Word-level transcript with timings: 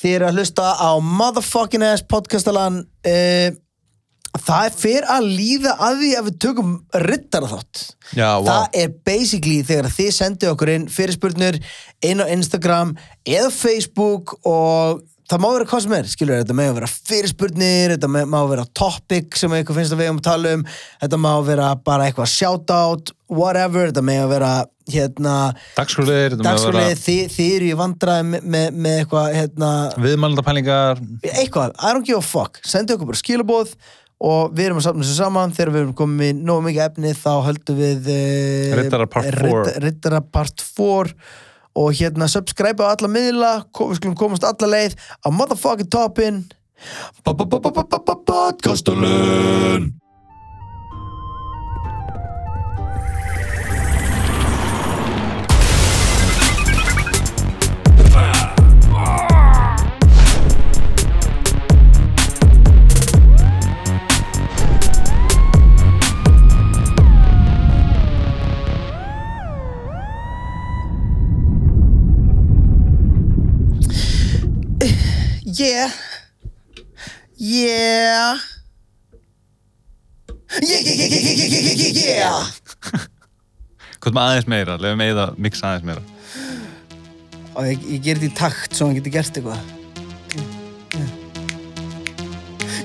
Þið 0.00 0.14
eru 0.16 0.28
að 0.30 0.38
hlusta 0.40 0.68
á 0.80 0.90
motherfucking 1.04 1.84
ass 1.84 2.04
podcastalan 2.08 2.80
uh, 2.84 3.50
Það 4.30 4.64
er 4.68 4.74
fyrir 4.78 5.06
að 5.10 5.24
líða 5.26 5.72
að 5.82 5.96
því 6.04 6.08
að 6.20 6.26
við 6.28 6.34
tökum 6.44 6.74
rittara 7.02 7.48
þátt 7.50 7.80
Já, 8.14 8.28
vá. 8.38 8.46
Það 8.46 8.76
er 8.84 8.92
basically 9.10 9.56
þegar 9.66 9.88
þið 9.96 10.10
sendið 10.14 10.52
okkur 10.52 10.70
inn 10.76 10.84
fyrirspurnir 10.94 11.58
inn 12.06 12.22
á 12.22 12.26
Instagram 12.30 12.92
eða 13.26 13.50
Facebook 13.50 14.36
og 14.46 15.02
það 15.30 15.42
má 15.42 15.48
vera 15.56 15.66
hvað 15.72 15.82
sem 15.84 15.96
er, 15.98 16.08
skilur, 16.14 16.38
þetta 16.44 16.56
má 16.58 16.62
vera 16.78 16.88
fyrirspurnir, 16.90 17.92
þetta 17.96 18.08
má- 18.10 18.30
má 18.30 18.38
vera 18.50 18.64
topic 18.74 19.36
sem 19.38 19.52
eitthvað 19.58 19.80
finnst 19.82 19.94
að 19.94 20.02
við 20.04 20.12
um 20.14 20.22
að 20.22 20.26
tala 20.30 20.54
um 20.60 20.64
þetta 21.02 21.20
má 21.26 21.30
vera 21.50 21.68
bara 21.90 22.06
eitthvað 22.08 22.32
shoutout 22.32 23.12
whatever, 23.30 23.90
þetta 23.90 24.06
má 24.06 24.16
vera 24.30 24.52
hérna, 24.92 25.36
dagsskólið, 25.76 26.36
þið, 27.00 27.22
þið 27.34 27.54
eru 27.56 27.70
í 27.70 27.78
vandræði 27.78 28.26
með, 28.28 28.44
með, 28.54 28.66
með 28.86 28.98
eitthvað 29.02 29.38
hérna, 29.38 29.70
viðmælendapælingar. 30.04 31.02
eitthvað, 31.32 31.74
I 31.78 31.94
don't 31.94 32.06
give 32.06 32.20
a 32.20 32.24
fuck. 32.24 32.60
Sendi 32.66 32.96
okkur 32.96 33.10
bara 33.12 33.20
skilabóð 33.22 33.74
og 34.20 34.54
við 34.54 34.68
erum 34.68 34.80
að 34.80 34.86
safna 34.88 35.06
þessu 35.06 35.18
saman. 35.18 35.54
Þegar 35.56 35.74
við 35.74 35.84
erum 35.84 35.96
komið 36.02 36.32
í 36.32 36.38
nógu 36.40 36.66
mikið 36.68 36.86
efni 36.86 37.14
þá 37.16 37.32
höldum 37.48 37.80
við 37.80 38.10
uh, 38.12 38.20
four. 39.40 39.72
Rittara 39.86 40.22
part 40.36 40.66
4 40.76 41.16
og 41.80 41.92
hérna 41.96 42.26
subscribe 42.28 42.82
á 42.84 42.92
alla 42.92 43.08
miðla. 43.10 43.52
Við 43.72 44.00
skulum 44.00 44.18
komast 44.18 44.44
alla 44.44 44.72
leið. 44.74 44.98
Á 45.24 45.28
motherfucking 45.32 45.90
toppin 45.92 46.42
Podcastalun 48.26 49.99
Yeah 75.60 75.92
Yeah 77.36 78.38
Yeah, 80.62 80.80
yeah, 80.80 80.94
yeah, 80.96 81.06
yeah, 81.06 81.20
yeah, 81.20 81.48
yeah, 81.52 81.74
yeah, 81.76 81.92
yeah 82.00 82.48
Hvort 84.00 84.14
maður 84.16 84.30
aðeins 84.30 84.48
meira, 84.48 84.78
lefa 84.80 84.96
með 84.96 85.12
það 85.12 85.20
að 85.26 85.34
mixa 85.44 85.64
aðeins 85.68 85.86
meira 85.90 86.02
Og 87.52 87.68
ég, 87.68 87.84
ég 87.92 88.00
ger 88.06 88.16
þetta 88.16 88.30
í 88.30 88.38
takt 88.40 88.72
svo 88.72 88.88
hann 88.88 88.96
getur 88.96 89.12
gert 89.18 89.36
eitthvað 89.36 89.60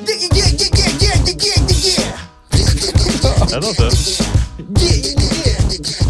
Yeah, 0.04 0.20
yeah, 0.36 0.36
yeah, 0.36 0.60
yeah, 0.60 0.92
yeah, 1.00 1.16
yeah, 1.24 1.40
yeah, 1.48 1.60
yeah 1.80 2.16
Þetta 3.40 3.68
áttu 3.72 3.88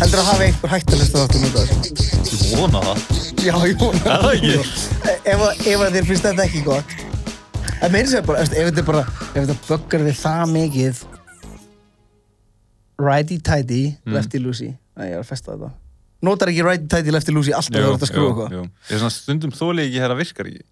Heldur 0.02 0.18
að 0.18 0.28
hafa 0.32 0.42
einhver 0.50 0.74
hættilegst 0.74 1.14
að 1.14 1.22
þáttu 1.28 1.38
nú 1.46 1.50
þar 1.54 1.70
Ég 2.26 2.58
vona 2.58 2.80
það 2.90 2.98
Já, 3.46 3.56
ég 3.70 3.78
vona 3.78 4.02
það 4.26 5.05
Ef, 5.26 5.42
ef 5.66 5.84
þér 5.96 6.06
finnst 6.08 6.26
þetta 6.28 6.46
ekki 6.46 6.62
gott 6.66 6.96
En 7.84 7.92
meiri 7.92 8.08
sér 8.12 8.24
bara, 8.26 8.44
ef 8.46 8.52
þetta 8.54 8.82
er 8.84 8.88
bara 8.88 9.02
ef 9.06 9.34
þetta 9.40 9.56
böggar 9.70 10.04
þig 10.08 10.20
það 10.22 10.52
mikið 10.54 11.02
Righty-tighty, 13.02 13.82
Mm. 14.06 14.14
lefty-loosey 14.16 14.72
Nei, 14.96 15.10
ég 15.10 15.18
er 15.18 15.24
að 15.24 15.28
festa 15.28 15.52
þetta 15.56 15.72
Notar 16.26 16.52
ekki 16.52 16.64
righty-tighty, 16.64 17.12
lefty-loosey 17.12 17.56
alltaf 17.58 17.76
þegar 17.76 17.90
þú 17.90 17.98
ert 17.98 18.06
að 18.06 18.12
skrúa 18.12 18.30
eitthvað 18.30 18.56
Ég 18.56 18.96
er 18.96 19.02
svona 19.04 19.16
stundum 19.18 19.52
þóli 19.58 19.86
ekki 19.90 20.00
hér 20.06 20.14
að 20.16 20.22
virkar 20.24 20.50
ekki 20.52 20.64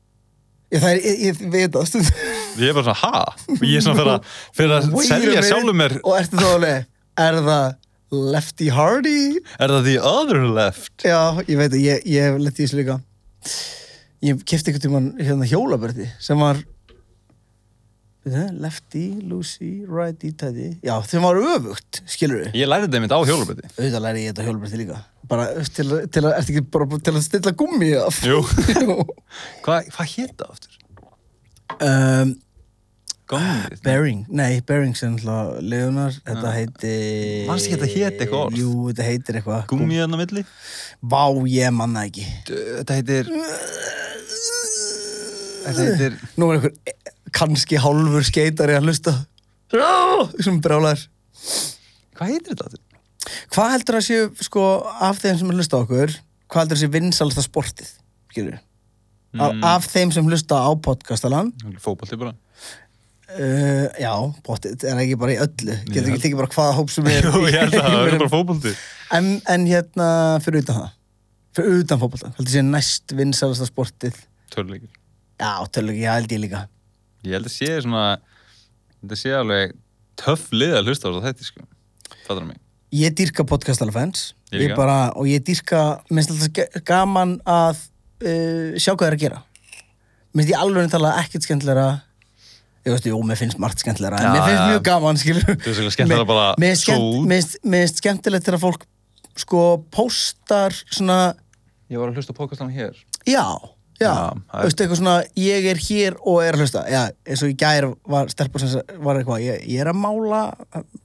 Ég, 0.73 0.79
það 0.81 0.89
er, 0.89 1.01
ég, 1.03 1.17
ég 1.27 1.41
veit 1.53 1.75
það 1.75 1.89
stund 1.91 2.07
Ég 2.63 2.69
er 2.69 2.77
bara 2.77 2.85
svona, 2.85 2.99
ha? 3.01 3.25
Ég 3.59 3.75
er 3.77 3.83
svona 3.85 4.15
fyrir 4.55 4.75
að, 4.77 4.88
selja 5.09 5.43
sjálfum 5.49 5.77
mér 5.83 5.97
Og 6.01 6.15
ertu 6.21 6.39
þá 6.39 6.47
alveg, 6.53 6.88
er 7.27 7.39
það 7.49 7.67
lefty-hardy? 8.33 9.19
Er 9.59 9.73
það 9.73 9.88
the 9.89 9.97
other 10.05 10.41
left? 10.55 10.94
Já, 11.03 11.19
ég 11.49 11.57
veit 11.59 11.73
að 11.73 11.81
ég, 11.83 12.03
ég 12.13 12.28
hef 12.29 12.39
lett 12.45 12.59
í 12.61 12.66
þessu 12.67 12.79
líka 12.79 12.99
Ég 14.23 14.44
kefti 14.47 14.72
einhvern 14.72 14.84
tímann 14.85 15.09
hérna 15.19 15.47
hjólaberti 15.50 16.06
sem 16.23 16.39
var 16.39 16.61
Veitu, 18.23 18.44
lefty, 18.63 19.01
loosey, 19.28 19.81
righty, 19.84 20.29
tighty. 20.39 20.69
Já, 20.85 20.94
þeim 21.11 21.25
var 21.25 21.35
öfugt, 21.44 22.00
skilur 22.07 22.39
við 22.45 22.53
Ég 22.56 22.69
lærði 22.72 22.85
þetta 22.88 23.00
einmitt 23.01 23.16
á 23.16 23.19
hjólubiti 23.28 23.66
Auðvitað 23.73 24.06
læri 24.06 24.22
ég 24.23 24.29
þetta 24.31 24.45
hjólaberti 24.47 24.79
líka. 24.79 25.00
Bara 25.28 25.47
til, 25.75 25.85
að- 25.91 26.06
til 26.16 26.23
að, 26.29 26.61
bara 26.72 26.88
til 27.03 27.13
að 27.17 27.25
stilla 27.25 27.51
gummi 27.59 27.89
af? 28.00 28.22
Jú. 28.23 28.39
Hvað 29.66 29.91
hva 29.97 30.07
hétt 30.13 30.40
það 30.40 30.55
aftur? 30.55 30.79
um, 31.84 32.31
Gómið 33.33 33.81
Bearing, 33.85 34.19
nei, 34.29 34.59
Bearing 34.67 34.95
sem 34.97 35.16
alltaf 35.17 35.57
Leonar, 35.66 36.16
þetta 36.27 36.51
heiti 36.53 36.94
Manstu 37.49 37.69
ekki 37.71 37.77
þetta 37.79 37.89
hét 37.94 38.21
eitthvað 38.23 38.44
orð? 38.45 38.57
Jú, 38.61 38.71
þetta 38.91 39.07
heitir 39.07 39.39
eitthvað. 39.39 39.63
Gúmið 39.71 40.01
hann 40.03 40.13
á 40.16 40.19
milli? 40.21 40.44
Vá, 41.13 41.23
ég 41.49 41.73
manna 41.75 42.05
ekki. 42.09 42.25
Þetta 42.51 42.97
heitir 42.99 43.31
Þetta 45.63 45.85
heitir 45.88 46.17
Nú 46.39 46.49
er 46.51 46.59
einhver 46.59 46.75
kannski 47.33 47.79
hálfur 47.81 48.25
skeitari 48.27 48.75
að 48.77 48.85
hlusta. 48.89 49.13
Já, 49.73 49.89
sem 50.45 50.59
brjálar 50.61 50.99
Hvað 52.13 52.29
heitir 52.29 52.53
þetta 52.53 52.67
aftur? 52.67 52.81
Hvað 53.53 53.72
heldur 53.73 53.97
að 53.97 54.05
séu, 54.05 54.27
sko, 54.45 54.63
af 55.01 55.22
þeim 55.23 55.39
sem 55.39 55.49
hlusta 55.55 55.79
á 55.79 55.81
okkur 55.85 56.13
Hvað 56.51 56.61
heldur 56.66 56.77
að 56.77 56.83
séu 56.83 56.93
vinsalasta 56.93 57.45
sportið 57.47 57.89
Skilur 58.33 58.59
af, 58.59 58.61
Mm. 59.33 59.63
af 59.66 59.88
þeim 59.89 60.11
sem 60.13 60.27
hlusta 60.29 60.59
á 60.61 60.69
podcastalan. 60.77 61.47
Fótbolti 61.81 62.13
bara 62.22 62.35
uh, 63.38 63.85
Já, 64.01 64.11
potið, 64.45 64.83
er 64.89 65.01
ekki 65.03 65.19
bara 65.21 65.35
í 65.35 65.39
öllu. 65.44 65.77
Getur 65.88 66.11
ekki 66.13 66.23
tekið 66.25 66.41
bara 66.41 66.51
hvaða 66.55 66.75
hóp 66.79 66.91
sem 66.94 67.07
er 67.11 67.25
Jú, 67.29 67.45
ég 67.49 67.57
held 67.59 67.77
að 67.79 67.88
það 67.88 68.09
er 68.09 68.17
bara 68.17 68.33
fótbolti. 68.33 68.73
En, 69.17 69.29
en 69.53 69.66
hérna, 69.69 70.09
fyrir 70.45 70.63
utan 70.66 70.81
það. 70.81 70.91
Fyrir 71.57 71.81
utan 71.83 72.01
fótbolta. 72.01 72.33
Heldur 72.38 72.55
sé 72.55 72.66
næst 72.66 73.16
vinsalasta 73.17 73.69
sportið. 73.69 74.19
Törleikir 74.53 74.89
Já, 75.41 75.51
tölur 75.73 75.93
ekki, 75.93 76.05
það 76.05 76.19
held 76.19 76.35
ég 76.35 76.43
líka. 76.43 76.61
Ég 77.23 77.38
held 77.38 77.49
að 77.49 77.55
sé 77.55 77.72
svona 77.83 78.03
Þetta 79.03 79.17
sé 79.19 79.31
alveg 79.35 79.73
töff 80.19 80.45
lið 80.55 80.77
að 80.77 80.88
hlusta 80.88 81.11
á 81.11 81.23
þetta 81.25 81.47
sko. 81.47 81.66
Fattar 82.23 82.45
mig. 82.47 82.59
Ég 82.93 83.16
dýrka 83.17 83.43
podcastalafans 83.49 84.29
Ég 84.53 84.61
Ég 84.61 84.69
líka. 84.69 84.77
bara, 84.77 84.97
og 85.17 85.27
ég 85.27 85.41
dýrka 85.43 85.81
minnst 86.13 86.31
alltaf 86.31 86.83
gaman 86.85 87.39
að 87.49 87.81
uh, 88.23 88.77
sjá 88.77 88.93
hvað 88.93 89.01
það 89.01 89.09
er 89.09 89.17
að 89.17 89.23
gera. 89.25 89.41
Minnst 90.33 90.51
ég 90.53 90.61
alveg 90.61 90.91
tala 90.93 91.16
ekkert 91.23 91.47
skemmtilegra 91.47 91.88
ég 92.85 92.91
veist, 92.91 93.05
jú, 93.07 93.19
mér 93.23 93.38
finnst 93.39 93.59
margt 93.63 93.79
skemmtilegra 93.83 94.19
en 94.19 94.33
mér 94.35 94.47
finnst 94.47 94.66
mjög 94.71 94.81
gaman, 94.89 95.19
skilur 95.21 95.45
Þú 95.55 95.69
veist 95.71 95.95
skemmtilegra 95.95 96.25
bara 96.27 96.47
svo- 96.75 97.23
mér 97.27 97.45
finnst- 97.63 98.01
skemmtilegt 98.01 98.45
þegar 98.49 98.59
fólk 98.63 98.83
sko 99.39 99.61
póstar 99.94 100.75
svona 100.91 101.33
Ég 101.89 101.97
var 102.01 102.09
að 102.09 102.16
hlusta 102.17 102.33
á 102.33 102.39
podcastan 102.39 102.72
hér. 102.73 102.95
Já, 103.27 103.43
já, 104.01 104.13
þú 104.49 104.63
veist, 104.66 104.79
eitthvað 104.81 104.97
svona 104.99 105.16
ég 105.38 105.66
er 105.69 105.77
hér 105.77 106.16
og 106.25 106.39
er 106.41 106.55
að 106.55 106.63
hlusta. 106.63 106.81
Já, 106.89 107.01
eins 107.27 107.43
og 107.45 107.51
í 107.51 107.55
gær 107.59 107.85
var 108.09 108.31
stelpur 108.33 108.59
sem 108.63 108.81
var 109.03 109.19
eitthvað 109.19 109.43
ég, 109.45 109.59
ég 109.69 109.83
er 109.83 109.91
að 109.91 109.99
mála 110.01 110.39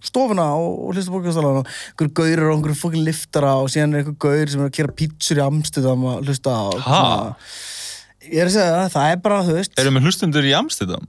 stofuna 0.00 0.47
og, 0.56 0.78
og 0.88 0.94
hlusta 0.97 1.12
podcastalana 1.12 1.61
og 1.61 1.69
einhverju 1.69 2.15
gaurir 2.22 2.44
og 2.49 2.55
einhverju 2.56 2.78
fokkin 2.81 3.05
liftara 3.05 3.53
og 3.61 3.69
síðan 3.75 3.93
er 3.99 4.00
einhverju 4.03 4.19
gaur 4.25 4.49
sem 4.55 4.62
er 4.65 4.71
að 4.71 4.77
gera 4.78 4.97
pítsur 5.03 5.43
í 5.43 5.44
Amsterdam 5.44 6.06
að 6.15 6.25
hlusta 6.31 6.56
á. 6.56 6.62
Og 6.72 6.81
Ha? 6.88 7.03
svona- 7.03 7.37
ég 8.33 8.41
er 8.41 8.47
að 8.49 8.56
segja 8.56 8.72
það, 8.78 8.91
það 8.97 9.12
er 9.12 9.17
bara, 9.28 9.43
þú 9.44 9.59
veist 9.59 9.78
Erum 9.84 9.94
við 10.00 10.09
hlustundur 10.09 10.49
í 10.49 10.55
Amsterdam? 10.56 11.09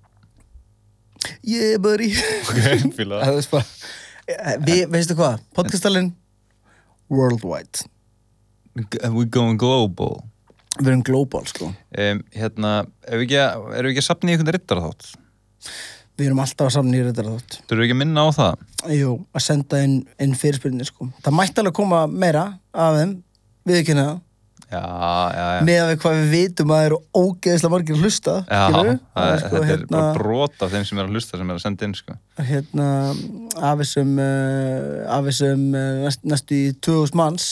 Bara 1.83 2.05
í 2.05 2.11
Ok, 2.49 2.89
fíla 2.97 3.21
það 3.25 3.39
bara 3.53 4.57
við, 4.65 4.83
veistu 4.93 5.17
hvað, 5.17 5.39
podcastalinn 5.57 6.11
worldwide. 7.09 7.87
We 9.09 9.25
going 9.25 9.57
global. 9.59 10.19
Við 10.79 10.91
erum 10.91 11.01
global, 11.03 11.41
sko. 11.49 11.71
Um, 11.97 12.21
Hérna, 12.31 12.73
erum 13.09 13.23
við 13.23 13.25
ekki 13.25 13.39
að, 13.41 13.63
erum 13.73 13.89
við 13.89 13.95
ekki 13.95 14.03
að 14.03 14.07
sapna 14.11 14.29
í 14.29 14.35
einhvern 14.35 14.55
rittara 14.55 14.83
þátt? 14.85 15.09
við 16.19 16.27
erum 16.27 16.41
alltaf 16.43 16.67
að 16.67 16.73
samna 16.75 16.97
í 16.97 17.03
þetta 17.07 17.23
þátt 17.23 17.53
Þurfum 17.61 17.79
við 17.79 17.85
ekki 17.85 17.95
að 17.95 17.99
minna 18.01 18.23
á 18.27 18.29
það? 18.35 18.63
Jú, 18.95 19.11
að 19.35 19.43
senda 19.45 19.81
inn, 19.85 19.93
inn 20.19 20.35
fyrirspyrnir 20.37 20.89
sko. 20.89 21.07
Það 21.23 21.37
mætti 21.37 21.61
alveg 21.63 21.75
koma 21.79 22.01
meira 22.11 22.45
af 22.75 22.97
þeim, 22.97 23.13
við 23.69 23.79
ekki 23.81 23.95
það, 23.97 24.19
Að 24.69 25.63
við 25.65 25.95
hvað 26.03 26.17
við 26.19 26.27
vitum 26.33 26.71
að 26.73 26.77
það 26.77 26.87
eru 26.87 26.97
ógeðislega 27.17 27.71
margir 27.73 27.95
að 27.95 28.03
hlusta, 28.05 28.33
Já, 28.45 28.65
er, 28.69 28.99
sko, 29.41 29.49
þetta 29.49 29.59
er 29.59 29.69
hérna, 29.71 29.93
bara 29.95 30.11
brot 30.19 30.65
af 30.65 30.73
þeim 30.73 30.83
sem 30.85 30.99
er 30.99 31.07
að 31.07 31.15
hlusta 31.15 31.39
sem 31.39 31.49
er 31.49 31.57
að 31.57 31.63
senda 31.63 31.87
inn 31.87 31.95
sko. 31.97 32.17
hérna, 32.49 32.89
af 33.57 33.81
þessum, 33.81 34.11
uh, 34.21 34.99
af 35.15 35.25
þessum 35.25 35.63
uh, 35.73 35.87
næst, 36.05 36.21
næstu 36.29 36.59
í 36.59 36.67
2000 36.85 37.17
manns, 37.17 37.47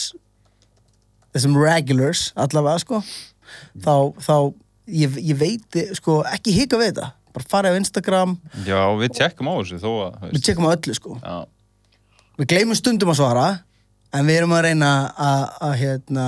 þessum 1.34 1.58
regulars 1.58 2.28
allavega, 2.38 2.84
sko, 2.86 3.02
þá, 3.82 3.96
þá 4.22 4.36
ég, 5.02 5.18
ég 5.32 5.42
veit, 5.42 5.80
sko, 5.98 6.20
ekki 6.36 6.54
hika 6.60 6.78
við 6.78 6.92
þetta, 6.92 7.10
bara 7.34 7.50
farið 7.56 7.74
á 7.74 7.80
Instagram, 7.82 8.38
Já, 8.68 8.82
við 9.02 9.18
tjekkum 9.18 9.50
á 9.50 9.54
þessu 9.58 9.82
þó 9.82 9.90
að 10.06 10.30
við 10.36 10.46
tjekkum 10.52 10.70
á 10.70 10.76
öllu, 10.76 11.00
sko. 11.02 11.18
Já, 11.18 11.38
við 12.38 12.54
gleymum 12.54 12.78
stundum 12.78 13.16
að 13.16 13.24
svara 13.24 13.50
en 14.14 14.30
við 14.30 14.44
erum 14.44 14.54
að 14.54 14.68
reyna 14.70 14.94
að, 15.18 15.44
að 15.66 15.76
hérna 15.82 16.28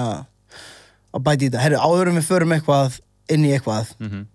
að 1.13 1.23
bæti 1.25 1.45
í 1.45 1.49
þetta. 1.49 1.63
Herru, 1.63 1.79
áður 1.81 2.11
en 2.11 2.19
við 2.19 2.27
förum 2.29 2.53
eitthvað 2.57 2.99
inn 3.29 3.45
í 3.47 3.53
eitthvað 3.55 3.93
Mhm. 3.99 4.25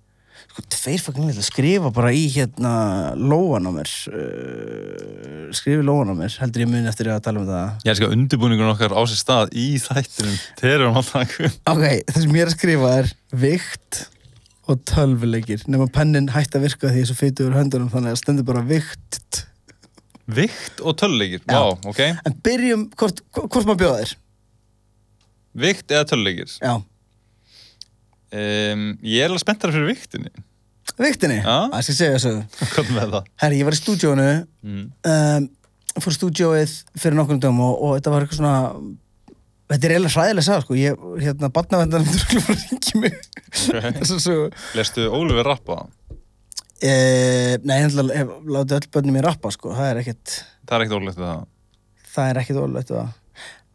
sko, 0.55 0.63
tveir 0.71 1.03
litla 1.27 1.43
skrifa 1.43 1.91
bara 1.95 2.11
í 2.15 2.25
hérna 2.31 3.15
lóan 3.19 3.67
á 3.67 3.71
mér 3.75 3.91
uh, 4.11 5.53
skrifi 5.55 5.83
lóan 5.87 6.11
á 6.11 6.15
mér 6.19 6.35
heldur 6.41 6.63
ég 6.65 6.71
mun 6.71 6.87
eftir 6.91 7.09
að 7.11 7.23
tala 7.27 7.41
um 7.43 7.47
það 7.49 7.85
Ég 7.87 7.93
elskar 7.95 8.15
undirbúningun 8.15 8.71
okkar 8.75 8.95
á 8.95 9.03
sér 9.07 9.19
stað 9.23 9.55
í 9.59 9.67
þættinum 9.83 10.37
þegar 10.61 10.85
erum 10.85 10.99
alltaf 11.01 11.39
ok, 11.71 11.85
það 12.11 12.21
sem 12.21 12.37
ég 12.39 12.45
er 12.45 12.51
að 12.53 12.57
skrifa 12.59 12.93
er 13.01 13.11
vikt 13.45 14.03
og 14.71 14.79
tölvuleikir 14.89 15.65
nema 15.69 15.89
pennin 15.93 16.31
hætti 16.33 16.57
að 16.61 16.67
virka 16.69 16.89
því 16.93 17.03
þessu 17.03 17.19
fytu 17.19 17.49
úr 17.49 17.59
höndunum 17.59 17.91
þannig 17.93 18.15
að 18.15 18.23
stendur 18.23 18.47
bara 18.49 18.63
vikt 18.69 19.43
Vikt 20.25 20.79
og 20.81 20.95
töluleikir, 20.97 21.43
Já. 21.45 21.59
vá, 21.61 21.89
ok 21.91 21.99
en 22.25 22.37
byrjum, 22.47 22.87
hvort, 22.97 23.19
hvort 23.37 23.67
maður 23.69 23.81
bjóða 23.83 23.99
þér 24.05 24.15
Vikt 25.55 25.93
eða 25.95 26.07
töluleikir 26.11 26.51
já, 26.59 26.75
um, 28.35 28.83
Ég 29.05 29.23
er 29.23 29.29
alveg 29.31 29.43
spenntar 29.45 29.73
fyrir 29.75 29.91
viktinni 29.93 30.33
viktinni, 31.01 31.41
Já. 31.43 31.55
það 31.73 31.81
skal 31.87 31.95
segja 31.99 32.17
þessu 32.19 32.33
Hvað 32.75 32.91
með 32.95 33.15
það? 33.17 33.29
herri, 33.43 33.57
ég 33.63 33.67
var 33.69 33.75
í 33.75 33.79
stúdíónu 33.81 34.27
Mm. 34.65 34.85
um, 35.11 35.47
fór 36.01 36.15
stúdíóið 36.17 36.75
fyrir 36.99 37.17
nokkrum 37.19 37.41
dögum 37.43 37.59
og, 37.65 37.75
og 37.85 37.91
þetta 37.99 38.13
var 38.15 38.25
eitthvað 38.25 38.39
svona 38.41 38.61
þetta 39.71 39.87
er 39.89 39.93
eiginlega 39.95 40.15
hræðilega 40.15 40.45
sag 40.47 40.63
sko. 40.65 40.77
ég, 40.79 41.03
hérna, 41.25 41.51
barnavendan 41.55 42.05
myndur 42.07 42.39
að 42.45 42.63
ringi 42.63 43.01
mig 43.03 43.19
Ok. 43.71 43.89
þessu 44.01 44.19
sögu 44.23 44.47
Lestu 44.79 45.07
Ólfur 45.15 45.47
rappa? 45.47 45.77
e, 46.83 46.95
nei, 47.65 47.77
ég 47.85 47.95
látið 47.97 48.77
öll 48.81 48.89
börnum 48.97 49.15
mér 49.19 49.29
rappa 49.31 49.51
sko. 49.55 49.75
það 49.77 49.91
er 49.93 50.03
ekkert 50.05 50.37
Það 50.65 50.77
er 50.79 50.85
ekkert 50.87 50.99
ólegt 51.01 51.19
við 51.21 51.29
það 51.31 51.45
það 52.15 52.31
er 52.33 52.41
ekkert 52.45 52.63
ólegt 52.65 52.95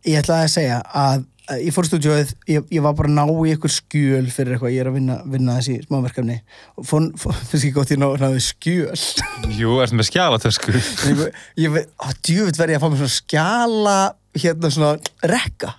ég 0.10 0.20
ætla 0.24 0.40
að 0.46 0.52
segja 0.56 0.80
að 1.04 1.26
ég 1.58 1.74
fór 1.74 1.88
í 1.88 1.90
stúdíóið, 1.90 2.32
ég, 2.52 2.66
ég 2.76 2.84
var 2.86 2.94
bara 2.98 3.10
að 3.10 3.16
ná 3.18 3.24
í 3.48 3.52
eitthvað 3.54 3.74
skjöl 3.74 4.28
fyrir 4.34 4.56
eitthvað, 4.56 4.74
ég 4.76 4.84
er 4.84 4.90
að 4.92 4.96
vinna, 5.00 5.16
vinna 5.34 5.56
þessi 5.58 5.76
smáverkefni 5.88 6.38
og 6.78 6.88
fór, 6.90 7.08
finnst 7.50 7.58
ekki 7.64 7.72
gott 7.76 7.94
ég 7.96 8.00
ná, 8.02 8.08
náði 8.22 8.42
skjöl. 8.46 9.04
Jú, 9.60 9.76
ertu 9.84 9.98
með 10.00 10.10
skjálatösku 10.12 10.74
ég, 10.78 11.22
ég, 11.24 11.26
ég, 11.66 11.78
á 12.00 12.08
djúvitt 12.26 12.60
verði 12.62 12.76
ég 12.78 12.82
að 12.82 12.86
fá 12.86 12.90
mér 12.94 13.02
svona 13.04 13.16
skjala 13.18 13.98
hérna 14.40 14.74
svona 14.76 14.92
rekka. 15.34 15.74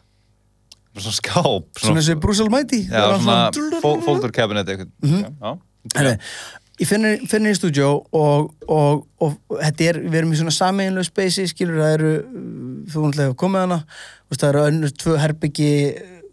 Svona 0.99 1.17
skáp 1.21 1.79
svona 1.79 2.01
þessi 2.01 2.17
Brussel 2.21 2.49
Mighty 2.51 2.81
Já, 2.91 3.05
svona 3.23 3.79
fó- 3.81 4.01
folder 4.03 4.33
cabinet 4.35 4.69
eitthvað. 4.73 4.91
Mhm. 5.07 5.37
Já, 5.39 5.53
Herri, 5.97 6.17
finnir, 6.89 7.21
finnir 7.29 7.55
í 7.55 7.59
stúdjó 7.59 7.91
og, 8.17 8.53
og, 8.69 9.05
og, 9.21 9.35
þetta 9.51 9.89
er, 9.91 10.01
við 10.07 10.21
erum 10.23 10.33
í 10.33 10.39
svona 10.41 10.55
sameinlega 10.55 11.09
spacey, 11.09 11.51
skilur 11.51 11.83
það 11.83 11.97
eru 11.99 12.13
þú 12.21 13.05
náttúrulega 13.05 13.27
hefur 13.27 13.41
komið 13.43 13.67
hana 13.67 13.81
það 14.31 14.49
eru 14.49 14.65
önnur 14.69 14.95
tvö 15.03 15.19
herbyggi 15.21 15.73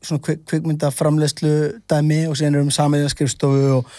svona 0.05 0.23
kvik, 0.23 0.43
kvikmynda 0.47 0.91
framleiðslu 0.93 1.53
dæmi 1.89 2.21
og 2.29 2.37
síðan 2.37 2.59
erum 2.59 2.69
við 2.69 2.77
sameinlega 2.77 3.13
skrifstofu 3.13 3.63
og, 3.79 3.81
og 3.81 3.95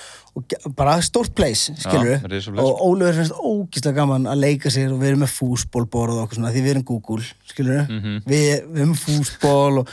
bara 0.76 0.99
stórt 1.02 1.35
place, 1.38 1.73
skilur 1.81 2.20
place. 2.26 2.50
og 2.52 2.85
Ólfur 2.88 3.17
finnst 3.19 3.32
ógíslega 3.38 3.96
gaman 4.02 4.29
að 4.31 4.43
leika 4.44 4.70
sér 4.75 4.93
og 4.94 5.00
við 5.02 5.12
erum 5.14 5.25
með 5.26 5.35
fúsbólborð 5.38 6.19
og 6.19 6.23
okkur 6.26 6.40
svona 6.40 6.52
því 6.55 6.62
við 6.67 6.75
erum 6.76 6.87
Google, 6.93 7.25
skilur 7.50 7.85
Mhm. 7.88 8.23
við, 8.26 8.46
við 8.70 8.81
erum 8.85 8.94
fúsból 8.99 9.82
og 9.82 9.88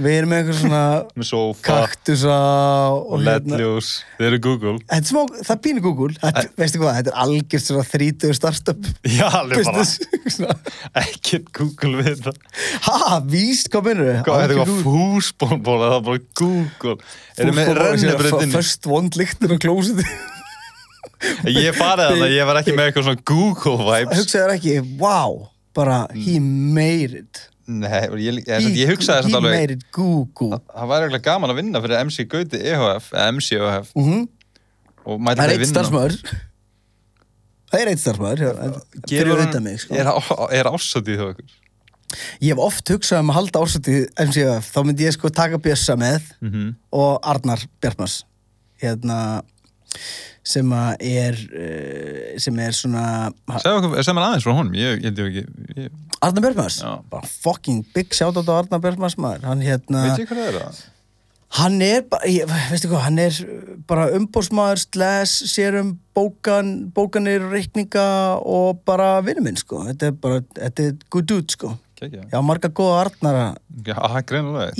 við 0.00 0.14
erum 0.16 0.30
með 0.32 0.38
eitthvað 0.40 0.60
svona 0.60 0.84
með 1.20 1.62
kaktusa 1.66 2.36
og, 2.94 3.00
og 3.12 3.20
ledljós. 3.26 3.88
Þið 4.16 4.26
eru 4.30 4.38
Google. 4.46 4.72
Er 4.88 5.02
smá, 5.04 5.20
það 5.42 5.50
er 5.56 5.60
pínu 5.66 5.82
Google. 5.84 6.14
Þetta, 6.22 6.44
Veistu 6.56 6.80
hvað, 6.80 6.94
þetta 7.00 7.12
er 7.12 7.18
algjört 7.24 7.66
svona 7.66 7.84
þrítugur 7.90 8.38
startup. 8.38 8.88
Já, 9.04 9.26
alveg 9.28 9.64
bara. 9.68 9.84
Ekkert 11.04 11.50
Google 11.56 12.00
við 12.00 12.22
það. 12.24 12.38
Ha, 12.86 13.18
víst, 13.28 13.68
hvað 13.72 13.90
minnur 13.90 14.08
þau? 14.10 14.22
Hvað 14.30 14.44
er 14.46 14.54
eitthvað 14.54 14.80
fúsbólból 14.86 15.78
Það 15.80 15.96
er 15.98 16.06
bara 16.08 16.22
Google. 16.40 16.96
Erum 17.40 17.56
með 17.56 17.70
rennibröndin 17.80 18.50
First 18.52 18.86
one 18.90 19.08
lyktin 19.16 19.52
á 19.52 19.56
klósiti 19.60 19.89
Ég 21.50 21.74
farið 21.76 22.10
þannig 22.10 22.26
að 22.26 22.34
ég 22.34 22.46
var 22.48 22.58
ekki 22.62 22.74
með 22.76 22.86
eitthvað 22.90 23.06
svona 23.08 23.22
Google 23.28 23.76
vibes. 23.86 24.20
Hugsaður 24.22 24.52
ekki, 24.56 24.74
wow 25.00 25.48
Bara, 25.76 25.98
he 26.16 26.40
made 26.42 27.14
it. 27.14 27.42
Nei, 27.70 28.00
ég, 28.18 28.40
ég, 28.40 28.48
He, 28.48 28.70
ég, 28.80 28.88
hugsaði 28.90 29.20
he 29.20 29.26
þess 29.28 29.30
að 29.30 29.36
alveg 29.38 29.52
made 29.54 29.74
it 29.76 29.84
Google. 29.94 30.58
Það 30.66 30.88
væri 30.90 31.04
eiginlega 31.06 31.26
gaman 31.28 31.52
að 31.52 31.60
vinna 31.60 31.82
fyrir 31.84 32.00
MC 32.08 32.24
Gauti 32.32 32.58
EHF 32.72 33.10
eða 33.14 33.26
MC 33.36 33.50
EHF 33.60 33.92
Mhm. 33.94 34.24
og 35.06 35.20
mæta 35.20 35.36
Það 35.36 35.44
er 35.44 35.52
eitt 35.54 35.62
vinna 35.62 35.74
starfsmöður 35.76 36.16
Það 37.70 37.80
er 37.84 37.88
eitt 37.92 38.02
en 38.64 38.74
Fyrir 39.06 39.30
auðvitað 39.30 39.54
hann- 39.54 39.62
mig, 39.68 39.78
sko. 39.84 39.94
Er, 39.94 40.06
er 40.58 40.64
ásatið 40.72 41.20
hjá 41.20 41.26
ykkur? 41.30 41.52
Ég 42.42 42.48
hef 42.50 42.58
oft 42.58 42.90
hugsað 42.90 43.20
um 43.22 43.30
að 43.30 43.36
halda 43.38 43.60
ársætti 43.62 43.94
MCF, 44.18 44.72
þá 44.74 44.80
myndi 44.88 45.06
ég 45.06 45.14
sko 45.14 45.28
taka 45.30 45.58
Bjössa 45.62 45.94
með 45.96 46.22
Mm 46.42 46.50
-hmm. 46.50 46.74
og 46.92 47.20
Arnar 47.22 47.60
Bjartmars. 47.80 48.24
Hérna 48.82 49.42
sem 50.50 50.70
að 50.72 51.04
er 51.04 51.40
uh, 51.52 52.38
sem 52.40 52.62
er 52.64 52.76
svona 52.76 53.04
segðu 53.60 53.92
mér 54.16 54.28
aðeins 54.28 54.46
frá 54.46 54.54
honum 54.54 54.78
Ég, 54.78 55.02
ég 55.04 55.20
ég 55.76 55.90
Arnar 56.20 56.54
Já. 56.68 57.00
bara 57.08 57.26
fucking 57.26 57.84
big 57.94 58.12
shoutout 58.16 58.48
á 58.48 58.60
Arnar 58.60 58.80
Bjartmars 58.82 59.18
maður, 59.20 59.46
hann 59.48 59.62
hérna 59.64 60.08
er 60.14 60.72
hann 61.58 61.80
er 61.82 62.04
hvað, 62.06 63.00
hann 63.06 63.18
er 63.18 63.38
bara 63.90 64.08
umbósmaður, 64.14 64.82
sles, 64.84 65.32
sér 65.50 65.80
um 65.80 65.94
bókan, 66.16 66.90
bókanir, 66.94 67.42
reikninga 67.50 68.06
og 68.46 68.82
bara 68.86 69.16
vinnu 69.24 69.42
minn 69.46 69.58
sko. 69.58 69.82
Þetta 69.88 70.10
er 70.10 70.18
bara, 70.22 70.42
þetta 70.60 70.86
er 70.86 71.00
good 71.10 71.30
dude 71.30 71.56
sko. 71.56 71.72
Kekja 71.98 72.22
ég 72.22 72.32
á 72.32 72.40
marga 72.44 72.70
góða 72.72 73.00
Arnara 73.02 73.48
Já, 73.84 73.96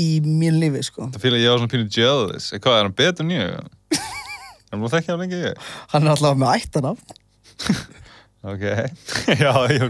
í 0.00 0.08
mín 0.24 0.60
lífi 0.62 0.84
sko. 0.86 1.10
Það 1.10 1.24
fýla 1.24 1.42
ég 1.42 1.52
á 1.52 1.56
svona 1.58 1.74
pínu 1.74 1.90
jealous. 1.96 2.52
Hvað, 2.54 2.78
er 2.78 2.88
hann 2.88 2.98
betur 3.02 3.28
en 4.70 4.84
að 4.86 4.94
þekkja 4.94 5.14
hann 5.14 5.22
lengi 5.24 5.42
ég? 5.42 5.68
hann 5.92 6.06
er 6.06 6.14
alltaf 6.14 6.38
með 6.40 6.54
ættan 6.56 6.88
af. 6.92 7.04
Ok. 8.50 8.64
Já, 9.42 9.52
ég 9.74 9.84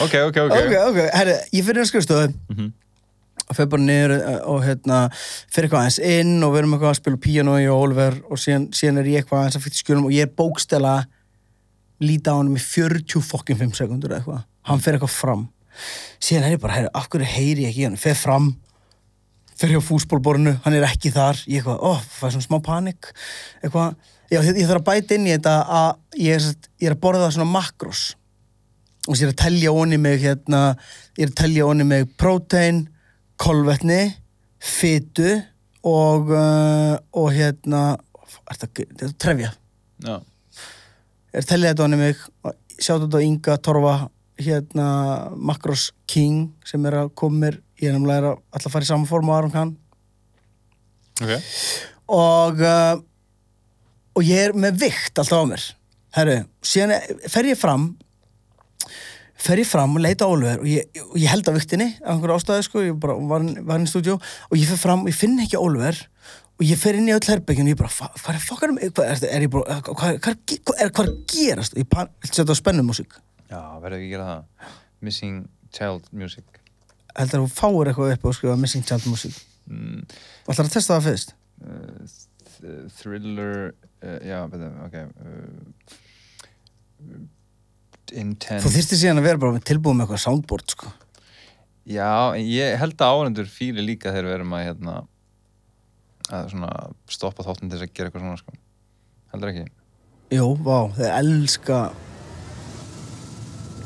Ok, 0.00 0.14
ok, 0.16 0.36
ok. 0.46 0.54
Ok, 0.56 0.74
ok, 0.88 0.98
herri, 1.12 1.34
ég 1.52 1.66
fyrir 1.66 1.82
að 1.84 1.90
skrifstofu. 1.90 2.32
Mhm. 2.54 2.72
og 3.44 3.56
fyrir 3.58 3.68
bara 3.74 3.82
niður 3.84 4.12
uh, 4.14 4.36
og 4.48 4.60
hérna 4.64 4.98
fyrir 5.52 5.66
eitthvað 5.66 5.80
aðeins 5.82 5.98
inn 6.00 6.44
og 6.46 6.54
við 6.54 6.60
erum 6.62 6.76
eitthvað 6.76 6.92
að 6.94 6.98
spila 7.00 7.18
piano 7.20 7.56
í 7.60 7.66
Oliver 7.68 8.14
og 8.32 8.40
síðan, 8.40 8.68
síðan 8.72 9.00
er 9.02 9.10
ég 9.10 9.20
eitthvað 9.20 9.42
aðeins 9.42 9.58
að 9.58 9.64
fyrir 9.66 9.80
skjölum 9.82 10.06
og 10.08 10.14
ég 10.14 10.24
er 10.24 10.32
bókstela 10.38 10.94
líta 12.00 12.32
á 12.32 12.38
hann 12.38 12.54
í 12.54 12.62
40 12.62 13.26
fokkin 13.26 13.58
5 13.60 13.74
sekundur 13.76 14.14
eitthvað, 14.16 14.46
hann 14.70 14.80
fyrir 14.80 14.96
eitthvað 14.96 15.12
fram. 15.18 15.44
Síðan 16.22 16.46
er 16.48 16.54
ég 16.56 16.62
bara, 16.62 16.78
herri, 16.78 16.92
af 16.96 17.10
hverju 17.12 17.28
heyri 17.34 17.66
ég 17.66 17.74
ekki 17.74 17.84
hann 17.90 18.00
fyrir 18.00 18.22
fram 18.22 18.48
fyrir 19.58 19.78
hjá 19.78 19.84
fúsbólborinu, 19.86 20.56
hann 20.64 20.76
er 20.76 20.86
ekki 20.88 21.12
þar. 21.14 21.38
Ég 21.46 21.62
eitthvað, 21.62 21.80
ó, 21.80 21.92
það 22.16 22.28
er 22.28 22.34
svona 22.34 22.48
smá 22.48 22.58
panik. 22.64 23.10
Eitthvað, 23.62 23.94
já, 24.32 24.38
ég, 24.40 24.50
ég 24.60 24.68
þarf 24.68 24.82
að 24.82 24.88
bæta 24.90 25.16
inn 25.16 25.28
í 25.28 25.32
þetta 25.34 25.54
að 25.78 26.20
ég 26.24 26.36
er, 26.38 26.68
ég 26.82 26.90
er 26.90 26.96
að 26.96 27.02
borða 27.06 27.30
svona 27.34 27.50
makros. 27.52 28.04
Og 29.04 29.18
sér 29.20 29.32
að 29.34 29.40
telja 29.44 29.72
onni 29.76 30.00
mig 30.00 30.22
hérna, 30.24 30.62
ég 31.18 31.26
er 31.26 31.32
að 31.32 31.40
telja 31.42 31.68
onni 31.68 31.86
mig 31.88 32.06
prótein, 32.20 32.86
kolvetni 33.40 34.02
fytu 34.64 35.34
og 35.84 36.30
uh, 36.32 36.94
og 37.12 37.32
hérna 37.34 37.82
er 38.48 38.60
þetta, 38.60 38.86
er 39.04 39.16
trefja. 39.20 39.50
Já. 40.04 40.14
Ég 41.34 41.40
er 41.40 41.44
að 41.44 41.50
telja 41.50 41.72
þetta 41.74 41.86
onni 41.88 42.00
mig 42.00 42.20
sjáttu 42.78 43.06
þetta 43.06 43.20
á 43.20 43.26
Inga 43.26 43.56
Torfa 43.62 43.94
hérna 44.40 44.88
Makros 45.36 45.90
King 46.10 46.54
sem 46.66 46.84
er 46.88 46.98
að 47.04 47.12
koma 47.18 47.46
mér 47.46 47.60
ég 47.82 47.88
er 47.90 47.96
nefnilega 47.96 48.34
að 48.34 48.38
alltaf 48.54 48.72
fara 48.74 48.86
í 48.86 48.90
saman 48.90 49.06
form 49.10 49.28
og 49.32 49.36
Aron 49.38 49.54
Khan 49.54 49.74
Ok. 51.22 51.30
Og 52.10 52.58
uh, 52.60 52.96
og 54.18 54.22
ég 54.26 54.48
er 54.48 54.52
með 54.58 54.80
vikt 54.82 55.18
alltaf 55.18 55.42
á 55.42 55.46
mér. 55.46 55.64
Herru, 56.14 56.34
síðan 56.62 56.92
er- 56.96 57.28
fer 57.30 57.46
ég 57.46 57.58
fram 57.58 57.92
fer 59.44 59.60
ég 59.60 59.68
fram 59.68 59.94
og 59.98 60.02
leita 60.02 60.24
á 60.26 60.30
Oliver 60.32 60.62
og 60.62 60.66
ég, 60.70 60.86
og 61.04 61.16
ég 61.20 61.28
held 61.28 61.46
á 61.50 61.52
viktinni 61.54 61.88
af 62.00 62.14
einhverju 62.14 62.36
ástæði 62.38 62.64
sko, 62.66 62.82
ég 62.86 62.98
bara 63.02 63.14
var, 63.28 63.42
var 63.66 63.78
inn 63.80 63.86
í 63.86 63.90
stúdíu 63.90 64.14
og 64.16 64.54
ég 64.56 64.66
fer 64.70 64.78
fram 64.80 65.02
og 65.04 65.10
ég 65.10 65.18
finn 65.18 65.34
ekki 65.42 65.58
Oliver 65.60 65.98
og 66.54 66.64
ég 66.64 66.78
fer 66.80 66.96
inn 66.96 67.10
í 67.10 67.14
öll 67.14 67.26
herbyggin 67.28 67.66
og 67.66 67.74
ég 67.74 67.80
bara, 67.80 67.90
"Fa- 67.92 68.12
hvað 68.14 68.34
er 68.38 68.44
fokkarum 68.46 68.78
hvað 68.78 69.04
er, 69.10 69.26
er 69.36 69.42
ég 69.46 69.50
bara, 69.50 69.80
hvað, 69.82 70.14
er 70.78 70.88
að 70.88 71.14
gerast? 71.28 71.74
Og 71.74 71.82
ég 71.82 72.08
setja 72.30 72.46
á 72.46 72.54
spennumúsík. 72.56 73.10
Já, 73.50 73.60
verður 73.82 73.98
ekki 73.98 74.06
að 74.06 74.14
gera 74.14 74.28
það. 74.30 74.70
Missing 75.02 75.48
Child 75.74 76.04
Music 76.12 76.44
heldur 77.18 77.40
að 77.40 77.46
þú 77.46 77.50
fáir 77.58 77.90
eitthvað 77.90 78.12
upp 78.16 78.24
og 78.30 78.36
skrifa 78.38 78.56
Missing 78.60 78.84
Child 78.88 79.06
músík. 79.10 79.36
Mm, 79.70 80.00
og 80.44 80.52
ætlar 80.54 80.68
að 80.68 80.74
testa 80.76 80.96
það 80.98 81.06
fyrst? 81.08 81.30
Uh, 81.64 82.16
th- 82.58 82.82
Thriller 82.98 83.54
uh, 83.70 84.18
Já, 84.26 84.38
betur, 84.52 84.74
ok 84.84 84.96
uh, 85.00 85.06
Intense. 88.14 88.60
Þú 88.66 88.72
þyrftir 88.74 89.00
síðan 89.00 89.20
að 89.22 89.26
vera 89.30 89.40
bara 89.42 89.62
tilbúið 89.64 89.96
með 89.96 90.04
eitthvað 90.04 90.22
soundboard 90.26 90.74
sko. 90.76 90.90
Já, 91.88 92.10
en 92.36 92.44
ég 92.48 92.76
held 92.80 92.96
að 93.00 93.14
áhendur 93.16 93.48
fíli 93.50 93.82
líka 93.84 94.12
þegar 94.12 94.28
við 94.28 94.36
erum 94.38 94.54
að 94.56 94.64
hérna 94.68 94.94
að 96.32 96.46
svona 96.52 96.70
stoppa 97.12 97.44
þáttin 97.44 97.68
til 97.72 97.78
þess 97.80 97.88
að 97.88 97.96
gera 97.96 98.10
eitthvað 98.10 98.24
svona 98.24 98.40
sko. 98.40 98.56
Heldur 99.34 99.52
ekki, 99.52 99.64
Jú, 100.34 100.46
vá, 100.64 100.78
þeir 100.96 101.12
elska 101.18 101.80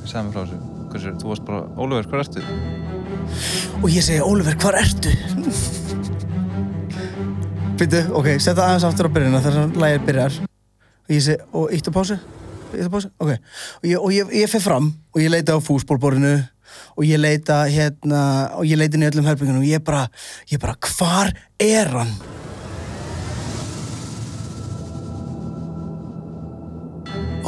mér 0.08 0.30
frá 0.32 0.42
þessu. 0.44 0.60
Hversu, 0.92 1.10
þú 1.20 1.32
varst 1.32 1.44
bara, 1.48 1.64
Ólafur, 1.76 2.06
hvað 2.12 2.22
ertu? 2.24 2.97
Og 3.82 3.88
ég 3.92 4.02
segi, 4.02 4.20
Oliver, 4.24 4.56
hvar 4.58 4.78
ertu? 4.80 5.12
Býtu, 7.78 8.00
ok, 8.18 8.32
setja 8.42 8.64
aðeins 8.64 8.86
aftur 8.88 9.06
á 9.06 9.14
byrjunna 9.14 9.40
þar 9.44 9.54
sem 9.54 9.76
lægir 9.78 10.04
byrjar 10.06 10.38
og 10.42 11.14
ég 11.14 11.22
segi, 11.24 11.44
og 11.54 11.70
eitt 11.72 11.86
á 11.86 11.92
pásu 11.94 12.16
eitt 12.74 12.88
á 12.88 12.92
pásu, 12.92 13.10
ok 13.22 13.30
og 13.30 13.86
ég, 13.86 14.08
ég, 14.18 14.32
ég 14.42 14.50
fer 14.50 14.64
fram 14.64 14.90
og 15.14 15.20
ég 15.22 15.30
leita 15.30 15.54
á 15.54 15.62
fúsbólborinu 15.62 16.34
og 16.98 17.06
ég 17.06 17.22
leita 17.22 17.60
hérna 17.70 18.22
og 18.58 18.66
ég 18.66 18.80
leita 18.80 18.98
inn 18.98 19.06
í 19.06 19.10
öllum 19.12 19.30
herbyggjunum 19.30 19.62
og 19.62 19.70
ég 19.70 19.84
bara, 19.86 20.08
ég 20.50 20.58
bara, 20.58 20.74
hvar 20.98 21.32
er 21.62 21.94
hann? 21.94 22.12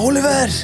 Oliver! 0.00 0.54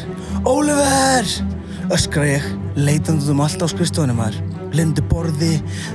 Oliver! 0.46 1.55
Öskra 1.94 2.24
ég, 2.26 2.42
leitandi 2.74 3.28
um 3.30 3.40
allt 3.44 3.62
á 3.62 3.66
skrifstofunum 3.70 4.18
maður. 4.18 4.40
Lendi 4.74 5.02
borði, 5.06 5.52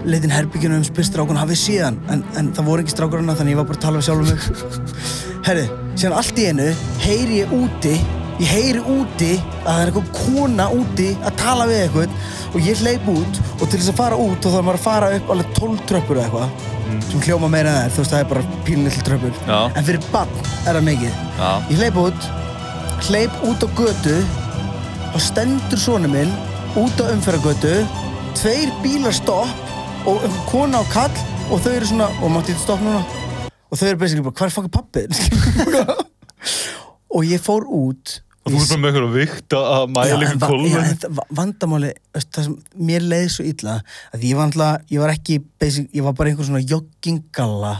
leitin 0.07 0.31
herbyggjunum 0.31 0.79
um 0.79 0.85
spyrst 0.87 1.11
strákun 1.11 1.39
hafið 1.39 1.59
síðan, 1.59 1.97
en, 2.13 2.23
en 2.39 2.51
það 2.55 2.69
voru 2.69 2.85
ekki 2.85 2.93
strákur 2.93 3.19
hana 3.19 3.35
þannig 3.35 3.57
ég 3.57 3.59
var 3.59 3.67
bara 3.67 3.79
að 3.79 3.83
tala 3.83 3.99
við 3.99 4.07
sjálfum 4.07 4.29
mig. 4.31 4.45
Herri, 5.47 5.65
síðan 5.99 6.15
allt 6.21 6.39
í 6.39 6.45
einu 6.47 6.67
heyri 7.03 7.41
ég 7.41 7.55
úti, 7.57 7.91
ég 8.39 8.53
heyri 8.53 8.83
úti 8.93 9.31
að 9.35 9.67
það 9.67 9.81
er 9.81 9.91
eitthvað 9.91 10.13
kona 10.21 10.67
úti 10.77 11.07
að 11.19 11.35
tala 11.41 11.67
við 11.69 11.81
eitthvað 11.83 12.15
og 12.51 12.67
ég 12.69 12.83
hleyp 12.83 13.09
út 13.11 13.39
og 13.57 13.65
til 13.65 13.79
þess 13.79 13.91
að 13.91 13.99
fara 13.99 14.19
út 14.19 14.37
þá 14.39 14.49
þarf 14.49 14.67
maður 14.67 14.79
að 14.79 14.85
fara 14.85 15.09
upp 15.17 15.33
alveg 15.35 15.51
12 15.59 15.83
tröppur 15.91 16.21
eða 16.21 16.29
eitthvað 16.29 17.03
sem 17.07 17.25
hljóma 17.27 17.49
meira 17.51 17.73
er, 17.85 17.91
þú 17.93 18.03
veist 18.03 18.13
það 18.15 18.23
er 18.23 18.29
bara 18.31 18.61
pínlill 18.67 19.03
tröppur 19.07 19.35
Já. 19.47 19.59
en 19.67 19.87
fyrir 19.87 20.07
bann 20.11 20.33
er 20.65 20.75
það 20.75 20.87
mikið 20.87 21.19
Já. 21.39 21.51
ég 21.71 21.83
hleyp 21.83 21.99
út 22.01 22.29
hleyp 23.07 23.45
út 23.47 23.63
á 23.63 23.67
götu 23.79 24.15
og 25.11 25.19
stendur 25.23 25.79
svona 25.81 26.07
minn 26.11 26.31
út 26.79 26.95
á 27.03 27.05
umferðagötu 27.11 27.73
tveir 28.39 28.71
bílar 28.83 29.13
stopp 29.15 30.07
og 30.07 30.23
einhver 30.23 30.45
kona 30.49 30.81
á 30.81 30.85
kall 30.93 31.17
og 31.51 31.59
þau 31.63 31.71
eru 31.75 31.89
svona 31.89 32.07
og 32.23 32.31
mátti 32.31 32.53
þetta 32.55 32.63
stopp 32.63 32.81
núna? 32.85 33.01
Og 33.71 33.79
þau 33.79 33.87
eru 33.91 33.99
basically 34.01 34.23
bara 34.25 34.37
hvað 34.39 34.47
er 34.47 34.55
fucking 34.55 34.75
pappið 34.75 35.09
og 37.15 37.23
ég 37.27 37.41
fór 37.43 37.67
út 37.67 38.19
Og 38.41 38.55
þú 38.55 38.61
bara 38.63 38.79
með 38.81 38.87
eitthvað 38.89 39.11
vikt 39.19 39.53
að 39.53 39.83
mæla 39.93 40.29
það- 40.41 41.11
va- 41.19 41.25
vandamáli 41.37 41.91
sem 42.25 42.55
mér 42.87 43.03
leiði 43.05 43.27
svo 43.35 43.43
illa 43.45 43.75
að 44.15 44.23
ég 44.25 44.39
var 44.39 44.47
alltaf, 44.49 44.87
ég 44.89 45.03
var 45.03 45.13
ekki 45.13 45.35
basic, 45.61 45.91
ég 45.93 46.01
var 46.07 46.15
bara 46.17 46.31
einhver 46.31 46.47
svona 46.47 46.63
joggingalla 46.65 47.75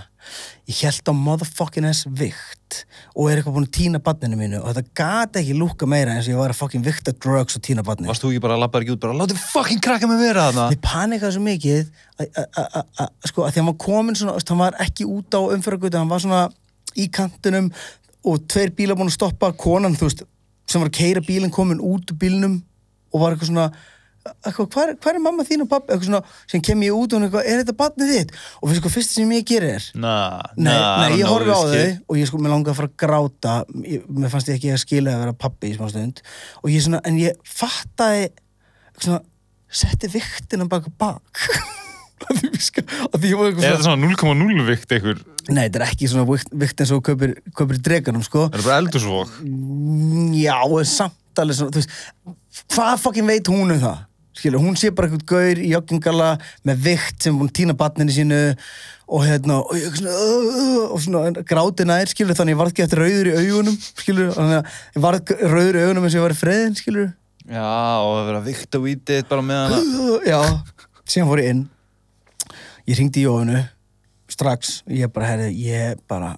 ég 0.72 0.80
held 0.88 1.12
á 1.12 1.14
motherfucking 1.16 1.88
ass 1.90 2.08
vikt 2.08 2.82
og 3.12 3.28
er 3.28 3.40
eitthvað 3.40 3.56
búin 3.58 3.68
að 3.68 3.74
týna 3.76 4.00
badninu 4.04 4.40
mínu 4.40 4.62
og 4.62 4.72
þetta 4.72 4.96
gata 4.98 5.42
ekki 5.42 5.56
lúka 5.60 5.88
meira 5.90 6.16
eins 6.16 6.30
og 6.30 6.34
ég 6.34 6.40
var 6.40 6.54
að 6.54 6.62
fucking 6.62 6.86
vikta 6.86 7.14
drugs 7.14 7.58
og 7.60 7.66
týna 7.66 7.84
badninu 7.86 8.12
Varst 8.12 8.24
þú 8.24 8.32
ekki 8.32 8.44
bara 8.46 8.56
að 8.56 8.64
labba 8.64 8.82
ekki 8.82 8.96
út 8.96 9.04
bara 9.04 9.18
Láttu 9.20 9.38
fucking 9.42 9.84
krakka 9.84 10.10
mig 10.10 10.22
vera 10.22 10.48
þarna? 10.48 10.68
Ég 10.72 10.84
panikaði 10.86 11.36
svo 11.36 11.44
mikið 11.46 11.82
að, 11.84 12.28
að, 12.32 12.50
að, 12.64 12.82
að, 13.04 13.14
sko, 13.32 13.46
að 13.46 13.54
því 13.54 13.62
hann 13.62 13.72
var 13.72 13.80
komin 13.86 14.20
svona, 14.22 14.36
hann 14.52 14.64
var 14.64 14.80
ekki 14.88 15.08
út 15.12 15.38
á 15.38 15.42
umferðargötu, 15.44 16.00
hann 16.00 16.12
var 16.12 16.24
svona 16.24 16.44
í 16.96 17.08
kantinum 17.14 17.72
og 18.28 18.44
tveir 18.52 18.74
bílar 18.78 19.00
búin 19.00 19.12
að 19.12 19.18
stoppa, 19.18 19.52
konan, 19.58 19.98
þú 19.98 20.08
veist, 20.08 20.26
sem 20.70 20.84
var 20.84 20.92
að 20.92 21.00
keira 21.00 21.24
bílinn 21.26 21.54
komin 21.54 21.82
út 21.84 22.14
úr 22.14 22.20
bílnum 22.22 22.60
og 23.12 23.24
var 23.24 23.36
eitthvað 23.36 23.52
svona, 23.52 23.72
hvað 24.46 24.76
er, 24.84 24.92
er 25.12 25.20
mamma 25.24 25.46
þín 25.48 25.64
og 25.66 25.70
pappi, 25.72 25.92
eitthvað 25.94 26.08
svona, 26.10 26.22
sem 26.52 26.62
kem 26.66 26.84
ég 26.86 26.94
út 26.98 27.14
og 27.14 27.20
hún 27.20 27.26
eitthvað, 27.28 27.48
er 27.50 27.62
þetta 27.64 27.76
barnið 27.80 28.12
þitt? 28.16 28.34
Og 28.62 28.70
fyrir 28.70 28.82
sko, 28.82 28.92
fyrsta 28.94 29.18
sem 29.18 29.34
ég 29.34 29.48
gerir 29.50 29.76
er, 29.80 29.88
Na, 29.98 30.14
Nei, 30.58 30.76
nei, 30.76 31.18
ég 31.22 31.30
horfi 31.32 31.50
á 31.50 31.62
þau 31.62 31.82
og 32.14 32.20
ég 32.20 32.30
sko, 32.30 32.42
mér 32.42 32.54
langaði 32.54 32.74
að 32.76 32.80
fara 32.82 32.92
að 32.92 33.00
gráta. 33.06 33.56
Ég, 33.88 34.06
mér 34.22 34.34
fannst 34.34 34.52
ég 34.52 34.60
ekki 34.60 34.74
að 34.76 34.82
skila 34.86 35.16
að 35.18 35.24
vera 35.26 35.38
pappi 35.46 35.72
í 35.72 35.76
smá 35.78 35.90
stund. 35.92 36.22
Og 36.62 36.70
ég 36.74 36.86
svona, 36.86 37.02
en 37.10 37.18
ég 37.22 37.40
fattaði 37.58 38.30
svona, 39.02 39.22
setti 39.82 40.10
viktina 40.14 40.68
baka 40.70 40.94
bak. 41.02 41.46
Að 42.22 42.38
því, 42.44 42.50
ska- 42.62 42.86
að 43.10 43.18
því 43.24 43.30
ég 43.32 43.40
var 43.40 43.48
Er 43.48 43.54
eitthvað 43.56 43.66
þetta 43.66 43.86
svona 43.88 44.12
svona 44.14 44.44
0,0 44.46 44.68
vikt 44.68 44.92
einhver 44.94 45.24
nei, 45.50 45.64
þetta 45.66 45.80
er 45.80 45.86
ekki 45.88 46.10
svona 46.12 46.28
vikt, 46.30 46.52
vikt 46.62 46.84
eins 46.84 46.92
og 46.94 47.02
kaupir 47.08 47.34
í 47.80 47.82
dreganum, 47.82 48.22
sko. 48.22 48.44
Er 48.52 48.60
þetta 48.62 48.68
bara 48.68 48.84
eldursvok 48.84 49.32
Mm, 49.42 50.28
já, 50.38 50.60
samt 50.86 51.42
alveg 51.42 51.58
svona, 51.58 51.82
hvað 52.76 53.02
fokkin 53.02 53.26
veit 53.32 53.50
hún 53.50 53.74
um 53.74 53.82
það 53.82 54.04
skilur, 54.42 54.64
hún 54.64 54.78
sé 54.80 54.92
bara 54.96 55.08
eitthvað 55.08 55.28
gaur 55.32 55.62
í 55.62 55.72
joggingala 55.72 56.32
með 56.68 56.84
vikt 56.90 57.28
sem 57.28 57.40
að 57.40 57.54
týna 57.62 57.78
batninu 57.78 58.16
sínu 58.16 58.42
og 59.12 59.26
hérna 59.28 59.60
og 59.62 59.74
ég 59.76 59.98
uh, 60.04 60.92
og 60.92 61.02
svona 61.04 61.44
gráti 61.48 61.88
nær, 61.88 62.12
skilur, 62.12 62.38
þannig 62.38 62.56
ég 62.56 62.62
varð 62.62 62.74
ekki 62.74 62.86
eftir 62.86 63.04
rauður 63.04 63.32
í 63.32 63.36
augunum 63.40 63.76
skilur, 63.90 64.32
þannig 64.38 64.60
að 64.60 64.78
ég 64.96 65.06
varð 65.06 65.36
rauður 65.42 65.80
í 65.80 65.84
augunum 65.86 66.08
eins 66.08 66.16
og 66.16 66.20
ég 66.20 66.26
var 66.28 66.36
í 66.36 66.40
freðin, 66.40 66.78
skilur. 66.80 67.12
Já, 67.52 67.68
og 68.06 68.14
það 68.16 68.30
vera 68.30 68.46
vikt 68.46 68.78
og 68.78 68.86
vítið 68.86 69.28
bara 69.32 69.46
með 69.46 69.62
hana 69.66 70.22
já, 70.30 70.40
síðan 71.10 71.32
fór 71.32 71.42
ég 71.44 71.54
inn. 71.56 71.66
Ég 72.88 72.98
hringdi 72.98 73.24
í 73.24 73.28
Jófinu 73.28 73.66
strax, 74.32 74.80
ég 74.88 75.12
bara, 75.12 75.34
herri, 75.34 75.52
ég 75.60 76.00
bara 76.10 76.36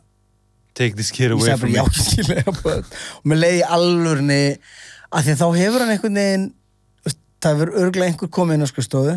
Take 0.73 0.97
this 0.97 1.11
kid 1.13 1.29
ég 1.29 1.35
away 1.35 1.51
sagði 1.51 1.59
from 1.61 1.75
bara 1.75 1.77
já, 1.77 1.83
me 1.85 2.03
skilja 2.07 2.43
og 3.19 3.29
mér 3.29 3.39
leiði 3.43 3.63
alvörni 3.75 4.41
að 5.13 5.27
því 5.27 5.33
að 5.35 5.41
þá 5.43 5.47
hefur 5.59 5.83
hann 5.83 5.93
einhvern 5.93 6.17
veginn 6.17 6.47
það 7.43 7.55
hefur 7.57 7.73
örglega 7.83 8.11
einhver 8.11 8.31
komið 8.33 8.57
inn 8.57 8.65
á 8.65 8.71
skrifstofu 8.71 9.15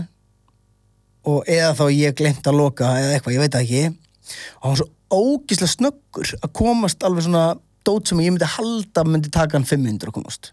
og 1.27 1.49
eða 1.51 1.73
þá 1.79 1.85
ég 1.91 2.19
glemt 2.19 2.47
að 2.47 2.59
loka 2.61 2.91
eða 3.01 3.15
eitthvað, 3.17 3.35
ég 3.35 3.43
veit 3.43 3.55
það 3.57 3.65
ekki. 3.65 3.87
Og 4.59 4.67
hann 4.67 4.75
var 4.75 4.81
svo 4.83 4.91
ógislega 5.17 5.73
snöggur 5.73 6.35
að 6.43 6.53
komast 6.59 7.07
alveg 7.07 7.27
svona 7.27 7.47
dót 7.87 8.11
sem 8.11 8.21
ég 8.23 8.35
myndi 8.35 8.49
halda 8.57 9.05
myndi 9.07 9.33
taka 9.35 9.59
hann 9.59 9.67
500 9.67 10.11
að 10.11 10.15
komast. 10.19 10.53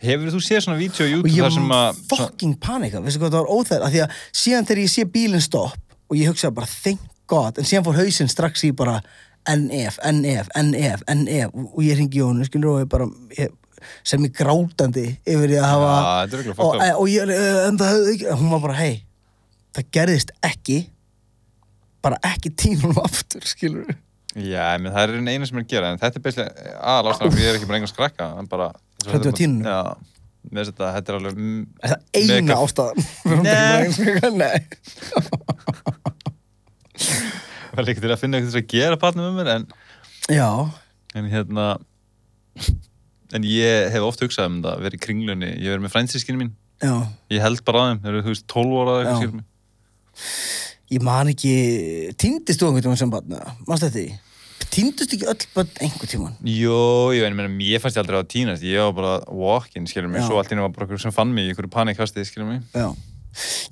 Hefur 0.00 0.32
þú 0.32 0.40
séð 0.44 0.64
svona 0.64 0.80
á 0.80 1.04
og 1.04 1.10
YouTube 1.12 1.30
ég 1.30 1.44
þar 1.44 1.54
sem 1.54 1.72
að 1.76 1.86
svona- 1.94 2.08
fucking 2.16 2.54
panika, 2.60 3.00
veistu 3.04 3.20
hvað 3.20 3.34
það 3.34 3.42
var 3.44 3.54
óþægð 3.56 3.84
að 3.86 3.92
því 3.94 4.00
að 4.04 4.14
síðan 4.42 4.66
þegar 4.68 4.82
ég 4.82 4.92
sé 4.94 5.04
bílinn 5.04 5.44
stopp 5.44 5.96
og 6.10 6.16
ég 6.16 6.28
hugsaði 6.30 6.54
bara 6.56 6.66
thank 6.66 7.00
god 7.30 7.58
en 7.58 7.68
síðan 7.68 7.84
fór 7.84 8.00
hausinn 8.00 8.28
strax 8.32 8.64
í 8.64 8.72
bara 8.76 9.02
NF, 9.48 9.98
NF, 10.04 10.48
NF, 10.56 11.04
NF 11.08 11.54
og 11.54 11.76
og 11.76 11.84
ég 11.84 11.96
ringi 11.96 12.20
Jónu, 12.20 12.44
skilur 12.44 12.74
og 12.74 12.82
ég 12.84 12.88
bara 12.88 13.06
ég, 13.38 13.52
sem 14.06 14.24
ég 14.26 14.34
grátandi 14.36 15.06
yfir 15.24 15.48
því 15.52 15.58
að 15.60 15.68
hafa 15.68 15.92
þetta 15.94 16.36
er 16.36 16.40
örugglega 16.40 16.66
og, 16.66 16.74
up. 16.74 16.82
og 17.00 17.06
ég, 17.10 17.22
það 17.80 17.92
hún 18.40 18.52
var 18.54 18.62
bara, 18.66 18.76
hei, 18.80 18.94
það 19.76 19.90
gerðist 19.96 20.30
ekki 20.46 20.78
bara 22.04 22.20
ekki 22.30 22.54
tínunum 22.56 23.02
aftur, 23.04 23.44
skilur 23.48 23.90
Já, 24.30 24.78
menn 24.78 24.94
það 24.94 25.02
er 25.02 25.10
einu 25.26 25.46
sem 25.48 25.58
er 25.58 25.64
að 25.64 25.72
gera 25.72 25.90
en 25.90 26.00
þetta 26.00 26.16
er 26.20 26.24
beislega 26.28 26.50
aðal 26.78 27.10
ástæðan 27.10 27.34
fyrir 27.34 27.44
ég 27.44 27.50
er 27.50 27.56
ekki 27.58 27.68
bara 27.70 27.78
einhvers 27.80 27.96
krakka 27.96 28.24
við 29.10 29.34
tínunum? 29.40 29.66
Já, 29.66 29.80
með 30.46 30.60
þess 30.60 30.70
að 30.70 30.74
þetta, 30.76 30.86
þetta 30.96 31.08
er 31.10 31.16
alveg 31.18 31.34
er 31.82 31.88
það 31.90 32.00
eina 32.20 32.54
ástæðan 32.64 32.98
Nei. 33.48 33.84
Nei 34.38 34.58
var 37.74 37.86
líka 37.86 38.02
til 38.02 38.12
að 38.12 38.20
finna 38.20 38.38
eitthvað 38.38 38.54
til 38.54 38.62
að 38.62 38.72
gera 38.74 39.00
partner 39.00 39.26
með 39.26 39.38
mér 39.38 39.52
en, 39.54 39.66
Já, 40.30 40.50
en 41.16 41.30
hérna 41.32 41.66
en 43.36 43.46
ég 43.46 43.90
hef 43.94 44.06
oft 44.06 44.22
hugsað 44.24 44.48
um 44.50 44.58
það 44.64 44.82
verið 44.86 44.98
í 44.98 45.04
kringlunni, 45.04 45.50
ég 45.60 45.74
verið 45.74 45.84
með 45.86 45.94
frændsískinu 45.94 46.40
mín. 46.40 46.50
Já. 46.80 46.94
Ég 47.30 47.44
held 47.44 47.62
bara 47.68 47.82
á 47.82 47.84
þeim, 47.90 48.00
þeir 48.04 48.12
eru 48.14 48.24
þú 48.24 48.34
veist 48.34 48.46
12 48.50 48.80
ára 48.80 48.96
eitthvað 49.00 49.20
skilur 49.20 49.36
mig. 49.38 49.46
Ég 50.90 51.04
man 51.06 51.30
ekki, 51.30 51.54
týndist 52.18 52.60
þú 52.60 52.70
einhvern 52.70 52.86
tímann 52.88 52.98
sem 52.98 53.12
barn, 53.12 53.34
mannst 53.68 53.84
þetta 53.86 53.94
því? 53.98 54.06
Týndist 54.70 55.14
ekki 55.16 55.26
öll 55.30 55.44
börn 55.54 55.70
einhvern 55.82 56.10
tímann? 56.10 56.34
Jó, 56.46 56.80
ég 57.14 57.26
meina, 57.34 57.50
ég 57.66 57.82
fannst 57.82 57.98
ég 57.98 58.02
aldrei 58.04 58.18
að 58.20 58.28
tínast. 58.30 58.64
Ég 58.66 58.82
var 58.86 58.94
bara 58.96 59.12
walk-in, 59.34 59.86
skilur 59.90 60.10
mig, 60.10 60.22
Já. 60.22 60.28
svo 60.28 60.38
allt 60.38 60.50
í 60.50 60.54
einu 60.56 60.64
var 60.66 60.74
bara 60.76 60.86
okkur 60.88 61.02
sem 61.02 61.14
fann 61.14 61.32
mig 61.34 61.46
í 61.48 61.52
einhverju 61.52 61.70
panikkasti, 61.74 62.24
skilur 62.28 62.48
mig. 62.50 62.60
Já. 62.74 62.88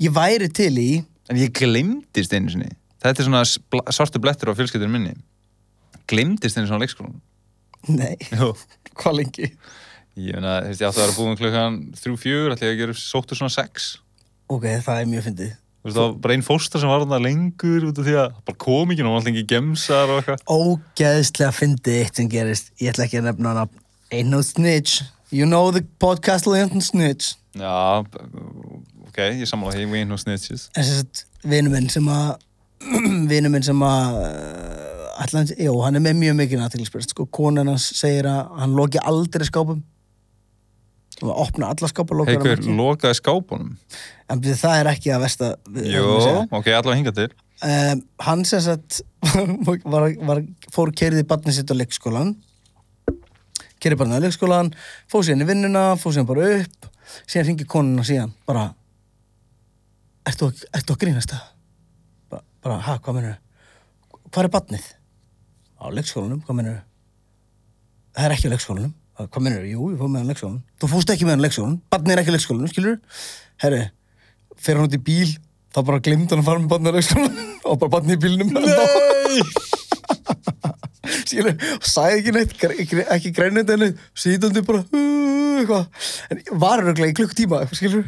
Ég 0.02 0.14
væri 0.14 0.48
til 0.54 0.72
í, 0.78 0.88
en 1.30 1.38
ég 1.42 1.52
glemdist 1.58 2.34
einu 2.34 2.50
sinni. 2.54 2.70
Þetta 3.02 3.22
er 3.22 3.28
svona 3.28 3.44
svartu 3.94 4.22
blettur 4.22 4.50
á 4.50 4.58
fjölskyldunum 4.58 4.96
minni. 4.98 5.14
Glemdist 6.10 6.58
einu 6.58 6.66
svona 6.70 6.82
á 6.82 6.84
leikskólanum. 6.84 7.20
Nei, 7.94 8.14
Jú. 8.34 8.52
hvað 9.02 9.20
lengi? 9.22 9.52
Ég 10.18 10.34
meina, 10.34 10.58
þú 10.64 10.72
veist, 10.72 10.82
ég 10.82 10.88
átti 10.88 10.98
að 10.98 11.04
vera 11.04 11.16
búin 11.16 11.38
klukkan 11.38 11.78
þrjú, 11.94 12.18
fjör, 12.18 12.52
ætla 12.54 12.66
ég 12.66 12.74
að 12.74 12.80
gera 12.82 12.94
sóttur 12.98 13.38
svona 13.38 13.54
sex. 13.54 13.88
Ok, 14.50 14.64
það 14.82 15.02
er 15.02 15.10
mjög 15.12 15.26
fyndið. 15.28 15.52
Þú 15.78 15.86
veist, 15.86 15.98
það 15.98 16.06
var 16.08 16.16
bara 16.24 16.34
einn 16.34 16.46
fóstar 16.46 16.82
sem 16.82 16.90
var 16.90 17.04
þarna 17.04 17.20
lengur 17.22 17.84
út 17.86 18.00
af 18.02 18.08
því 18.08 18.16
að 18.18 18.40
bara 18.48 18.58
kom 18.64 18.90
ekki, 18.90 19.04
og 19.04 19.06
hann 19.06 19.18
alltaf 19.20 19.30
ekki 19.30 19.44
gemsar 19.52 20.10
og 20.10 20.18
eitthvað. 20.18 20.42
Ógeðslega 20.50 21.52
fyndið 21.54 22.00
eitt 22.00 22.18
sem 22.18 22.32
gerist, 22.32 22.72
ég 22.82 22.90
ætla 22.90 23.06
ekki 23.06 23.20
að 23.20 23.28
nefna 23.28 23.52
hana, 23.54 23.64
ain't 24.10 24.32
no 24.32 24.42
snitch, 24.42 25.04
you 25.30 25.46
know 25.46 25.70
the 25.70 25.84
podcast 26.02 26.50
ain't 26.50 26.74
no 26.74 26.82
snitch. 26.82 27.36
Já, 27.54 28.02
ok, 29.06 29.22
ég 29.38 29.46
sammála 29.46 29.76
því, 29.76 29.86
we 29.92 30.02
ain't 30.02 30.10
no 30.10 30.18
snitches. 30.18 30.66
En 30.74 30.82
sem 30.82 30.98
sagt, 30.98 31.28
vinur 31.46 31.76
minn 31.76 31.86
sem 31.94 32.10
að, 32.10 32.42
vinur 33.30 33.54
minn 33.54 33.70
sem 33.70 33.86
að, 33.86 34.18
ætla 35.24 35.40
hans, 35.42 35.52
jú, 35.58 35.72
hann 35.84 35.98
er 35.98 36.02
með 36.04 36.16
mjög 36.20 36.36
mikið 36.38 36.64
aðtilsprest, 36.66 37.12
sko, 37.14 37.26
konan 37.34 37.68
hans 37.72 37.86
segir 37.98 38.28
að 38.30 38.52
hann 38.60 38.76
loki 38.78 39.00
aldrei 39.02 39.46
skápum. 39.48 39.82
Og 41.18 41.32
að 41.32 41.38
opna 41.42 41.72
alla 41.72 41.88
skápa, 41.90 42.14
lokar 42.14 42.36
hann 42.36 42.44
Haukur 42.44 42.60
ekki. 42.60 42.74
lokaði 42.78 43.16
skápunum. 43.18 43.70
En 44.30 44.42
það 44.46 44.74
er 44.84 44.90
ekki 44.92 45.10
að 45.10 45.22
versta 45.24 45.48
það 45.66 45.88
segja. 46.22 46.42
ok, 46.54 46.68
allavega 46.76 46.98
hinga 47.00 47.14
til. 47.16 47.28
um, 47.66 48.02
hann 48.22 48.44
sem 48.46 48.60
sagt 48.62 49.00
var, 49.90 50.12
var, 50.28 50.42
fór 50.70 50.92
kerið 50.94 51.24
barnið 51.26 51.56
sitt 51.56 51.72
á 51.72 51.74
leikskólan 51.74 52.36
kerið 53.82 53.98
barnið 53.98 54.20
á 54.20 54.24
leikskólan 54.28 54.70
fór 55.10 55.24
síðan 55.26 55.42
í 55.42 55.48
vinnuna, 55.48 55.82
fór 55.98 56.14
síðan 56.14 56.28
bara 56.30 56.46
upp 56.60 56.86
síðan 57.26 57.48
ringi 57.50 57.66
konuna 57.66 58.04
síðan 58.06 58.30
bara 58.46 58.68
ertu, 60.28 60.52
að- 60.52 60.64
ertu 60.78 60.94
að 60.94 61.00
grínast 61.02 61.32
það? 61.34 61.42
bara, 62.30 62.42
bara 62.62 62.78
ha, 62.86 62.96
hvað 63.02 63.18
mennur 63.18 63.36
hvað 64.30 64.44
er 64.44 64.52
barnið? 64.54 64.86
Á 65.78 65.86
leikskólanum, 65.94 66.40
hvað 66.46 66.56
mennur 66.58 66.78
Það 68.18 68.24
er 68.26 68.32
ekki 68.34 68.48
á 68.50 68.52
leikskólanum. 68.54 68.92
"Það- 69.18 69.28
Hvað 69.30 69.42
mennur 69.46 69.64
Jú, 69.68 69.90
ég 69.92 69.98
fór 69.98 70.08
með 70.10 70.18
hann 70.18 70.26
á 70.26 70.30
leikskólanum. 70.32 70.62
Þú 70.80 70.86
fórst 70.92 71.10
ekki 71.14 71.24
með 71.26 71.30
hann 71.34 71.42
á 71.42 71.46
leikskólanum. 71.46 71.80
Barnið 71.92 72.12
er 72.14 72.18
ekki 72.22 72.32
á 72.32 72.36
leikskólanum, 72.36 72.70
skilur 72.72 72.96
Herri, 73.62 73.82
fer 74.56 74.74
hann 74.76 74.86
út 74.88 74.94
í 74.98 75.02
bíl 75.02 75.30
þá 75.74 75.78
bara 75.84 75.98
glimta 76.00 76.34
hann 76.34 76.42
að 76.42 76.48
fara 76.48 76.58
með 76.58 76.70
barnið 76.72 76.90
á 76.90 76.96
leikskólanum. 76.98 77.36
Og 77.68 77.78
bara 77.78 77.92
barnið 77.94 78.16
í 78.16 78.22
bílnum. 78.24 78.48
Skilur, 81.28 81.54
sagði 81.84 82.18
ekki 82.20 82.32
neitt 82.34 82.52
gre- 82.60 83.06
ekki 83.14 83.30
greinandi 83.36 83.74
henni, 83.74 83.88
sítandi 84.16 84.62
bara 84.64 84.82
"Uh," 84.92 85.86
en 86.30 86.40
var 86.60 86.80
örgulega 86.82 87.12
í 87.12 87.16
klukktíma 87.18 87.60
eitthvað, 87.62 87.78
skilur, 87.80 88.04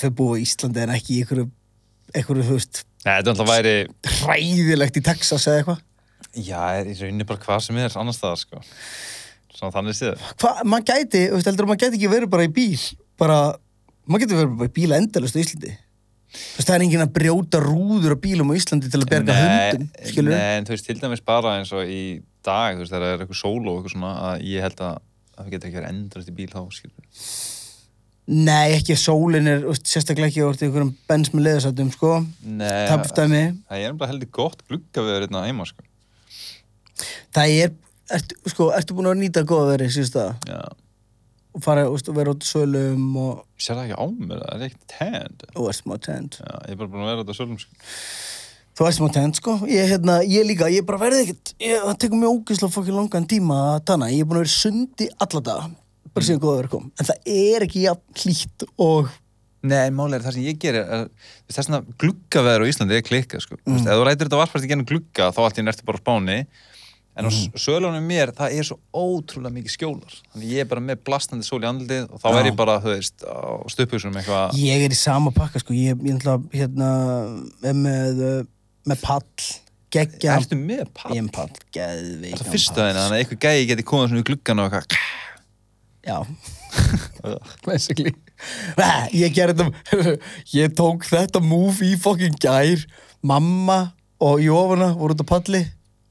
þau 0.00 0.10
búa 0.18 0.38
í 0.38 0.42
Íslandi 0.46 0.82
en 0.82 0.92
ekki 0.94 1.16
í 1.18 1.22
einhverju, 1.22 1.46
einhverju, 2.14 2.44
þú 2.48 2.56
veist 2.58 2.82
Nei, 3.04 3.12
þetta 3.18 3.26
er 3.26 3.32
alltaf 3.34 3.50
væri, 3.50 3.74
hræðilegt 4.22 4.96
í 5.00 5.02
Texas 5.04 5.46
eða 5.50 5.58
eitthvað 5.62 5.80
já, 6.36 6.60
er 6.78 6.90
í 6.92 6.96
rauninni 6.98 7.28
bara 7.28 7.42
hvað 7.42 7.64
sem 7.66 7.80
er 7.82 7.98
annars 8.00 8.20
staðar, 8.20 8.40
sko. 8.40 8.62
Svona 9.52 9.74
þannig 9.74 9.98
séð. 9.98 10.26
hvað, 10.40 10.62
maður 10.64 10.88
gæti, 10.90 11.26
þú 11.28 11.38
veist, 11.38 11.48
heldur 11.50 11.68
maður 11.68 11.84
gæti 11.84 11.98
ekki 12.00 12.12
verið 12.12 12.32
bara 12.32 12.48
í 12.48 12.52
bíl, 12.56 12.82
bara 13.20 13.38
maður 14.08 14.24
geti 14.24 14.38
verið 14.38 14.60
bara 14.60 14.70
í 14.70 14.76
bíl 14.80 14.94
endalist 14.96 15.38
á 15.38 15.42
Íslandi 15.42 15.72
þú 16.32 16.56
veist, 16.56 16.66
það 16.66 16.74
er 16.74 16.84
enginn 16.86 17.04
að 17.04 17.14
brjóta 17.18 17.60
rúður 17.62 18.16
á 18.16 18.18
bílum 18.24 18.52
á 18.52 18.54
Íslandi 18.56 18.90
til 18.90 19.00
að 19.02 19.08
berga 19.12 19.38
hundum, 19.38 19.88
skilur 20.08 20.34
Nei, 20.34 20.52
en 20.58 20.68
þú 20.68 20.74
veist, 20.74 20.88
til 20.88 20.98
dæmis 21.02 21.24
bara 21.28 21.56
eins 21.58 21.72
og 21.76 21.84
í 21.84 22.02
dag, 22.44 22.76
þú 22.78 22.84
veist, 22.84 22.94
það 22.94 23.08
er 23.08 23.24
eitthvað 23.24 23.40
sóló 23.42 23.74
og 23.74 23.80
eitthvað 23.82 23.96
svona, 23.96 24.12
að 24.30 24.46
ég 24.48 24.66
held 24.66 24.84
að 24.88 25.00
það 25.36 25.50
getur 25.52 25.68
ekki 25.68 25.78
verið 25.80 25.92
endrast 25.92 26.32
í 26.32 26.36
bíl 26.38 26.48
þá, 26.52 26.60
skilur. 26.78 27.06
Nei, 28.32 28.74
ekki 28.78 28.96
sólin 28.96 29.50
er, 29.50 29.62
þú 29.64 29.72
veist, 29.74 29.88
sérstaklega 29.92 30.30
ekki 30.30 30.44
orðið 30.46 30.68
einhverjum 30.68 30.92
bens 31.10 31.32
með 31.34 31.46
leðasátum, 31.48 31.92
sko 31.92 32.12
Nei, 32.46 32.84
tapstæmi, 32.88 33.42
það 33.68 33.86
er 33.86 33.96
bara 33.98 34.12
heldur 34.14 34.30
gott 34.40 34.62
glugga 34.70 35.04
við 35.04 35.18
hérna 35.18 35.46
heima, 35.48 35.66
sko. 35.68 35.84
Það 37.34 37.54
er 37.62 37.72
ertu, 38.12 38.38
sko, 38.52 38.70
ertu 38.76 38.96
búin 38.96 39.10
að 39.12 39.20
nýta 39.22 39.44
góða 39.48 39.74
verið 39.76 39.94
síðust 39.96 40.16
það 40.18 40.50
Já. 40.50 40.60
og 41.52 41.64
fara, 41.64 41.86
þú 41.86 41.94
veist, 41.96 42.10
og 42.10 42.18
vera 42.18 42.34
út 42.34 42.44
í 42.44 42.50
sölum 42.50 43.06
og, 43.22 43.40
Sér 43.62 43.78
það 43.78 43.84
ekki 43.86 43.98
á 44.02 44.06
mér, 44.10 44.42
það 44.42 44.54
er 44.54 44.66
ekkert 44.68 44.96
tend. 44.96 45.46
og 45.54 45.70
er 45.70 45.78
smá 45.78 45.96
tent 46.08 46.38
Já, 46.42 46.52
ég 46.66 46.74
er 46.74 46.80
bara 46.82 46.92
búin 46.92 47.04
að 47.04 47.10
vera 47.12 47.24
þetta 47.24 47.38
svolum, 47.38 47.62
sko. 47.62 47.94
þú 48.78 48.88
er 48.88 48.96
smá 48.98 49.08
tent, 49.18 49.40
sko, 49.42 49.56
ég, 49.70 49.92
hérna, 49.92 50.18
ég 50.26 50.48
líka 50.48 50.70
ég 50.72 50.86
bara 50.88 51.02
verði 51.04 51.24
ekkert, 51.26 51.54
það 51.62 51.96
tekur 52.04 52.22
mjög 52.22 52.36
ógeðslega 52.40 52.76
fokkin 52.76 52.98
langan 53.00 53.30
tíma 53.30 53.62
að 53.72 53.80
tanna, 53.92 54.12
ég 54.12 54.24
er 54.24 54.30
búin 54.30 54.42
að 54.42 54.46
vera 54.46 54.52
í 54.52 54.58
sundi 54.58 55.10
alla 55.26 55.44
daga, 55.48 55.72
bara 56.12 56.28
síðan 56.28 56.44
góða 56.44 56.60
verið 56.62 56.76
kom 56.76 56.88
en 56.92 57.10
það 57.10 57.34
er 57.38 57.68
ekki 57.68 57.86
jafn 57.88 58.22
hlýtt 58.22 58.70
og 58.76 59.18
Nei, 59.62 59.92
málega 59.94 60.18
er 60.18 60.24
það 60.24 60.34
sem 60.34 60.46
ég 60.48 60.56
gerir 60.58 60.88
er, 60.90 61.04
þess 61.46 61.68
að 61.70 61.90
gluggaveður 62.02 62.64
á 62.66 62.70
Íslandi 62.72 62.96
er 62.96 63.04
klikkað, 63.06 63.44
sko. 63.44 63.58
Mm. 63.62 63.76
Ef 63.78 63.84
þú 63.86 64.06
rætir 64.08 64.26
þetta 64.26 64.40
varpast 64.40 64.66
í 64.66 64.70
gennum 64.72 64.88
glugga, 64.88 65.28
þá 65.30 65.38
allt 65.44 65.60
í 65.62 65.62
nerti 65.62 65.86
bara 65.86 66.00
spáni. 66.00 66.38
En 67.12 67.26
á 67.26 67.28
mm. 67.28 67.58
sölunum 67.60 68.06
mér, 68.08 68.30
það 68.32 68.54
er 68.56 68.64
svo 68.64 68.78
ótrúlega 68.96 69.52
mikið 69.52 69.74
skjólar. 69.74 70.14
Þannig 70.32 70.52
ég 70.54 70.64
er 70.64 70.68
bara 70.70 70.80
með 70.80 71.02
blastandi 71.04 71.44
sól 71.44 71.58
í 71.60 71.68
andlið 71.68 72.06
og 72.08 72.22
þá 72.22 72.28
Já. 72.30 72.36
er 72.38 72.48
ég 72.48 72.56
bara, 72.56 72.76
þú 72.80 72.94
veist, 72.94 73.26
á 73.28 73.52
stöpuðsum 73.74 74.16
eitthvað. 74.16 74.56
ég 74.62 74.84
er 74.86 74.94
í 74.94 74.96
sama 74.96 75.28
pakka, 75.36 75.60
sko 75.60 75.76
ég, 75.76 76.00
hérna, 76.56 76.88
er 77.68 77.76
með 77.76 78.22
uh, 78.24 78.38
með 78.88 78.98
pall, 79.02 79.26
geggja 79.92 80.36
Ertu 80.40 80.56
með 80.58 80.86
papp? 80.90 81.12
ég 81.12 81.18
er 81.20 81.24
með 81.26 81.34
pall, 81.36 81.52
geðveik 81.74 82.38
Það 82.38 82.46
er 82.46 82.52
fyrsta 82.54 82.78
þenni, 82.80 82.98
þannig 82.98 83.14
að 83.14 83.20
eitthvað 83.20 83.44
gæi 83.44 83.68
geti 83.70 83.84
komað 83.86 84.08
svona 84.10 84.22
í 84.22 84.28
gluggan 84.30 84.62
og 84.62 84.66
eitthvað. 84.66 84.86
Já 86.02 86.18
Ég 89.14 89.30
gerði 89.36 89.54
þetta 89.60 89.70
Ég 90.58 90.72
tók 90.74 91.04
þetta 91.06 91.38
move 91.44 91.86
í 91.86 91.94
fucking 92.00 92.34
gær 92.42 92.80
Mamma 93.22 93.94
og 94.22 94.40
Jófana 94.42 94.94
voru 94.98 95.14
út 95.14 95.22
á 95.22 95.26
palli 95.28 95.62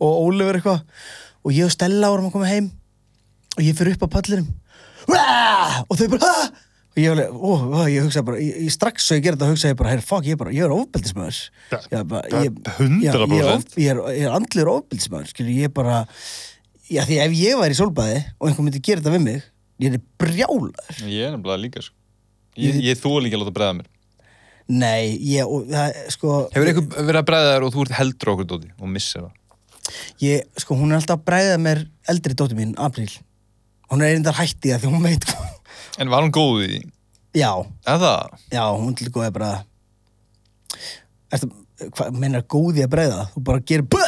og 0.02 0.18
Ólefur 0.26 0.58
eitthvað 0.60 0.82
og 1.46 1.54
ég 1.56 1.66
og 1.70 1.74
Stella 1.74 2.10
vorum 2.14 2.28
að 2.30 2.36
koma 2.36 2.50
heim 2.52 2.72
og 3.58 3.64
ég 3.66 3.78
fyrir 3.78 3.96
upp 3.98 4.08
á 4.10 4.14
pallinum 4.18 4.50
og 5.90 5.98
þau 5.98 6.08
bara 6.16 6.28
"Ha!" 6.28 6.52
og 6.92 7.00
ég, 7.00 7.08
alveg, 7.14 7.30
ó, 7.32 7.52
ó, 7.72 7.82
ég 7.88 8.04
hugsa 8.04 8.22
bara 8.28 8.38
ég, 8.44 8.58
ég 8.66 8.72
strax 8.74 9.06
svo 9.08 9.16
ég 9.16 9.24
gerði 9.24 9.40
þetta 9.40 9.52
hugsa 9.54 9.70
ég 9.72 9.78
bara, 9.80 9.90
herr, 9.94 10.02
fuck, 10.04 10.26
ég 10.28 10.36
er 10.36 10.40
bara 10.42 10.52
ég 10.52 10.66
er 10.66 10.74
ofbeldismöður 10.76 11.38
ég, 11.72 12.08
bara, 12.12 12.24
ég, 12.44 12.52
já, 12.52 12.72
100%. 12.78 13.32
ég, 13.32 13.46
er 13.46 13.54
of- 13.56 13.78
ég, 13.78 13.90
er, 13.94 14.02
ég 14.18 14.26
er 14.28 14.36
andlir 14.36 14.68
ofbeldismöður 14.74 15.30
skilur, 15.32 15.54
ég 15.56 15.74
bara 15.74 16.02
já, 16.92 17.06
því 17.08 17.20
ef 17.24 17.32
ég 17.40 17.56
væri 17.62 17.78
í 17.78 17.80
sólbæði 17.80 18.20
og 18.40 18.50
einhver 18.50 18.68
myndi 18.68 18.82
gera 18.84 19.00
þetta 19.02 19.16
við 19.16 19.24
mig 19.24 19.44
ég 19.82 19.94
er 19.96 20.04
brjálaður 20.20 21.02
Ég 21.08 21.24
er 21.30 21.32
nefnilega 21.38 21.62
líka, 21.64 21.82
sko. 21.82 21.96
Ég, 22.60 22.82
ég 22.84 23.00
þú 23.00 23.14
líka 23.24 23.40
að 23.40 23.46
láta 23.46 23.56
bregða 23.56 23.78
mér. 23.80 23.88
nei, 24.68 25.18
ég, 25.32 25.48
og 25.48 25.66
það, 25.72 25.96
sko 26.12 26.36
Hefur 26.52 26.68
eitthvað 26.74 27.08
verið 27.08 27.22
að 27.24 27.30
bregða 27.32 27.54
þér 27.56 27.66
og 27.70 27.74
þú 27.74 27.86
ert 27.88 27.96
heldur 28.02 28.34
okkur 28.36 28.50
dóti 28.52 28.70
og 28.80 28.92
missir 28.92 29.22
það? 29.24 29.32
Ég, 30.24 30.46
sko, 30.62 30.76
hún 30.80 30.92
er 30.94 31.00
alltaf 31.02 31.20
að 31.20 31.26
bræða 31.30 31.58
mér 31.62 31.84
eldri 32.12 32.36
dóttir 32.38 32.58
mín, 32.60 32.74
Apríl 32.82 33.10
hún 33.92 34.02
er 34.06 34.14
einnig 34.16 34.38
hætti 34.38 34.72
það 34.74 34.86
því 34.86 34.92
hún 34.96 35.06
veit 35.10 35.26
hvað 35.30 35.58
En 36.02 36.10
var 36.14 36.24
hún 36.24 36.32
góð 36.36 36.62
í 36.64 36.68
því? 36.72 36.80
já, 37.42 37.52
Eða? 37.88 38.14
já, 38.52 38.64
hún 38.78 38.96
til 39.00 39.10
góði 39.12 39.30
að 39.32 39.36
bræða 39.40 39.60
Ertu, 41.32 41.50
hvað 41.96 42.18
meinar 42.22 42.44
góði 42.52 42.84
að 42.86 42.92
bræða 42.96 43.26
þú 43.34 43.44
bara 43.48 43.64
gerir 43.68 43.88
bæ 43.92 44.02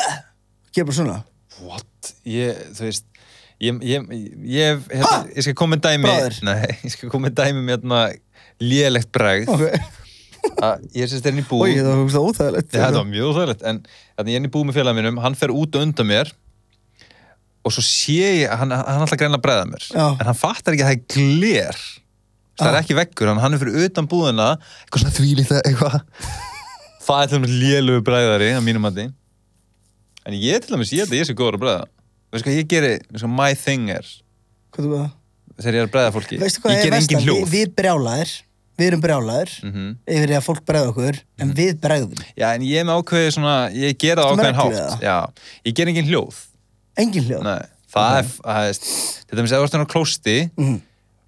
gerir 0.73 0.87
bara 0.89 0.97
svona 0.99 1.17
What? 1.63 2.13
Ég, 2.27 2.57
þú 2.75 2.87
veist, 2.87 3.05
ég, 3.63 3.77
ég, 3.87 4.07
ég, 4.49 4.79
hérna, 4.91 5.19
ég 5.31 5.45
skal 5.45 5.53
koma 5.59 5.75
með 5.77 5.83
dæmi, 5.85 6.07
Bráðir? 6.09 6.37
nei, 6.43 6.63
ég 6.87 6.93
skal 6.95 7.11
koma 7.13 7.29
með 7.29 7.35
dæmi 7.39 7.61
með 7.63 7.75
hérna 7.77 7.99
lélegt 8.63 9.11
bregð. 9.15 9.51
ok, 9.53 9.91
að 10.65 10.83
Ég 10.97 11.07
sést 11.11 11.25
er 11.29 11.35
inn 11.35 11.43
í 11.43 11.45
búð. 11.47 11.63
oi, 11.67 11.75
það 11.77 11.93
var 12.01 12.11
það 12.15 12.25
óþægilegt 12.29 12.73
Ég 14.21 14.38
er 14.38 14.45
í 14.45 14.52
búð 14.54 14.67
með 14.69 14.78
félagum 14.78 14.99
mínum, 15.02 15.19
hann 15.23 15.36
fer 15.38 15.54
út 15.54 15.76
undan 15.80 16.10
mér 16.10 16.30
og 17.63 17.71
svo 17.71 17.84
sé 17.86 18.43
ég, 18.43 18.52
hann, 18.52 18.73
hann 18.76 19.04
alltaf 19.06 19.19
greina 19.19 19.39
að 19.39 19.45
bregða 19.45 19.67
mér, 19.71 19.86
Já. 19.88 20.06
en 20.12 20.28
hann 20.28 20.38
fattar 20.38 20.76
ekki 20.76 20.84
að 20.84 20.89
það 20.89 20.97
er 20.97 21.13
gler, 21.15 21.82
það 22.60 22.69
er 22.69 22.78
ekki 22.82 22.97
veggur, 22.97 23.32
hann, 23.32 23.39
hann 23.39 23.56
er 23.56 23.62
fyrir 23.62 23.86
utan 23.88 24.10
búðina, 24.12 24.47
eitthvað 24.84 25.06
svona 25.06 25.15
þvílíkt 25.15 25.54
að 25.56 25.62
eitthvað, 25.69 25.95
það 27.08 27.21
er 27.21 27.32
til 27.32 27.39
dæmis 27.39 27.56
lélugu 27.63 28.06
bregðari 28.10 28.49
að 28.58 28.65
mínum 28.67 28.84
mati, 28.84 29.08
en 30.28 30.38
ég 30.38 30.65
til 30.65 30.76
dæmis, 30.76 30.91
ég 30.91 31.06
held 31.06 31.15
að 31.15 31.21
ég 31.21 31.30
sé 31.30 31.38
góður 31.39 31.60
að 31.60 31.63
bregða, 31.63 31.89
veistu 32.36 32.49
hvað 32.49 32.60
ég 32.60 32.71
geri, 32.76 32.93
veistu 33.08 33.23
hvað 33.23 33.36
my 33.39 33.60
thing 33.63 33.93
er, 33.95 34.12
hvað 34.76 34.89
þú 34.89 34.95
veist 34.97 35.63
þegar 35.63 35.78
ég 35.78 35.86
er 35.86 35.88
að 35.88 35.95
bregða 35.95 36.15
fólki, 36.17 36.41
ég 36.41 36.49
er 36.52 36.84
ger 36.84 36.99
engin 36.99 37.23
hljóð. 37.23 37.43
við 37.54 37.73
brjálaðir, 37.80 38.36
við 38.77 38.88
erum 38.89 39.01
brjálaðir 39.03 39.51
Mhm. 39.63 39.89
yfir 40.07 40.27
því 40.31 40.38
að 40.39 40.45
fólk 40.47 40.63
bregða 40.65 40.89
okkur 40.93 41.19
en 41.39 41.53
við 41.53 41.73
bregðum, 41.83 42.23
Já, 42.38 42.47
en 42.55 42.62
ég 42.62 42.79
er 42.81 42.86
með 42.86 43.03
ákveði 43.03 43.33
svona, 43.36 43.55
ég 43.73 43.97
gera 44.01 44.23
það 44.23 44.33
ákveðin 44.38 44.59
hátt, 44.62 45.01
já, 45.01 45.17
ég 45.65 45.73
ger 45.75 45.88
engin 45.88 46.07
hljóð, 46.09 46.39
engin 46.97 47.23
hljóð? 47.27 47.43
Nei, 47.43 47.62
það 47.93 48.17
er, 48.17 48.25
það 48.43 48.69
er, 48.69 48.79
til 49.29 49.38
dæmis 49.38 49.51
ef 49.53 49.59
þú 49.59 49.63
ert 49.63 49.77
á 49.77 49.93
klósti, 49.93 50.38
Mhm. 50.57 50.81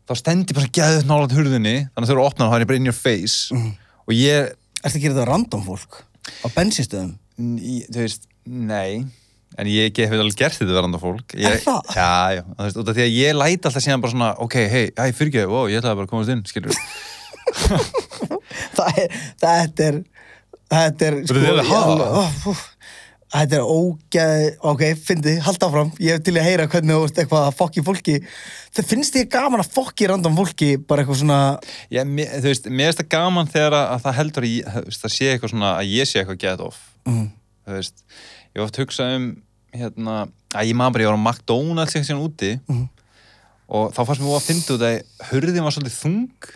þá 0.10 0.14
stendir 0.22 0.54
bara 0.56 0.68
gæðið 0.80 1.06
nálat 1.10 1.32
hurðinni, 1.38 1.76
þannig 1.94 2.06
að 2.06 2.10
þau 2.10 2.16
eru 2.16 2.22
að 2.26 2.32
opna 2.32 2.46
og 2.46 2.52
það 2.54 2.62
er 2.62 2.66
bara 2.66 2.78
in 2.82 2.86
your 2.86 2.94
face. 2.94 3.52
Mhm. 3.54 3.72
og 4.08 4.14
ég, 4.14 4.54
ertu 4.84 4.98
að 4.98 5.02
gera 5.02 5.14
þetta 5.14 5.26
á 5.26 5.32
random 5.34 5.64
fólk? 5.66 6.02
Á 6.44 6.48
bensinstöðum 6.54 7.16
þú 7.40 7.98
veist, 8.02 8.26
nei, 8.46 9.06
en 9.58 9.68
ég 9.68 9.96
hef 9.98 10.12
alveg 10.12 10.36
gert 10.36 10.54
þetta 10.60 10.74
verðandi 10.76 11.00
fólk. 11.02 11.34
Ég, 11.38 11.62
það? 11.64 11.82
Já, 11.96 12.36
já, 12.36 12.42
þú 12.44 12.64
veist, 12.66 12.78
út 12.78 12.90
af 12.90 12.96
því 12.96 13.04
að 13.06 13.16
ég 13.16 13.36
læt 13.38 13.62
alltaf 13.66 13.82
síðan 13.86 14.02
bara 14.02 14.12
svona, 14.14 14.30
ok, 14.40 14.54
hei, 14.70 14.92
hei, 14.98 15.12
fyrir 15.12 15.30
ekki, 15.32 15.46
ó, 15.48 15.60
ég 15.70 15.80
ætlaði 15.82 15.96
bara 15.96 16.06
að 16.06 16.10
komast 16.10 16.30
inn, 16.30 16.44
skilur. 16.44 16.76
það 18.78 19.02
er, 19.04 19.20
þetta 19.42 19.90
er 19.90 20.00
þetta 20.76 21.10
er 21.10 21.20
sko 21.30 21.44
ég 21.44 22.64
þetta 23.36 23.58
er 23.58 23.66
ógeð 23.68 24.44
ok, 24.72 24.82
fyndi, 25.04 25.34
halda 25.44 25.68
áfram. 25.68 25.90
Ég 26.00 26.16
hef 26.16 26.22
til 26.24 26.36
að 26.40 26.46
heyra 26.48 26.68
hvernig 26.72 26.96
þú 26.96 27.02
veist 27.04 27.18
eitthvað 27.20 27.48
að 27.50 27.58
fokki 27.60 27.84
fólki. 27.84 28.16
Það 28.76 28.88
finnst 28.92 29.18
þér 29.18 29.26
gaman 29.34 29.64
að 29.64 29.72
fokki 29.76 30.08
random 30.12 30.38
fólki 30.38 30.70
bara 30.88 31.04
eitthvað 31.04 31.20
svona 31.24 31.40
Já, 31.92 32.02
mér, 32.08 32.32
þú 32.40 32.48
veist, 32.52 32.70
mér 32.72 32.90
finnst 32.92 33.02
það 33.02 33.10
gaman 33.16 33.52
þegar 33.52 33.76
að, 33.80 33.86
að 33.96 34.06
það 34.06 34.18
heldur 34.20 34.48
að 34.48 34.80
veist, 34.88 35.04
það 35.04 35.14
sé 35.18 35.30
eitthvað 35.34 35.54
svona, 35.56 35.74
að 35.82 35.92
ég 35.96 36.10
sé 36.12 36.22
eitthvað 36.22 36.42
get 36.46 36.64
off. 36.64 36.80
mm, 37.10 37.26
þú 37.68 37.76
veist, 37.80 38.06
ég 38.56 38.60
hef 38.62 38.66
oft 38.70 38.80
hugsað 38.84 39.16
um 39.20 39.28
hérna, 39.76 40.18
að 40.56 40.70
ég 40.72 40.78
maður 40.80 40.96
bara, 40.96 41.04
ég 41.06 41.12
var 41.12 41.20
á 41.20 41.26
McDonalds 41.28 41.96
eitthvað 41.96 42.10
síðan 42.12 42.26
úti 42.30 42.52
Mhm. 42.72 42.86
og 43.76 43.90
þá 43.96 44.00
fannst 44.06 44.22
mér 44.24 44.38
að 44.40 44.48
finna 44.48 44.76
út 44.78 44.86
að 44.88 45.28
hurðin 45.32 45.66
var 45.68 45.76
svolítið 45.76 46.00
þung 46.00 46.52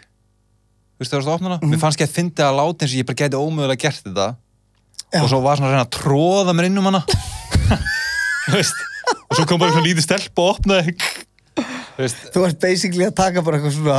þú 1.00 1.06
veist, 1.06 1.12
það 1.14 1.18
var 1.20 1.24
svona 1.26 1.38
opnana 1.40 1.58
Mhm. 1.62 1.72
mér 1.72 1.80
fannst 1.80 1.96
ekki 2.00 2.10
að 2.10 2.16
finna 2.20 2.50
að 2.50 2.58
láta 2.60 2.84
eins 2.86 2.92
og 2.94 3.00
ég 3.00 3.06
bara 3.08 3.20
gæti 3.24 3.40
ómögulega 3.40 3.80
gert 3.80 4.04
þetta. 4.04 4.36
Já. 5.14 5.24
og 5.24 5.30
svo 5.32 5.40
var 5.42 5.56
svona 5.58 5.70
að 5.70 5.74
reyna 5.74 5.88
að 5.88 5.96
tróða 5.96 6.54
mér 6.54 6.66
inn 6.70 6.78
um 6.78 6.86
hana. 6.86 7.04
Þú 7.08 8.54
veist? 8.60 8.76
Og 9.30 9.38
svo 9.40 9.46
kom 9.50 9.58
bara 9.60 9.72
eitthvað 9.72 9.88
lítið 9.88 10.06
stelp 10.06 10.38
og 10.44 10.52
opnaði. 10.60 10.94
Þú 12.00 12.04
veist, 12.06 12.20
þú 12.32 12.44
ert 12.48 12.60
basically 12.62 13.06
að 13.08 13.16
taka 13.18 13.42
bara 13.44 13.58
eitthvað 13.58 13.74
svona 13.76 13.96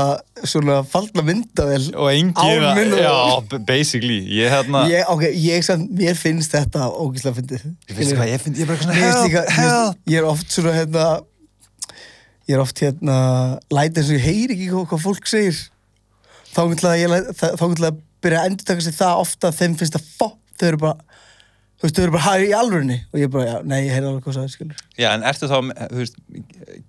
svona 0.48 0.76
faldna 0.88 1.22
myndavel 1.26 1.88
og 1.96 2.06
engin 2.12 2.32
Án 2.38 2.62
myndavél. 2.78 3.02
já, 3.02 3.40
b- 3.50 3.58
basically, 3.68 4.20
ég 4.38 4.48
hérna 4.54 4.84
ég, 4.88 4.94
ég, 5.02 5.10
ok, 5.12 5.24
ég 5.34 5.64
samt, 5.66 5.90
mér 5.98 6.14
finnst 6.16 6.52
þetta 6.54 6.86
ógislega 6.94 7.36
fyndið. 7.40 7.66
Veist 7.90 8.14
hvað, 8.16 8.30
ég 8.32 8.40
finn, 8.40 8.54
ég 8.54 8.62
er 8.62 8.70
bara 8.70 8.78
eitthvað 8.78 8.94
Mér 8.94 9.02
svona 9.02 9.10
finnst 9.10 9.26
líka, 9.28 9.42
help, 9.42 9.50
mér 9.50 9.66
help. 9.66 9.90
finnst- 9.90 10.14
ég 10.14 10.18
er 10.22 10.24
oft 10.30 10.48
svona 10.56 10.72
hérna 10.78 11.04
ég 12.48 12.54
er 12.56 12.60
oft 12.64 12.80
hérna 12.80 13.18
læt 13.70 13.98
eins 14.00 14.08
og 14.10 14.16
ég 14.16 14.24
heyri 14.24 14.54
ekki 14.56 14.70
hvað, 14.72 14.86
hvað 14.94 15.04
fólk 15.04 15.26
segir 15.28 15.60
þá 16.54 16.60
vil 16.72 16.80
að 16.90 16.98
ég 17.00 17.12
læt- 17.12 17.30
þá 17.38 17.46
þá 17.60 17.64
vil 17.74 17.88
að 17.90 18.00
byrja 18.20 18.40
að 18.42 18.50
endur 18.50 18.66
taka 18.68 18.84
sig 18.86 18.96
það 18.98 19.22
ofta 19.24 19.48
að 19.50 19.58
þeim 19.62 19.76
finnst 19.80 19.96
að 19.96 20.08
fó, 20.18 20.26
þau 20.60 20.66
eru 20.68 20.80
bara 20.82 20.96
þú 21.80 21.86
veist, 21.86 21.96
þau 21.96 22.02
eru 22.04 22.12
bara, 22.12 22.24
hæ, 22.26 22.32
í 22.44 22.50
alvörunni 22.52 22.98
og 23.08 23.20
ég 23.22 23.30
bara, 23.32 23.44
já, 23.48 23.54
nei, 23.64 23.78
ég 23.86 23.94
heyrði 23.96 24.10
alveg 24.10 24.24
hvað 24.26 24.36
það 24.36 24.42
er, 24.44 24.52
skilur 24.52 24.82
Já, 25.00 25.08
en 25.14 25.24
ertu 25.30 25.48
þá, 25.48 25.56
þú 25.94 26.00
veist, 26.02 26.18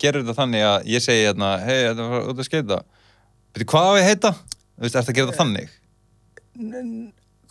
gerur 0.03 0.25
þetta 0.25 0.35
þannig 0.41 0.65
að 0.67 0.89
ég 0.91 1.05
segi 1.05 1.23
hérna, 1.29 1.51
hei, 1.63 1.77
þetta 1.87 2.07
var 2.11 2.27
út 2.33 2.41
að 2.43 2.49
skeita. 2.49 2.79
Veitu, 3.55 3.67
hvað 3.71 3.87
á 3.87 3.93
ég 4.01 4.09
heita? 4.09 4.31
Þú 4.35 4.83
veist, 4.83 4.97
ertu 4.99 5.13
að 5.13 5.17
gera 5.21 5.31
þetta 5.31 5.43
þannig? 5.45 5.69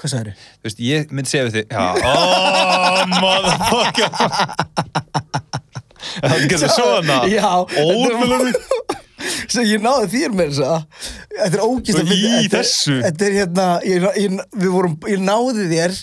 hvað 0.00 0.12
sagði 0.12 0.32
þau? 0.34 0.44
Þú 0.60 0.68
veist, 0.68 0.82
ég 0.90 1.10
myndi 1.16 1.30
segja 1.32 1.46
við 1.48 1.56
þig, 1.56 1.66
já, 1.72 1.80
oh, 2.10 3.00
motherfucker. 3.16 4.10
Það 6.20 6.32
er 6.34 6.46
gerði 6.50 6.68
svona. 6.74 7.16
Já, 7.28 7.48
Svo 9.50 9.64
ég 9.66 9.82
náði 9.84 10.08
þér 10.14 10.34
með 10.38 10.50
þess 10.52 10.62
að 10.66 11.08
Þetta 11.40 11.50
er 11.58 11.64
ógist 11.64 12.00
Og 12.00 12.12
í 12.14 12.48
þessu. 12.52 12.96
Þetta 13.04 13.26
er 13.28 13.36
hérna 13.38 13.66
ég, 13.86 14.06
ég, 14.20 14.36
vorum, 14.66 14.96
ég 15.10 15.22
náði 15.24 15.66
þér 15.72 15.96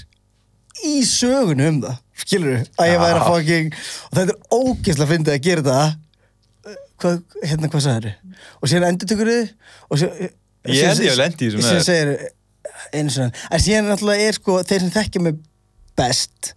í 0.87 0.95
sögunu 1.09 1.69
um 1.71 1.79
það 1.85 1.95
Skilur 2.17 2.57
að 2.81 2.89
ég 2.91 3.01
væri 3.03 3.19
að 3.21 3.27
fucking 3.31 3.77
Og 3.77 4.17
þetta 4.19 4.35
er 4.35 4.57
ógist 4.57 5.03
að 5.03 5.11
fyndi 5.13 5.33
að 5.35 5.43
gera 5.47 5.65
það. 5.67 5.95
Hvað, 6.97 7.19
hérna, 7.45 7.69
hvað 7.73 7.85
sagði 7.85 8.13
Og 8.57 8.71
síðan 8.71 8.87
endur 8.91 9.09
tökur 9.11 9.31
þið 9.33 9.51
og 9.87 10.01
síðan, 10.01 10.31
Ég 10.67 10.89
með 11.57 11.67
Síðan 11.67 11.77
þér. 11.77 11.87
segir 11.87 12.13
einu 12.97 13.13
svona 13.13 13.45
En 13.53 13.63
síðan 13.63 13.89
náttúrulega 13.91 14.27
er 14.31 14.37
sko 14.39 14.57
Þeir 14.67 14.83
sem 14.85 14.93
þekkja 14.97 15.23
mig 15.27 15.37
best 15.97 16.53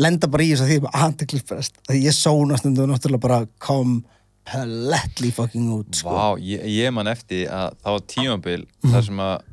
Lenda 0.00 0.26
bara 0.26 0.42
í 0.42 0.50
þess 0.54 0.64
að 0.64 0.70
því 0.72 0.78
að 0.88 0.96
handeklisprest 1.04 1.76
Því 1.90 2.00
ég 2.08 2.16
sóna 2.16 2.58
stundum 2.58 2.90
náttúrulega 2.90 3.22
bara 3.28 3.42
kom 3.62 4.00
Completely 4.44 5.30
fucking 5.32 5.70
út 5.72 5.96
sko. 5.96 6.12
Vá, 6.12 6.36
ég, 6.40 6.64
ég 6.68 6.92
man 6.92 7.08
eftir 7.08 7.46
að 7.48 7.78
það 7.80 7.96
var 7.96 8.04
tímabil 8.12 8.64
þar 8.84 9.06
sem 9.06 9.22
að 9.24 9.46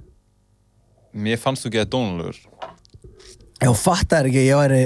mér 1.25 1.39
fannst 1.39 1.63
þú 1.65 1.71
ekki 1.71 1.81
að 1.83 1.91
dónulegur. 1.95 2.41
Já, 3.61 3.71
fattar 3.77 4.27
ekki 4.27 4.43
ég 4.47 4.59
væri 4.59 4.81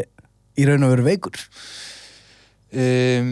í 0.55 0.67
raun 0.67 0.85
og 0.85 0.93
veru 0.93 1.07
veikur. 1.07 1.41
Um, 2.75 3.31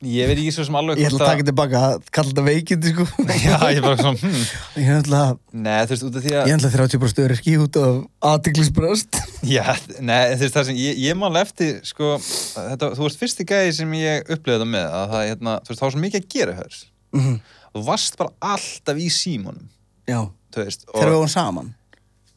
ég 0.00 0.28
veit 0.30 0.38
ekki 0.38 0.52
svo 0.54 0.64
sem 0.64 0.76
alveg 0.80 1.00
Ég 1.00 1.10
ætla 1.10 1.20
að 1.20 1.30
taka 1.34 1.44
tilbaka 1.48 1.80
að 1.86 2.06
kalla 2.14 2.30
þetta 2.30 2.44
veikindi, 2.46 2.92
sko. 2.94 3.04
Já, 3.44 3.56
ég 3.74 3.80
bara 3.84 3.96
svona, 3.98 4.20
hm. 4.22 4.44
Ég 4.80 4.88
er 4.88 4.98
alltaf, 5.00 5.40
Nei, 5.52 5.76
þú 5.84 5.92
veist, 5.92 6.06
út 6.06 6.16
af 6.16 6.24
því 6.24 6.30
ég 6.32 6.38
að 6.40 6.48
er 6.48 6.54
alltaf 6.56 6.76
30% 6.78 7.12
stöður 7.12 7.64
út 7.64 7.78
af 7.80 7.98
aðtiklisbröst. 8.30 9.20
Já, 9.56 9.66
nei, 10.00 10.22
þú 10.32 10.46
veist 10.46 10.56
það 10.56 10.68
sem 10.70 10.80
ég, 10.80 11.02
ég 11.04 11.18
man 11.20 11.36
eftir, 11.40 11.82
sko, 11.88 12.14
þetta, 12.22 12.92
þú 12.96 13.04
varst 13.04 13.20
fyrsti 13.20 13.46
gæði 13.50 13.76
sem 13.82 13.92
ég 13.98 14.24
upplifði 14.24 14.56
þetta 14.56 14.70
með, 14.72 14.86
að 15.02 15.12
það, 15.12 15.26
hérna, 15.28 15.58
þú 15.60 15.74
veist, 15.74 15.82
það 15.82 15.88
var 15.88 15.94
svo 15.96 16.04
mikið 16.06 16.22
að 16.22 16.30
gera 16.36 16.56
hér. 16.60 16.80
Mm 17.16 17.40
Þú 17.70 17.84
varst 17.86 18.16
bara 18.18 18.32
alltaf 18.56 18.96
í 18.98 19.04
símanum, 19.14 19.68
Já, 20.10 20.24
þú 20.50 20.64
veist, 20.64 20.80
þegar 20.88 21.12
við 21.12 21.20
vorum 21.20 21.30
saman. 21.30 21.68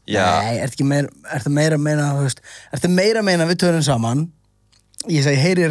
já, 0.06 0.26
Nei, 0.44 0.60
ertu 0.62 0.76
ekki 0.76 0.86
meira, 0.86 1.10
ertu 1.34 1.50
meira 1.50 1.80
að 1.80 1.88
meina, 1.88 2.12
veist, 2.20 2.44
ertu 2.70 2.92
meira 2.94 3.24
að 3.24 3.28
meina 3.32 3.48
að 3.48 3.56
við 3.56 3.64
törum 3.64 3.82
saman. 3.88 4.22
Ég 5.10 5.26
segi, 5.26 5.42
heyri. 5.42 5.66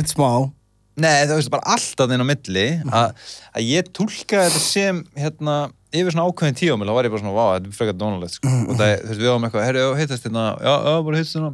Nei, 1.03 1.23
þú 1.29 1.37
veist, 1.39 1.51
bara 1.53 1.75
alltaf 1.75 2.11
þinn 2.13 2.25
á 2.25 2.27
milli, 2.31 2.67
að, 2.89 3.15
að 3.59 3.69
ég 3.69 3.91
túlkaði 3.97 4.49
þetta 4.51 4.63
sem, 4.65 5.01
hérna, 5.19 5.57
yfir 5.93 6.15
svona 6.15 6.27
ákveðin 6.31 6.59
tíumil, 6.63 6.89
þá 6.89 6.95
var 6.97 7.09
ég 7.09 7.13
bara 7.15 7.23
svona, 7.25 7.35
vá, 7.37 7.47
þetta 7.57 7.71
er 7.73 7.79
frekar 7.79 7.99
dónalegt, 8.01 8.37
sko, 8.39 8.53
og 8.73 8.77
það, 8.81 8.93
þú 9.03 9.09
veist, 9.11 9.23
við 9.23 9.31
varum 9.33 9.49
eitthvað, 9.49 9.67
herri, 9.69 9.83
heitast 10.01 10.29
hérna, 10.29 10.45
já, 10.63 10.75
já, 10.89 10.95
bara 11.09 11.21
heitast 11.21 11.37
hérna, 11.39 11.51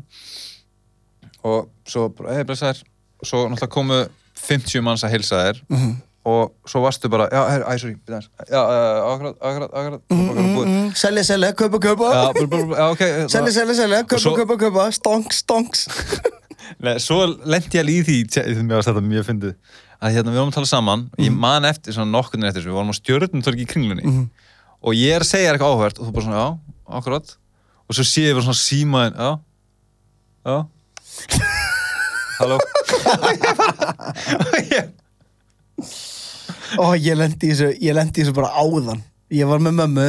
og 1.48 1.70
svo 1.88 2.04
hei, 2.28 2.44
blessaður, 2.48 2.82
og 3.22 3.30
svo 3.32 3.40
náttúrulega 3.48 3.72
komu 3.74 3.98
50 4.48 4.84
manns 4.87 5.02
að 5.06 5.16
heilsa 5.16 5.40
þér, 5.48 5.61
Mhm. 5.74 5.90
og 6.28 6.52
svo 6.68 6.82
varstu 6.84 7.08
bara, 7.11 7.26
já, 7.32 7.40
herri, 7.50 7.64
æ, 7.64 7.78
sorry, 7.80 7.94
byrja 8.06 8.18
aðeins, 8.18 8.30
já, 8.52 8.62
akkurat, 9.12 9.37
akkurat, 9.40 9.70
akkurat, 9.72 10.02
Mm, 10.11 10.54
búið. 10.56 10.66
mm, 10.68 10.94
Selja, 10.94 11.24
selja, 11.24 11.52
já, 12.78 12.90
ok. 12.92 13.02
Selja, 13.32 13.52
selja, 13.58 13.74
selja, 13.74 14.02
kaupa, 14.04 14.22
svo- 14.22 14.37
kaupa, 14.37 14.56
kaupa. 14.58 14.90
Stonks, 14.92 15.42
stonks. 15.44 15.87
Nei, 16.85 16.94
svo 17.02 17.18
lendi 17.48 17.78
ég 17.78 17.83
alveg 17.85 17.98
í 17.98 18.04
því, 18.07 18.16
því 18.35 18.62
mér 18.66 18.78
varst 18.81 18.90
þetta 18.90 19.02
mjög 19.09 19.26
fyndið, 19.28 19.54
að 19.98 20.14
hérna 20.14 20.33
við 20.35 20.38
vorum 20.40 20.52
að 20.52 20.57
tala 20.59 20.70
saman, 20.70 21.04
og 21.16 21.22
ég 21.24 21.35
man 21.35 21.64
eftir 21.68 21.96
svona 21.96 22.12
nokkurnin 22.14 22.48
eftir 22.50 22.62
þessu, 22.62 22.70
við 22.72 22.78
vorum 22.78 22.92
á 22.92 22.98
stjörnum 22.98 23.44
þorgi 23.46 23.64
í 23.64 23.68
kringlunni, 23.72 24.04
og 24.85 24.94
ég 24.98 25.16
er 25.16 25.24
að 25.24 25.31
segja 25.33 25.48
þér 25.48 25.59
eitthvað 25.59 25.74
áhvert, 25.76 25.98
og 25.98 26.09
þú 26.09 26.14
bara 26.18 26.26
svona, 26.28 26.42
já, 26.42 26.48
akkurat, 27.00 27.33
og 27.88 27.98
svo 27.98 28.04
sé 28.07 28.26
ég 28.28 28.37
bara 28.38 28.46
svona 28.46 28.62
símaðin, 28.62 29.18
já, 29.18 29.31
já, 30.48 30.59
halló, 32.38 32.59
og 34.48 34.72
ég, 34.72 34.94
Ó, 36.78 36.92
ég 37.00 37.16
lendi 37.16 37.48
í 37.48 37.52
þessu, 37.54 37.68
ég 37.81 37.94
lendi 37.96 38.20
í 38.20 38.24
þessu 38.26 38.35
bara 38.37 38.50
áðan. 38.61 38.98
Ég 39.33 39.46
var 39.48 39.61
með 39.62 39.76
mömmu. 39.78 40.07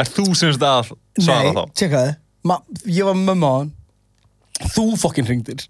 er 0.00 0.08
þú 0.08 0.24
sem 0.36 0.50
þetta 0.52 0.70
að 0.80 0.90
svara 1.20 1.44
Nei, 1.46 1.54
þá? 1.56 1.62
tjekkaði 1.78 2.12
Ma, 2.48 2.56
Ég 2.88 3.04
var 3.06 3.14
með 3.18 3.26
mömmu 3.30 3.48
á 3.48 3.54
hann 3.60 3.70
Þú 4.72 4.84
fokkin 5.00 5.26
hringdir 5.28 5.64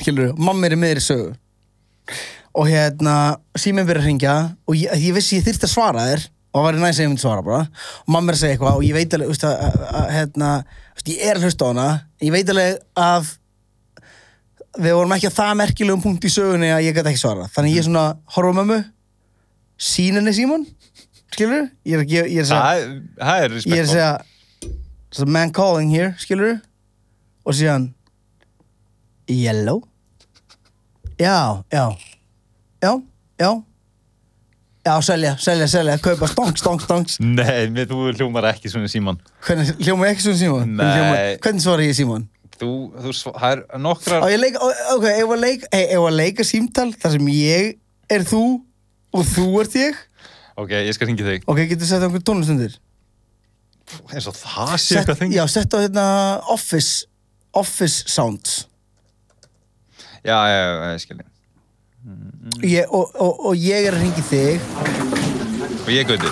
Skilur, 0.00 0.32
mamma 0.36 0.66
er 0.68 0.74
í 0.76 0.78
miðri 0.80 1.02
sögu. 1.04 1.34
Og 2.54 2.68
hérna, 2.70 3.14
síminn 3.58 3.86
byrja 3.88 4.02
að 4.02 4.06
hringja 4.08 4.32
Og 4.70 4.76
ég, 4.78 4.92
ég 5.02 5.14
vissi 5.16 5.38
ég 5.40 5.46
þyrfti 5.46 5.66
að 5.66 5.72
svara 5.72 6.02
þér 6.06 6.24
Og 6.54 6.58
það 6.60 6.66
var 6.68 6.76
næst 6.84 7.00
að 7.00 7.02
ég 7.04 7.08
myndi 7.10 7.22
svara 7.24 7.42
bara. 7.46 7.62
Og 8.04 8.12
mamma 8.14 8.30
er 8.30 8.36
að 8.36 8.40
segja 8.42 8.54
eitthvað 8.54 8.76
Og 8.78 8.84
ég 8.86 8.94
veit 8.94 9.16
alveg, 9.16 9.30
veist, 9.32 9.46
að, 9.48 9.56
að, 9.64 9.80
að, 10.00 10.10
hérna, 10.14 10.50
veist, 10.94 11.08
ég 11.10 11.24
er 11.30 11.40
að 11.40 11.46
hlusta 11.48 11.66
á 11.66 11.68
hana. 11.72 11.86
Ég 12.22 12.34
veit 12.36 12.52
alveg 12.54 12.76
að 13.06 13.32
Við 14.84 14.96
vorum 14.98 15.14
ekki 15.16 15.30
á 15.30 15.38
það 15.40 15.52
merkilegum 15.62 16.04
punkt 16.04 16.28
í 16.28 16.32
sögunni 16.34 16.70
Að 16.74 16.84
ég 16.88 16.96
gæti 16.98 17.12
ekki 17.14 17.22
svara 17.24 17.48
Þannig 17.54 17.76
ég 17.78 17.86
svona 17.88 18.04
horfa 18.36 18.54
á 18.54 18.58
mömmu. 18.60 18.78
Sýninni 19.90 20.34
Símon 20.36 20.66
Skilur, 21.34 21.66
ég 21.82 21.96
er 21.98 22.04
að, 22.04 22.12
ég, 22.14 22.28
er 22.38 22.44
að 22.44 22.50
segja 22.52 23.80
er- 23.80 23.88
er 23.90 24.06
er 24.14 25.24
að 25.24 25.30
man 25.34 25.50
calling 25.54 25.90
here, 25.90 26.12
skilur 26.18 26.60
og 27.44 27.54
síðan 27.58 27.88
yellow? 29.30 29.82
Já, 31.18 31.62
já. 31.72 31.96
Já, 32.82 33.00
já. 33.40 33.62
Já, 34.84 35.00
selja, 35.00 35.36
selja, 35.40 35.66
selja, 35.68 35.98
kaupa 35.98 36.26
stonks, 36.28 36.60
stonks, 36.60 36.84
stonks. 36.84 37.14
Nei, 37.20 37.70
mér, 37.72 37.86
þú 37.88 38.10
hljómar 38.18 38.44
ekki 38.50 38.68
svona 38.68 38.88
síman 38.92 39.16
hvernig, 39.46 39.70
hljóma 39.80 40.10
ég 40.10 40.12
ekki 40.18 40.24
svona 40.26 40.40
Símon? 40.42 40.74
Nei. 40.76 40.84
Hvernig 40.84 40.98
hljóma- 40.98 41.38
hvernig 41.46 41.62
svara 41.64 41.86
ég 41.86 41.94
Símon? 41.96 42.26
Þú, 42.60 42.68
þú, 43.00 43.14
sv- 43.16 43.32
það 43.40 43.54
er 43.54 43.62
nokkrar 43.80 44.20
á 44.20 44.26
ég 44.28 44.42
leika, 44.42 44.60
ó, 44.60 44.68
ok, 44.98 45.06
ef 45.14 45.32
að 45.32 45.40
leika 45.40 45.70
hey, 45.72 45.86
ef 45.96 46.04
að 46.04 46.16
leika 46.18 46.44
símtal 46.44 46.90
þar 47.00 47.14
sem 47.16 47.30
ég 47.32 47.70
er 48.12 48.26
þú 48.28 48.42
og 49.16 49.24
þú 49.32 49.46
ert 49.62 49.78
ég. 49.80 49.96
Ok, 50.60 50.70
ég 50.84 50.92
skal 50.98 51.08
ringi 51.08 51.24
þig. 51.30 51.48
Ok, 51.48 51.62
getur 51.72 51.88
sett 51.88 52.04
einhver 52.04 52.20
tónlistundir? 52.22 52.76
Eins 54.12 54.28
og 54.28 54.36
það 54.36 54.76
sé 54.84 55.00
eitthvað 55.00 55.18
þengi 55.24 55.40
já, 55.40 55.46
sett 55.48 55.72
á 55.72 55.78
hérna 55.80 56.04
office 56.52 57.06
office 57.56 58.04
sounds 58.12 58.66
Já, 60.24 60.38
já, 60.48 60.60
já, 60.64 60.70
ég 60.94 61.00
skilji 61.04 61.24
ég, 62.64 62.84
og, 62.92 63.10
og, 63.20 63.32
og 63.50 63.54
ég 63.56 63.86
er 63.88 63.94
að 63.96 64.00
ringi 64.04 64.22
þig. 64.28 64.60
Og 65.84 65.88
ég 65.92 66.04
gauti. 66.08 66.30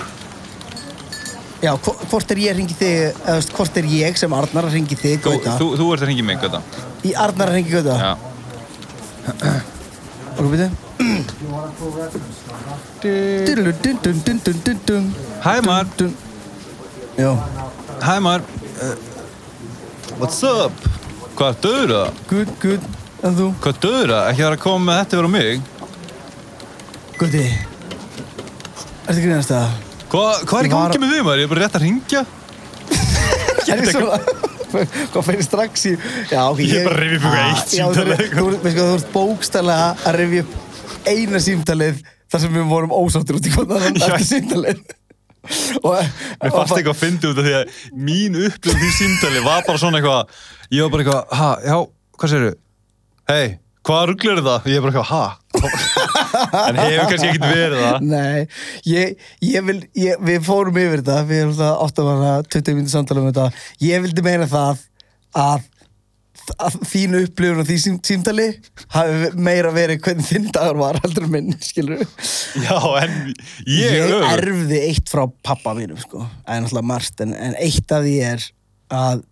Já, 1.63 1.73
hvo- 1.79 1.99
hvort 2.11 2.31
er 2.35 2.39
ég 2.43 2.51
að 2.53 2.59
ringi 2.61 2.77
þig 2.77 2.93
eða 2.99 3.13
þú 3.25 3.35
veist, 3.39 3.53
hvort 3.57 3.75
er 3.81 3.87
ég 3.89 4.13
sem 4.21 4.33
Arnar 4.37 4.65
að 4.69 4.75
ringi 4.77 4.97
þig 4.99 5.19
Þú, 5.23 5.27
Gauta? 5.31 5.53
þú, 5.61 5.67
þú 5.81 5.85
ert 5.95 6.03
að 6.05 6.09
ringi 6.11 6.25
mig, 6.29 6.37
gauta. 6.43 6.61
Í 7.07 7.11
Arnar 7.25 7.49
að 7.53 7.57
ringi 7.59 7.73
Gauta? 7.77 7.95
Já. 8.03 8.13
Ok, 9.23 9.45
byrju 13.47 13.73
Dun, 13.73 13.75
dun, 13.83 13.99
dun, 14.03 14.19
dun, 14.25 14.39
dun, 14.45 14.59
dun, 14.65 14.79
dun. 14.87 15.15
Hæ, 15.45 15.61
Mar. 15.67 15.87
Já, 17.19 17.31
Hæ, 18.03 18.21
Mar. 18.21 18.41
Uh, 18.81 18.97
What's 20.19 20.43
up? 20.43 20.73
Hvað 21.37 21.49
er 21.49 21.55
döðra? 21.65 22.03
good, 22.29 22.49
good 22.61 22.81
En 23.23 23.37
þú? 23.39 23.47
Hvað 23.63 23.73
er 23.77 23.81
döðra? 23.85 24.21
Ekki 24.33 24.43
það 24.43 24.55
að 24.57 24.63
koma 24.65 24.85
með 24.89 24.97
þetta 25.01 25.17
yfir 25.17 25.27
á 25.27 25.33
mig 25.33 25.51
Gauti 27.21 27.43
Ertu 29.03 29.13
að 29.13 29.21
grínast 29.23 29.53
það? 29.53 29.75
Hvað, 30.13 30.33
hvað 30.51 30.59
er 30.59 30.67
í 30.67 30.71
Ég 30.71 30.75
var- 30.75 30.93
gangi 30.93 31.03
með 31.03 31.13
þig, 31.13 31.23
maður? 31.27 31.39
Ég 31.39 31.47
er 31.47 31.53
bara 31.53 31.63
rétt 31.63 31.77
að 31.79 31.85
ringja 31.87 32.23
Er 33.63 33.83
ég 33.83 33.93
svona 33.93 34.19
Hvað 35.13 35.27
fyrir 35.29 35.45
strax 35.47 35.85
í 35.87 35.93
Já, 36.33 36.41
ok 36.51 36.63
Ég 36.65 36.75
er 36.81 36.89
bara 36.89 36.97
að 36.97 37.03
rifja 37.05 37.19
upp 37.19 37.27
eitthvað 37.29 37.43
Ah, 37.43 37.53
eitt 37.53 37.71
já, 37.73 37.85
símtal 37.85 38.07
þú- 38.33 38.97
ert- 38.97 39.13
bókstælega 39.13 39.87
að 40.09 40.19
rifja 40.23 40.43
upp 40.47 40.53
eina 41.13 41.39
símtalið 41.43 42.03
þar 42.33 42.41
sem 42.41 42.53
við 42.55 42.67
vorum 42.71 42.93
ósáttur 42.97 43.37
út 43.39 43.47
í 43.47 43.53
hvað 43.53 43.67
það 43.73 43.87
Já. 43.99 44.07
eftir 44.09 44.27
símtalið 44.33 44.83
og, 45.87 45.95
Mér 46.43 46.53
fannst 46.55 46.77
eitthvað 46.79 46.95
að 46.95 47.01
fyndi 47.03 47.31
út 47.33 47.39
af 47.43 47.47
því 47.49 47.55
að 47.59 47.79
mín 48.09 48.37
upplifn 48.47 48.79
því 48.83 48.91
símtali 48.99 49.43
var 49.45 49.65
bara 49.67 49.79
svona 49.83 49.99
eitthvað 49.99 50.37
Ég 50.73 50.85
var 50.87 50.93
bara 50.95 51.03
eitthvað, 51.03 51.25
ha, 51.41 51.49
já, 51.67 51.77
hvað 52.19 52.33
segirðu? 52.35 52.53
Hei, 53.31 53.59
hvað 53.87 54.01
rugglir 54.11 54.41
er 54.41 54.43
það? 54.43 54.65
Ég 54.67 54.81
er 54.81 54.83
bara 54.83 54.93
eitthvað, 54.93 55.11
ha? 55.13 55.43
en 56.67 56.79
hefur 56.81 57.11
kannski 57.13 57.29
ekkert 57.29 57.45
verið 57.53 57.83
það 57.85 58.07
Nei, 58.09 58.41
ég, 58.91 59.13
ég 59.47 59.67
vil, 59.69 59.77
ég, 59.95 60.25
við 60.27 60.41
fórum 60.49 60.81
yfir 60.83 61.05
þetta, 61.05 61.19
við 61.29 61.43
erum 61.45 61.53
alltaf 61.53 61.85
átt 61.85 62.01
að 62.03 62.09
vara 62.09 62.33
20 62.57 62.79
minnir 62.79 62.91
samtala 62.91 63.23
um 63.23 63.29
þetta. 63.29 63.45
Ég 63.87 64.03
vildi 64.03 64.25
meina 64.27 64.49
það 64.51 64.83
að, 65.39 65.69
að 66.67 66.81
þín 66.91 67.15
upplifun 67.21 67.63
og 67.63 67.71
því 67.71 67.79
sím, 67.85 68.01
símtali 68.11 68.49
hafi 68.97 69.31
meira 69.39 69.71
verið 69.77 70.03
hvernig 70.09 70.29
þinn 70.33 70.51
dagur 70.59 70.83
var 70.83 70.99
heldur 71.05 71.29
en 71.29 71.35
minn, 71.37 71.55
skilur. 71.63 72.03
Já, 72.59 72.75
en 73.05 73.17
ég, 73.71 74.01
Ég 74.01 74.17
erfði 74.33 74.83
eitt 74.89 75.15
frá 75.15 75.29
pappa 75.47 75.77
mínum, 75.79 76.03
sko. 76.03 76.27
Það 76.43 76.59
er 76.59 76.67
náttúrulega 76.67 76.91
margt, 76.91 77.23
en, 77.23 77.39
en 77.39 77.57
eitt 77.63 77.95
af 77.95 78.03
því 78.03 78.19
er 78.33 78.51
að 78.93 79.25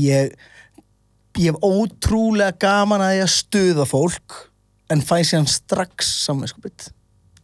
ég 0.00 0.32
ég 1.40 1.52
hef 1.52 1.64
ótrúlega 1.64 2.56
gaman 2.64 3.04
að 3.04 3.16
ég 3.18 3.26
að 3.26 3.32
stuða 3.34 3.86
fólk 3.88 4.36
en 4.92 5.02
fæ 5.04 5.16
síðan 5.22 5.48
strax 5.50 6.10
samvinskupið 6.26 6.90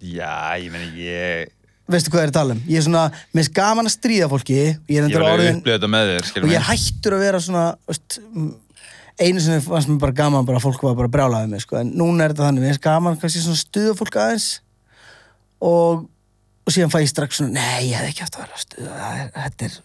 Já, 0.01 0.57
ég 0.57 0.71
meni, 0.73 0.91
ég 1.05 1.51
veistu 1.91 2.13
hvað 2.13 2.23
er 2.23 2.31
að 2.31 2.37
tala 2.39 2.57
um? 2.57 2.63
Ég 2.71 2.81
er 2.81 2.87
svona, 2.87 3.05
mér 3.33 3.43
finnst 3.43 3.55
gaman 3.57 3.91
að 3.91 3.95
stríða 3.97 4.31
fólki 4.31 4.59
ég 4.61 4.97
er 4.97 5.07
endur 5.07 5.27
orðin 5.27 5.63
þér, 5.65 6.45
og 6.45 6.53
ég 6.53 6.67
hættur 6.71 7.17
að 7.17 7.25
vera 7.27 7.43
svona 7.45 7.65
veist, 7.91 8.21
einu 9.21 9.43
sem 9.45 9.61
fannst 9.65 9.91
mér 9.91 10.01
bara 10.07 10.17
gaman 10.23 10.49
bara 10.49 10.63
fólk 10.63 10.85
var 10.87 10.97
bara 10.99 11.13
brjálaðið 11.13 11.53
mig 11.53 11.65
sko. 11.65 11.81
en 11.83 11.93
núna 11.99 12.25
er 12.25 12.35
þetta 12.35 12.47
þannig, 12.49 12.65
mér 12.65 12.75
finnst 12.75 12.87
gaman 12.87 13.19
að 13.21 13.61
stuða 13.65 13.97
fólk 13.99 14.21
aðeins 14.23 14.49
og, 15.61 16.07
og 16.71 16.75
síðan 16.77 16.93
fæ 16.95 16.99
ég 17.03 17.11
strax 17.11 17.41
svona 17.41 17.53
nei, 17.59 17.91
ég 17.91 17.99
hef 18.01 18.09
ekki 18.13 18.25
haft 18.25 18.39
að 18.39 18.45
vera 18.47 19.21
er, 19.21 19.31
þetta 19.37 19.69
er, 19.69 19.77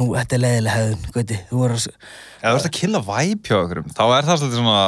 nú, 0.00 0.06
þetta 0.16 0.36
er 0.38 0.42
leiðileg 0.44 0.76
hefðun 0.78 1.14
gauti, 1.16 1.40
þú 1.50 1.58
voru 1.62 1.78
að 1.78 1.88
Ef 1.90 2.46
þú 2.46 2.54
ert 2.56 2.68
að 2.70 2.76
killa 2.80 3.00
væp 3.10 3.50
hjá 3.50 3.56
okkur 3.60 3.82
þá 3.94 4.04
er 4.16 4.28
það 4.30 4.40
svolítið 4.42 4.62
svona 4.62 4.84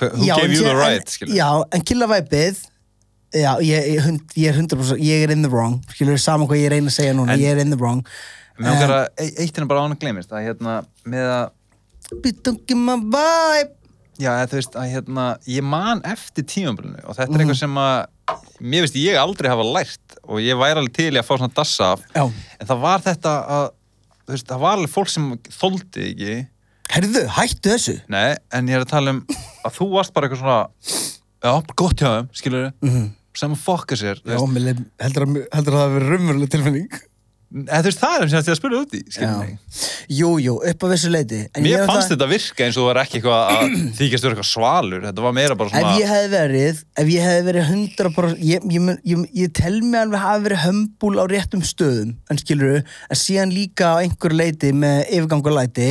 Who 0.00 0.24
Já, 0.24 0.34
gave 0.38 0.54
you 0.54 0.62
the 0.64 0.74
right, 0.78 1.08
skilur 1.12 1.34
Já, 1.36 1.48
en 1.76 1.82
killa 1.90 2.06
væpið 2.08 2.60
Já, 3.36 3.50
ég, 3.62 3.88
ég, 3.94 4.00
hund- 4.06 4.32
ég 4.36 4.50
er 4.50 4.56
100% 4.58 5.02
Ég 5.04 5.24
er 5.26 5.32
in 5.34 5.42
the 5.44 5.50
wrong 5.52 5.80
Skilur 5.92 6.18
saman 6.18 6.48
hvað 6.50 6.62
ég 6.64 6.70
reyna 6.72 6.90
að 6.90 6.96
segja 6.96 7.12
núna 7.18 7.34
En- 7.36 7.42
Ég 7.42 7.52
er 7.52 7.60
in 7.62 7.70
the 7.74 7.78
wrong 7.78 8.00
Mér 8.60 8.72
okkar 8.76 8.94
að 8.96 9.04
e- 9.24 9.34
eitt 9.44 9.58
er 9.60 9.68
bara 9.70 9.84
án 9.86 9.94
að 9.94 10.00
gleymist 10.02 10.32
að 10.34 10.46
hérna 10.48 10.78
með 11.08 11.28
að 11.34 12.16
Bitch, 12.24 12.40
don't 12.46 12.64
give 12.66 12.80
my 12.80 12.96
vibe 13.12 13.76
Já, 14.20 14.32
þú 14.50 14.58
veist 14.58 14.74
að 14.76 14.90
hérna, 14.92 15.26
ég 15.48 15.64
man 15.64 16.02
eftir 16.04 16.44
tímabilinu 16.44 17.04
og 17.08 17.14
þetta 17.16 17.28
er 17.28 17.30
Mhm. 17.30 17.40
eitthvað 17.44 17.60
sem 17.62 17.78
að 17.80 18.06
mér 18.60 18.82
veist 18.84 18.98
ég 19.00 19.16
aldrei 19.20 19.48
hafa 19.48 19.64
lært 19.64 20.09
og 20.30 20.40
ég 20.44 20.56
væri 20.60 20.78
alveg 20.78 20.94
til 20.96 21.10
í 21.10 21.18
að 21.20 21.26
fá 21.26 21.34
svona 21.36 21.52
dassa 21.56 21.92
af. 21.96 22.00
Já. 22.14 22.24
en 22.60 22.66
það 22.70 22.80
var 22.86 23.04
þetta 23.04 23.34
að 23.58 23.68
þú 24.24 24.34
veist, 24.36 24.46
það 24.52 24.60
var 24.64 24.76
alveg 24.78 24.92
fólk 24.94 25.10
sem 25.10 25.28
þóldi 25.58 26.04
ekki. 26.10 26.34
Herðu, 26.90 27.22
hættu 27.36 27.70
þessu. 27.74 27.96
Nei, 28.10 28.36
en 28.54 28.68
ég 28.70 28.78
er 28.78 28.84
að 28.86 28.90
tala 28.94 29.10
um 29.16 29.20
að 29.66 29.74
þú 29.76 29.88
varst 29.94 30.14
bara 30.14 30.26
eitthvað 30.28 30.42
svona 30.42 30.60
já, 31.42 31.52
gott 31.82 32.00
hjá 32.02 32.08
þeim, 32.16 32.28
skilur 32.40 32.64
við 32.64 32.88
Mhm. 32.90 33.04
sem 33.40 33.52
að 33.54 33.62
fokka 33.64 33.96
sér, 33.96 34.18
þú 34.22 34.30
Já, 34.30 34.38
veist, 34.38 34.54
mér 34.54 34.64
leið- 34.68 34.86
heldur 35.00 35.26
að, 35.26 35.36
heldur 35.54 35.72
að 35.74 35.78
það 35.78 35.84
hafi 35.86 35.98
verið 35.98 36.10
raunveruleg 36.14 36.50
tilfinning 36.50 36.88
eða 37.50 37.80
þú 37.82 37.88
veist, 37.90 38.00
það 38.00 38.14
er 38.24 38.28
sem 38.30 38.38
ég 38.40 38.48
að 38.52 38.58
spyrja 38.60 38.80
út 38.84 38.92
í, 38.94 39.00
skilur 39.10 39.30
Já. 39.30 39.38
mig. 39.42 39.54
Jú, 40.10 40.28
jú, 40.42 40.52
upp 40.70 40.84
á 40.84 40.86
vissu 40.92 41.10
leiti 41.10 41.40
en 41.50 41.64
Mér 41.64 41.82
fannst 41.88 42.06
það- 42.06 42.12
þetta 42.14 42.28
virka 42.30 42.64
eins 42.66 42.76
og 42.78 42.84
það 42.84 42.88
var 42.90 43.00
ekki 43.02 43.18
eitthvað 43.18 43.50
að 43.54 43.74
þykjast 44.00 44.26
vera 44.26 44.34
eitthvað 44.36 44.48
svalur, 44.50 45.02
þetta 45.08 45.24
var 45.26 45.34
meira 45.38 45.56
bara 45.58 45.72
svona 45.72 45.90
Ef 45.90 45.98
ég 46.00 46.12
hefði 46.14 46.30
verið, 46.36 46.82
ef 47.02 47.10
ég 47.14 47.26
hefði 47.26 47.46
verið 47.48 47.72
100% 47.72 48.44
ég, 48.50 48.68
ég, 48.76 48.92
ég, 49.12 49.24
ég 49.42 49.52
tel 49.60 49.74
mig 49.82 50.00
alveg 50.04 50.24
hafi 50.24 50.44
verið 50.46 50.62
hömbúl 50.66 51.14
á 51.18 51.24
réttum 51.34 51.64
stöðum 51.66 52.14
en 52.30 52.40
skilur 52.42 52.78
en 52.80 53.20
síðan 53.24 53.54
líka 53.54 53.94
á 53.94 54.02
einhver 54.04 54.36
leiti 54.38 54.70
með 54.76 55.02
yfirgangulæti 55.10 55.90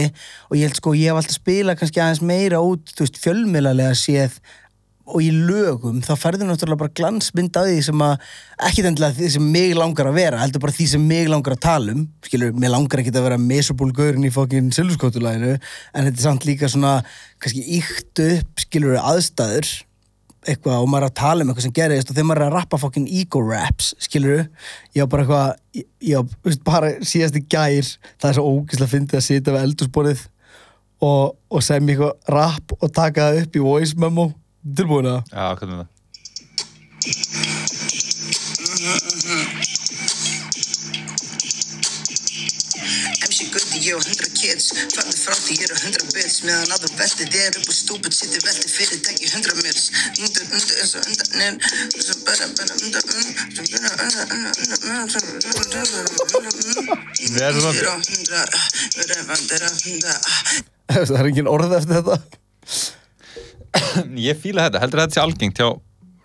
og 0.49 0.55
ég 0.59 0.67
held 0.69 0.79
sko, 0.79 0.95
ég 0.95 1.11
hef 1.11 1.19
alltaf 1.23 1.37
spilað 1.39 1.79
kannski 1.83 1.99
aðeins 2.03 2.23
meira 2.23 2.63
út, 2.63 2.87
þú 2.95 3.03
veist, 3.07 3.19
fjölmiðlarlega 3.23 3.95
séð 3.99 4.39
og 5.09 5.23
í 5.25 5.29
lögum 5.33 5.99
þá 6.05 6.13
færðu 6.19 6.47
náttúrulega 6.47 6.83
bara 6.83 6.95
glansmynd 6.99 7.57
af 7.57 7.67
því 7.67 7.81
sem 7.89 8.05
að 8.05 8.29
ekki 8.69 8.85
endilega 8.85 9.17
því 9.17 9.31
sem 9.35 9.49
mig 9.55 9.73
langar 9.77 10.09
að 10.11 10.19
vera 10.19 10.41
heldur 10.43 10.63
bara 10.63 10.75
því 10.75 10.87
sem 10.93 11.09
mig 11.09 11.29
langar 11.31 11.57
að 11.57 11.63
tala 11.65 11.95
um. 11.95 12.05
Skilur, 12.25 12.55
mér 12.55 12.73
langar 12.75 13.01
ekki 13.01 13.13
að 13.15 13.27
vera 13.27 13.41
mesobúlgaurin 13.41 14.29
í 14.29 14.33
fokkin 14.33 14.71
silfurskótulæginu 14.75 15.55
en 15.57 16.09
þetta 16.09 16.15
er 16.15 16.25
samt 16.25 16.47
líka 16.47 16.71
svona 16.71 16.99
kannski 17.41 17.65
íkt 17.79 18.23
upp 18.29 18.65
skilur 18.65 18.99
aðstæður 19.01 19.69
eitthvað 20.47 20.83
og 20.83 20.89
maður 20.89 21.05
er 21.05 21.11
að 21.11 21.17
tala 21.19 21.43
um 21.43 21.51
eitthvað 21.51 21.65
sem 21.65 21.75
gerist 21.75 22.09
og 22.09 22.15
þegar 22.15 22.27
maður 22.29 22.41
er 22.41 22.47
að 22.47 22.55
rappa 22.55 22.79
fokkin 22.79 23.07
ego 23.11 23.41
raps 23.43 23.91
skilur 23.99 24.45
ég 24.95 25.03
var 25.03 25.09
bara 25.11 25.25
eitthvað 25.25 25.85
ég, 26.07 26.35
veist, 26.47 26.61
bara 26.67 26.91
síðast 27.03 27.39
í 27.39 27.43
gær 27.43 27.89
það 28.21 28.29
er 28.29 28.37
svo 28.37 28.45
ógeðslega 28.53 28.93
fyndið 28.93 29.19
að 29.19 29.25
sitja 29.25 29.55
við 29.55 29.65
eldursporið 29.67 30.23
og, 31.03 31.35
og 31.51 31.65
segja 31.65 31.83
mér 31.83 31.97
eitthvað 31.97 32.35
rap 32.37 32.75
og 32.79 32.93
taka 32.95 33.27
það 33.27 33.41
upp 33.43 33.59
í 33.59 33.65
voice 33.65 33.99
memo 33.99 34.29
tilbúin 34.63 35.09
að 35.09 35.19
Já, 35.31 35.45
hvernig 35.55 35.79
er 35.79 35.83
það? 35.83 35.95
Ég 43.79 43.95
og 43.95 44.03
100 44.03 44.33
kids 44.35 44.65
Fattu 44.91 45.15
frá 45.23 45.35
því 45.39 45.55
ég 45.55 45.63
eru 45.69 45.75
100 45.79 46.11
bits 46.11 46.41
Meðan 46.43 46.73
að 46.75 46.81
þú 46.83 46.89
velti 46.99 47.25
þér 47.31 47.55
upp 47.61 47.69
og 47.71 47.75
stúpid 47.77 48.13
Sitti 48.15 48.39
velti 48.43 48.67
fyrirtæki 48.73 49.25
100 49.29 49.55
mils 49.63 49.85
Undur, 50.19 50.43
undur, 50.51 50.75
eins 50.83 50.93
og 50.99 51.03
undan 51.07 51.29
nýr 51.39 51.53
Svo 52.03 52.15
bara, 52.27 52.45
bara, 52.59 52.73
undan 52.75 53.03
Svo 55.09 55.21
bara, 55.31 55.55
Við 57.23 57.39
erum 57.47 57.61
svona- 57.63 57.95
undan 57.95 58.49
það 60.89 61.19
er 61.19 61.27
engin 61.31 61.47
orð 61.47 61.71
eftir 61.79 61.95
þetta 62.01 62.15
Ég 64.29 64.39
fíla 64.41 64.65
þetta, 64.67 64.81
heldur 64.83 65.03
þetta 65.03 65.17
sé 65.19 65.21
algengt 65.23 65.61
hjá 65.61 65.69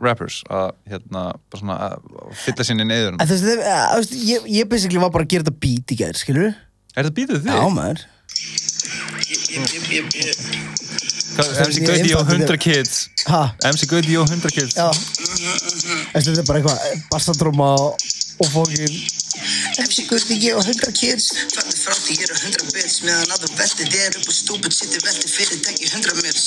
rappers 0.04 0.40
að 0.52 0.72
hérna, 0.90 1.20
bara 1.50 1.60
svona 1.60 1.76
að 1.86 2.08
fylla 2.44 2.64
sinni 2.66 2.84
neyðurum 2.88 3.20
en 3.22 3.28
þú 3.30 3.36
veist, 3.36 3.44
þeir- 3.46 3.62
eh, 3.64 3.84
þú 3.92 4.00
veist, 4.02 4.16
ég, 4.28 4.48
ég 4.58 4.68
basically 4.72 5.00
var 5.00 5.12
bara 5.14 5.24
að 5.24 5.32
gera 5.36 5.46
þetta 5.46 5.60
beat 5.64 5.94
í 5.94 6.00
gær, 6.02 6.18
skilur 6.18 6.50
Er 6.94 7.06
þetta 7.08 7.14
býtuð 7.20 7.40
þig? 7.42 7.54
já 7.54 7.68
maður. 7.74 8.02
Hvað- 11.34 11.66
MC 11.66 11.80
Gauti 11.86 12.14
og 12.14 12.26
100 12.30 12.56
kids. 12.62 13.08
Ha, 13.26 13.40
MC 13.72 13.86
Gauti 13.90 14.16
og 14.20 14.28
100 14.30 14.50
kids. 14.54 14.74
Já. 14.78 14.90
Þessi, 16.14 16.30
þetta 16.30 16.42
er 16.42 16.46
bara 16.46 16.60
eitthvað 16.60 16.78
bassadróma 17.10 17.68
og, 17.80 18.04
og 18.44 18.50
fókin 18.52 18.94
MC 19.82 20.04
Gutti, 20.08 20.36
ég 20.46 20.54
og 20.56 20.62
100 20.62 20.92
kids. 20.94 21.32
Fattu 21.54 21.74
frá 21.82 21.94
því 21.98 22.14
ég 22.20 22.28
eru 22.28 22.36
100 22.38 22.70
bits 22.76 23.00
Meðan 23.02 23.34
að 23.34 23.42
þú 23.44 23.50
velti 23.58 23.88
þér 23.90 24.18
upp 24.20 24.28
og 24.30 24.36
stúpid 24.38 24.72
Sitti 24.76 25.00
velti 25.02 25.30
fyrirtæki 25.32 25.88
100 25.90 26.22
mils 26.22 26.44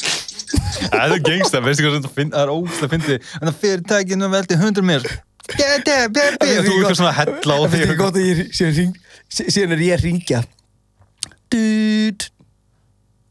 Það 0.47 1.13
er 1.17 1.23
gengsta, 1.27 1.61
veistu 1.65 1.83
hvað 1.85 1.97
þetta 1.99 2.11
finn- 2.15 2.33
það 2.33 2.43
er 2.45 2.51
ógæslega 2.53 2.91
fyndið. 2.93 3.31
En 3.41 3.47
það 3.49 3.57
fyrirtækinu 3.63 4.29
veldi 4.31 4.57
100 4.59 4.85
mér. 4.87 5.07
Og 5.47 5.57
þú 5.57 5.67
er 5.87 6.59
eitthvað 6.59 6.97
svona 6.99 7.11
að 7.13 7.19
hella 7.21 7.55
á 7.55 7.59
finnst 7.71 7.91
ekki 7.93 8.07
að 8.07 8.95
sí- 9.31 9.47
síðan 9.53 9.75
er 9.77 9.83
ég 9.85 9.93
að 9.95 10.03
ringja 10.03 10.41
Dút. 11.51 12.25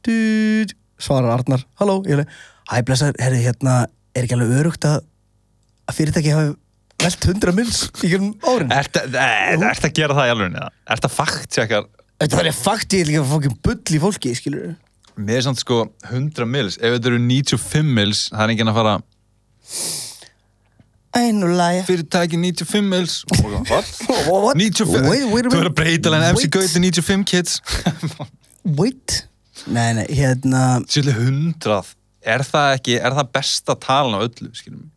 Dút. 0.07 0.72
Svarar 0.96 1.35
Arnar, 1.37 1.64
halló 1.81 1.98
er 2.09 2.22
hæ 2.70 2.81
blessar, 2.88 3.12
herri 3.20 3.42
hérna 3.44 3.83
Er 4.16 4.24
ekki 4.24 4.33
alveg 4.38 4.55
örugt 4.62 4.87
að 4.88 5.02
að 5.87 5.98
fyrirtæki 5.98 6.33
hafi 6.33 6.55
velt 7.05 7.26
100 7.29 7.52
mils 7.55 7.83
í 8.00 8.09
gerum 8.09 8.33
árin? 8.48 8.72
Ertu 8.72 9.02
ert 9.05 9.85
að 9.85 9.92
gera 9.98 10.16
það 10.16 10.31
í 10.31 10.33
alveg? 10.33 10.57
Ertu 10.96 11.11
að 11.11 11.16
fakt 11.18 11.61
Þetta 12.16 12.46
ég 12.48 12.57
fakt 12.57 12.96
ég 12.96 13.05
líka 13.11 13.26
fókin 13.29 13.59
bull 13.61 13.76
í 13.92 14.00
fólki, 14.00 14.33
skilur 14.38 14.72
Mér 15.16 15.40
er 15.40 15.46
samt 15.46 15.61
sko 15.62 15.83
100 16.11 16.44
mils 16.48 16.76
ef 16.76 16.96
þetta 16.96 17.12
eru 17.12 17.20
95 17.24 17.94
mils 17.98 18.26
það 18.33 18.42
er 18.44 18.52
enginn 18.55 18.72
að 18.72 18.79
fara 18.81 18.96
nú 21.37 21.48
læja 21.57 21.85
fyrirtæki 21.88 22.37
95 22.37 22.90
mils 22.90 23.14
What? 23.70 23.88
What? 24.29 24.59
95 24.61 25.09
Wait, 25.09 25.24
wait 25.33 25.46
a 25.46 25.52
Þú 25.52 25.57
verður 25.57 25.70
að 25.70 25.79
breyta 25.79 26.11
alveg 26.12 26.35
MC 26.35 26.42
Wait. 26.44 26.52
Gauti 26.59 26.83
95 26.85 27.24
kids 27.31 27.61
Wait 28.76 29.16
Nei, 29.72 29.88
nei, 29.96 30.05
hérna 30.12 30.66
Sérlega 30.92 31.24
100 31.24 31.94
Er 32.26 32.44
það 32.44 32.74
ekki, 32.76 32.98
er 33.00 33.16
það 33.16 33.33
besta 33.38 33.76
talan 33.81 34.18
á 34.18 34.20
öllu, 34.26 34.50
skiljum 34.52 34.85
við? 34.85 34.92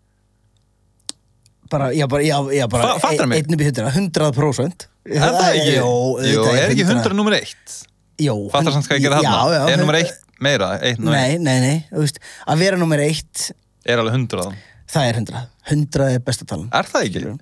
bara, 1.70 1.92
já, 1.94 2.08
bara, 2.10 2.24
já, 2.26 2.38
já, 2.52 2.68
bara 2.68 2.88
Fa- 2.88 3.00
fattar 3.00 3.28
mig? 3.30 3.44
einn 3.46 3.54
upp 3.54 3.62
í 3.62 3.68
100, 3.70 3.92
100% 3.94 4.88
Er 5.06 5.22
það 5.22 5.50
ekki? 5.54 5.76
Jó, 5.78 5.86
Jú, 5.86 6.42
auðvitað 6.42 6.60
er 6.64 6.74
ekki 6.74 6.86
100 6.90 7.16
nummer 7.18 7.36
1? 7.38 7.78
Jó 8.20 8.36
Fattar 8.54 8.76
samt 8.76 8.90
hvað 8.90 9.00
ég 9.00 9.06
gera 9.08 9.22
Já, 9.24 9.32
þarna? 9.34 9.60
Er 9.74 9.82
nummer 9.82 10.00
1 10.00 10.16
meira? 10.44 10.72
1 10.92 11.04
nummer 11.04 11.20
1 11.20 11.44
Nei, 11.44 11.44
nei, 11.44 11.60
nei, 11.66 12.00
veist, 12.04 12.22
að 12.48 12.64
vera 12.64 12.80
nummer 12.80 13.04
eitt, 13.04 13.50
er 13.88 14.02
alveg 14.02 14.18
100 14.20 14.50
það 14.90 15.12
er 15.12 15.22
100 15.24 15.44
100 15.74 16.10
er 16.16 16.26
besta 16.26 16.48
talan 16.50 16.72
Er 16.76 16.90
það 16.90 17.08
ekki? 17.10 17.36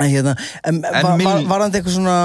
En 0.00 0.08
hérna, 0.08 0.36
en, 0.64 0.84
En 0.84 1.02
var, 1.04 1.16
mil- 1.18 1.28
var, 1.28 1.42
varandi 1.50 1.80
eitthvað 1.80 1.98
svona 1.98 2.20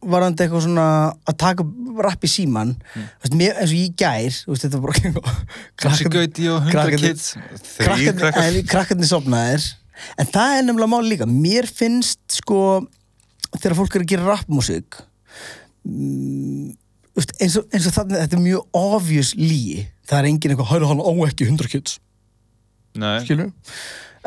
varandi 0.00 0.44
eitthvað 0.44 0.64
svona 0.64 0.86
að 1.28 1.36
taka 1.42 1.66
rapp 2.00 2.24
í 2.24 2.30
síman 2.32 2.72
mm. 2.72 3.34
mér, 3.36 3.58
eins 3.60 3.74
og 3.74 3.76
ég 3.76 3.90
í 3.90 3.96
gær 4.00 4.38
veist, 4.48 4.64
þetta 4.64 4.80
var 4.80 4.94
bara 4.94 5.90
MC 5.90 6.06
Gauti 6.14 6.48
og 6.48 6.62
100 6.64 6.72
krakkarnir- 6.72 7.12
kids 7.12 8.70
krakkarnir, 8.70 9.10
sopnaðir 9.10 9.66
en 10.16 10.30
það 10.32 10.54
er 10.56 10.64
nefnilega 10.64 10.92
mál 10.94 11.04
líka 11.04 11.28
mér 11.28 11.68
finnst 11.68 12.22
sko 12.40 12.60
þegar 13.58 13.76
fólk 13.82 13.98
er 13.98 14.06
að 14.06 14.12
gera 14.14 14.28
rappmúsík 14.30 15.02
mm, 15.84 16.72
veist, 17.20 17.34
eins 17.38 17.56
og, 17.60 17.66
og 17.70 17.96
þannig 17.96 18.22
þetta 18.24 18.38
er 18.38 18.44
mjög 18.44 18.78
obvious 18.80 19.32
líi 19.38 19.86
það 20.10 20.18
er 20.18 20.28
engin 20.30 20.54
eitthvað, 20.54 20.70
hæru 20.72 20.90
hann 20.90 21.02
á 21.04 21.12
ekki 21.28 21.48
100 21.48 21.72
kids. 21.72 21.98
Skilur 23.24 23.50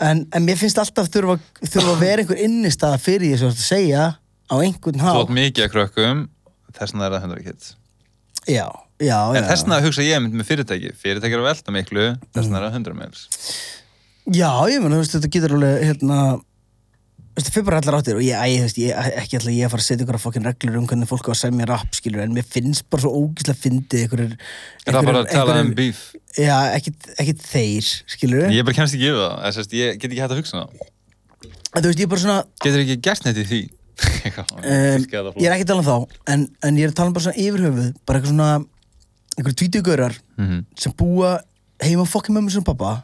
en, 0.02 0.24
en 0.34 0.46
mér 0.48 0.58
finnst 0.58 0.80
alltaf 0.82 1.12
þurfa, 1.14 1.38
þurfa 1.62 1.92
að 1.92 2.02
vera 2.02 2.24
einhver 2.24 2.40
innistæða 2.42 3.02
fyrir 3.02 3.28
því 3.28 3.36
sem 3.38 3.44
þú 3.44 3.52
ert 3.52 3.60
að 3.60 3.68
segja 3.68 4.06
á 4.50 4.56
einhvern 4.56 5.04
þú 5.04 5.20
átt 5.20 5.36
mikið 5.38 5.68
að 5.68 5.74
krökkum 5.76 6.24
þess 6.74 6.96
vegna 6.96 7.06
er 7.10 7.16
það 7.18 7.28
100 7.28 7.46
kids. 7.50 7.76
Já, 8.48 8.66
já, 8.98 9.20
já. 9.20 9.38
En 9.38 9.46
þess 9.52 9.68
vegna 9.68 9.84
hugsa 9.84 10.08
ég 10.08 10.24
mynd 10.24 10.40
með 10.40 10.50
fyrirtæki. 10.50 10.96
Fyrirtæki 10.98 11.38
eru 11.38 11.46
að 11.46 11.52
velta 11.52 11.76
miklu, 11.76 12.08
þess 12.32 12.48
vegna 12.48 12.60
er 12.60 12.66
það 12.66 12.80
100 12.80 12.98
mils 13.04 13.28
já, 14.32 14.50
ég 14.72 14.80
meina, 14.80 14.98
þú 14.98 15.04
veist, 15.04 15.16
þetta 15.18 15.32
getur 15.32 15.56
alveg 15.58 15.86
hérna, 15.90 16.20
það 17.42 17.50
fyrir 17.56 17.66
bara 17.66 17.80
allar 17.82 17.96
áttir 17.98 18.18
og 18.20 18.24
ég, 18.26 18.38
þú 18.38 18.64
veist, 18.68 18.80
ég, 18.82 18.98
ekki 19.24 19.38
alltaf 19.40 19.54
ég 19.56 19.66
að 19.66 19.72
fara 19.74 19.82
að 19.84 19.88
setja 19.88 20.06
ykkur 20.06 20.18
að 20.20 20.24
fokkin 20.24 20.46
reglur 20.48 20.76
um 20.78 20.88
hvernig 20.90 21.10
fólk 21.10 21.30
á 21.30 21.32
að 21.34 21.40
semja 21.40 21.68
rap, 21.70 21.96
skilur, 21.98 22.22
en 22.26 22.34
mér 22.36 22.46
finnst 22.46 22.86
bara 22.94 23.02
svo 23.06 23.12
ógíslega 23.24 23.58
fyndið 23.64 24.04
ykkur 24.08 24.24
Er 24.26 24.36
það 24.94 25.08
bara 25.10 25.22
að 25.24 25.32
tala 25.34 25.56
um 25.64 25.72
beef? 25.78 26.02
Já, 26.38 26.58
ekkit, 26.78 27.08
ekkit 27.24 27.46
þeir, 27.48 27.90
skilur 28.16 28.54
Ég 28.54 28.68
bara 28.68 28.78
kemst 28.78 28.98
ekki 28.98 29.10
yfir 29.10 29.22
það, 29.24 29.40
þess 29.48 29.64
að 29.64 29.78
ég 29.80 29.98
get 30.04 30.12
ekki 30.12 30.22
hægt 30.24 30.36
að 30.36 30.42
hugsa 30.44 30.62
það. 30.62 30.92
Þú 31.74 31.86
veist, 31.88 32.04
ég 32.04 32.06
er 32.06 32.12
bara 32.14 32.24
svona, 32.26 32.38
Getur 32.68 32.84
ekki 32.84 33.00
gert 33.10 33.26
neitt 33.28 33.42
í 33.42 33.48
því? 33.50 33.64
Um, 34.34 35.04
ég 35.38 35.46
er 35.46 35.54
ekki 35.54 35.66
að 35.68 35.70
tala 35.70 35.82
um 35.84 35.86
þá, 35.86 36.16
en, 36.34 36.46
en 36.66 36.78
ég 36.80 36.88
er 36.88 36.94
að 36.94 36.96
tala 36.98 37.12
um 37.12 37.16
bara 37.18 37.26
svona 37.28 37.44
yfirhöfuð, 37.44 37.90
bara 38.10 38.20
eitthvað 38.20 38.32
svona, 38.32 38.48
einhverju 39.38 39.58
tvítugaurar 39.62 40.16
Mhm. 40.42 40.64
sem 40.82 40.96
búa 40.98 41.36
heima 41.84 42.06
fokkin 42.10 42.34
mömmu 42.34 42.50
sem 42.52 42.64
pappa. 42.66 43.04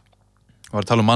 Að 0.74 0.94
um. 0.98 1.12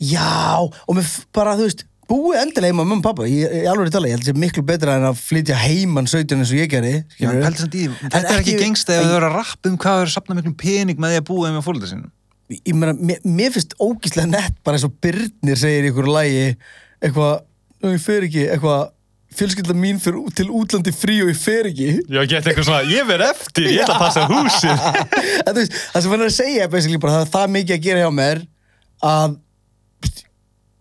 Já, 0.00 0.60
og 0.60 0.92
mér 0.96 1.08
bara, 1.32 1.54
þú 1.56 1.64
veist, 1.70 1.84
búið 2.10 2.38
endilega 2.42 2.70
heima 2.72 2.84
mömmu 2.86 3.00
og 3.00 3.06
pappa, 3.06 3.26
ég, 3.26 3.50
ég 3.62 3.66
alveg 3.70 3.90
tala, 3.94 4.06
ég 4.10 4.14
held 4.16 4.22
að 4.26 4.30
sé 4.30 4.34
miklu 4.38 4.62
betra 4.66 4.96
en 5.00 5.06
að 5.08 5.18
flytja 5.18 5.56
heiman 5.58 6.06
17 6.06 6.38
eins 6.38 6.52
og 6.54 6.60
ég 6.60 6.70
gerði, 6.70 6.92
Já, 7.02 7.16
skilurðu. 7.16 7.42
pældi 7.46 7.62
samt 7.64 7.74
í 7.74 7.86
Þetta 8.02 8.20
er 8.20 8.28
ekki 8.40 8.52
ekki- 8.54 8.60
gengst 8.62 8.92
ef 8.94 9.02
þau 9.02 9.16
eru 9.16 9.26
að 9.30 9.36
rappa 9.40 9.70
um 9.72 9.76
hvað 9.76 9.96
þau 9.96 10.02
eru 10.04 10.10
að 10.10 10.14
sapna 10.14 10.36
miklum 10.38 10.56
pening 10.62 10.98
með 11.02 11.14
því 11.16 11.20
að 11.22 11.26
búa 11.30 11.46
þeim 11.48 11.56
með 11.58 11.66
fólkið 11.66 11.88
sinum. 11.92 12.10
ég 12.54 12.74
meina, 12.78 12.92
mér, 12.94 13.18
mér 13.26 13.50
finnst 13.56 13.74
ógíslega 13.82 14.28
nett 14.30 14.54
bara 14.62 14.76
eins 14.78 14.84
og 14.86 14.92
Byrnir 15.02 15.58
segir 15.58 15.82
í 15.82 15.90
ykkur 15.90 16.06
lægi 16.14 16.56
eitthvað, 17.02 17.40
"Nú, 17.82 17.90
ég 17.90 18.00
fer 18.00 18.22
ekki 18.22 18.44
eitthvað, 18.54 18.90
fjölskylda 19.36 19.74
mín 19.74 19.98
fyrir 20.00 20.22
út- 20.22 20.34
til 20.38 20.46
útlandi 20.48 20.92
frí 20.94 21.20
og 21.22 21.28
ég 21.28 21.36
fer 21.36 21.66
ekki 21.66 21.88
Já, 22.08 22.22
geta 22.24 22.50
eitthvað 22.50 22.64
svona, 22.70 22.86
ég 22.86 23.02
verð 23.04 23.26
eftir, 23.34 23.66
ég 23.66 23.82
ætla 23.82 23.98
að 23.98 24.04
passa 24.06 24.28
veist, 25.56 25.72
það 25.92 26.02
sem 26.02 26.10
hann 26.10 26.20
er 26.22 26.30
að 26.30 26.36
segja 26.38 26.62
er 26.62 26.68
basically 26.72 26.98
bara 27.02 27.12
það 27.18 27.26
er 27.26 27.32
það 27.34 27.50
mikið 27.56 27.74
að 27.76 27.82
gera 27.82 28.00
hjá 28.06 28.12
mér 28.14 28.46
að 29.02 29.36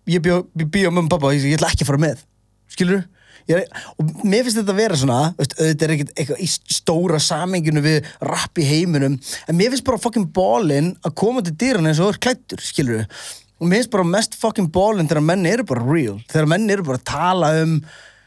ég 0.09 0.31
ég 0.31 0.69
bjó 0.71 0.89
mömmu 0.91 1.07
og 1.07 1.13
pappa 1.15 1.31
og 1.31 1.37
ég, 1.37 1.49
ég 1.51 1.59
ætla 1.59 1.73
ekki 1.73 1.85
að 1.85 1.91
fara 1.91 2.03
með. 2.05 2.25
Skilur 2.71 3.05
og 3.45 4.25
mér 4.25 4.45
finnst 4.45 4.57
þetta 4.57 4.73
að 4.73 4.79
vera 4.79 4.97
svona 4.97 5.17
auðvitað 5.37 5.83
er 5.85 5.93
ekkert 5.93 6.13
eitthvað 6.15 6.41
í 6.41 6.47
stóra 6.49 7.19
samenginu 7.21 7.83
við 7.85 8.07
rapp 8.25 8.57
í 8.57 8.65
heiminum 8.65 9.19
en 9.19 9.57
mér 9.57 9.69
finnst 9.73 9.85
bara 9.85 10.01
fucking 10.01 10.31
ballin 10.33 10.95
að 11.05 11.13
koma 11.21 11.43
til 11.45 11.53
dýran 11.53 11.85
eins 11.85 12.01
og 12.01 12.09
þú 12.09 12.15
er 12.15 12.21
klættur, 12.25 12.63
skilur 12.65 13.03
og 13.05 13.69
mér 13.69 13.83
finnst 13.83 13.93
bara 13.93 14.07
mest 14.15 14.37
fucking 14.41 14.71
ballin 14.73 15.09
þegar 15.11 15.27
menn 15.27 15.45
eru 15.45 15.67
bara 15.69 15.85
real, 15.85 16.17
þegar 16.31 16.49
menn 16.55 16.65
eru 16.73 16.87
bara 16.87 17.01
að 17.01 17.09
tala 17.11 17.51
um 17.61 17.77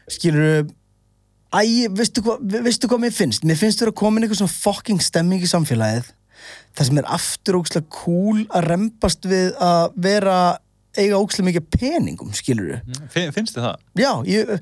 skilur 0.09 0.69
Æ, 1.49 1.89
veistu 1.97 2.21
hvað, 2.21 2.43
veistu 2.61 2.85
hvað 2.85 2.99
mér 3.01 3.13
finnst? 3.17 3.41
Mér 3.41 3.57
finnst 3.57 3.79
þurfa 3.81 3.89
að 3.89 4.01
koma 4.03 4.19
inn 4.19 4.27
eitthvað 4.27 4.43
svona 4.43 4.53
fucking 4.53 4.99
stemming 5.01 5.41
í 5.41 5.47
samfélagið 5.49 6.11
það 6.77 6.85
sem 6.85 6.99
er 7.01 7.07
aftur 7.09 7.57
ógslag 7.57 7.87
cool 7.91 8.43
að 8.53 8.67
rempast 8.69 9.25
við 9.27 9.55
að 9.57 9.95
vera 9.97 10.35
eiga 10.97 11.19
ógslag 11.21 11.45
mikið 11.49 11.67
peningum, 11.75 12.31
skilur 12.33 12.79
Fin- 13.13 13.33
Finnst 13.35 13.57
þið 13.57 13.67
það? 13.67 13.83
Já, 14.01 14.11
ég 14.25 14.55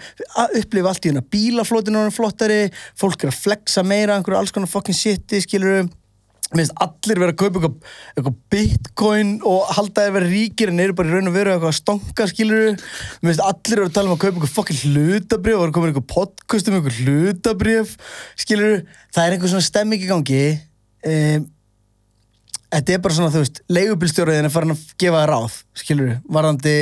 upplifa 0.59 0.91
allt 0.91 1.05
í 1.05 1.11
hérna 1.11 1.23
bílaflótinu 1.31 2.01
er 2.07 2.11
flottari, 2.15 2.59
fólk 2.99 3.23
er 3.23 3.31
að 3.31 3.39
flexa 3.45 3.83
meira 3.87 4.17
einhverju 4.17 4.41
alls 4.41 4.51
konar 4.55 4.71
fucking 4.71 4.97
shiti, 4.97 5.39
skilur 5.45 5.87
Mér 6.55 6.61
finnst 6.63 6.77
allir 6.79 7.19
vera 7.19 7.33
að 7.33 7.39
kaupa 7.41 7.59
eitthvað, 7.59 7.73
eitthvað 8.15 8.35
bitcoin 8.53 9.31
og 9.43 9.65
halda 9.75 10.05
að 10.07 10.13
vera 10.15 10.29
ríkir 10.31 10.69
en 10.71 10.79
eru 10.79 10.93
bara 10.95 11.09
í 11.09 11.15
raun 11.17 11.27
og 11.27 11.33
veru 11.35 11.51
eitthvað 11.51 11.73
að 11.73 11.75
stonka, 11.81 12.27
skilur 12.31 12.69
Mér 12.77 13.33
finnst 13.33 13.43
allir 13.43 13.81
vera 13.81 13.89
að 13.89 13.95
tala 13.97 14.07
um 14.07 14.15
að 14.15 14.21
kaupa 14.21 14.31
eitthvað 14.37 14.53
fucking 14.55 14.79
hlutabrif 14.93 15.57
og 15.57 15.65
vera 15.65 15.75
komin 15.75 15.91
eitthvað 15.91 16.07
podcast 16.13 16.69
um 16.71 16.77
eitthvað 16.77 17.01
hlutabrif, 17.03 17.97
skilur 18.39 18.77
Það 19.11 19.21
er 19.25 19.35
einhver 19.35 19.51
svona 19.51 19.67
stemming 19.67 20.05
í 20.05 20.07
gangi 20.13 20.41
um, 21.11 21.47
Þetta 22.67 22.93
er 22.93 23.01
bara 23.03 23.15
svona, 23.15 23.31
þú 23.31 23.41
veist, 23.45 23.61
leigubilstjóraðin 23.71 24.49
er 24.49 24.53
farin 24.53 24.73
að 24.73 24.83
gefa 24.99 25.21
það 25.21 25.29
ráð, 25.31 25.57
skilur 25.79 26.13
varðandi, 26.35 26.75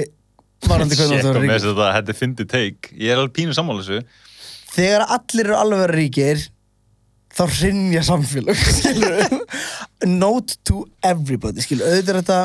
varðandi 0.66 0.98
hvernig 0.98 1.22
þú 1.22 1.30
og 1.30 1.38
ríkir 1.38 1.46
með 1.46 1.56
þess 1.56 1.68
að 1.70 1.76
þetta, 1.76 1.90
þetta 1.98 2.14
er 2.14 2.20
fyndið 2.22 2.50
teik. 2.56 2.90
Ég 2.98 3.14
er 3.14 3.22
alveg 3.22 3.36
pínu 3.38 3.56
sammála 3.58 3.86
þessu. 3.86 4.02
þegar 4.76 5.06
allir 5.16 5.46
eru 5.46 5.58
alveg 5.62 5.94
ríkir 5.94 6.46
þá 7.36 7.44
hrinja 7.52 8.04
samfélag 8.08 8.62
skilur 8.80 9.38
note 10.08 10.58
to 10.68 10.86
everybody 11.06 11.64
skilur, 11.64 11.92
auðvitað 11.92 12.16
er 12.16 12.22
þetta 12.22 12.40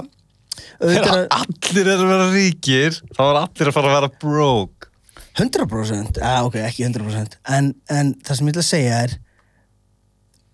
auðvitað 0.81 1.09
Þegar 1.09 1.27
allir 1.37 1.89
eru 1.95 2.05
að 2.05 2.11
vera 2.11 2.29
ríkir, 2.35 2.97
þá 3.17 3.23
er 3.25 3.39
allir 3.41 3.71
að 3.71 3.77
fara 3.77 3.91
að 3.91 3.97
vera 3.97 4.13
broke. 4.21 4.89
100% 5.39 6.21
ah, 6.27 6.41
ok, 6.45 6.57
ekki 6.67 6.85
100% 6.89 7.37
en, 7.55 7.71
en 7.89 8.13
það 8.27 8.39
sem 8.39 8.49
ég 8.49 8.55
ætla 8.55 8.65
að 8.65 8.71
segja 8.71 9.03
er 9.07 9.15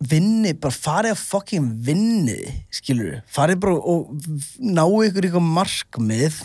vinni, 0.00 0.52
bara 0.60 0.74
farið 0.74 1.14
að 1.14 1.22
fucking 1.22 1.68
vinni 1.86 2.40
skilur, 2.74 3.20
farið 3.32 3.62
bara 3.62 3.76
og 3.80 4.10
ná 4.60 4.84
ykkur 4.84 5.28
ykkur 5.30 5.44
markmið 5.44 6.40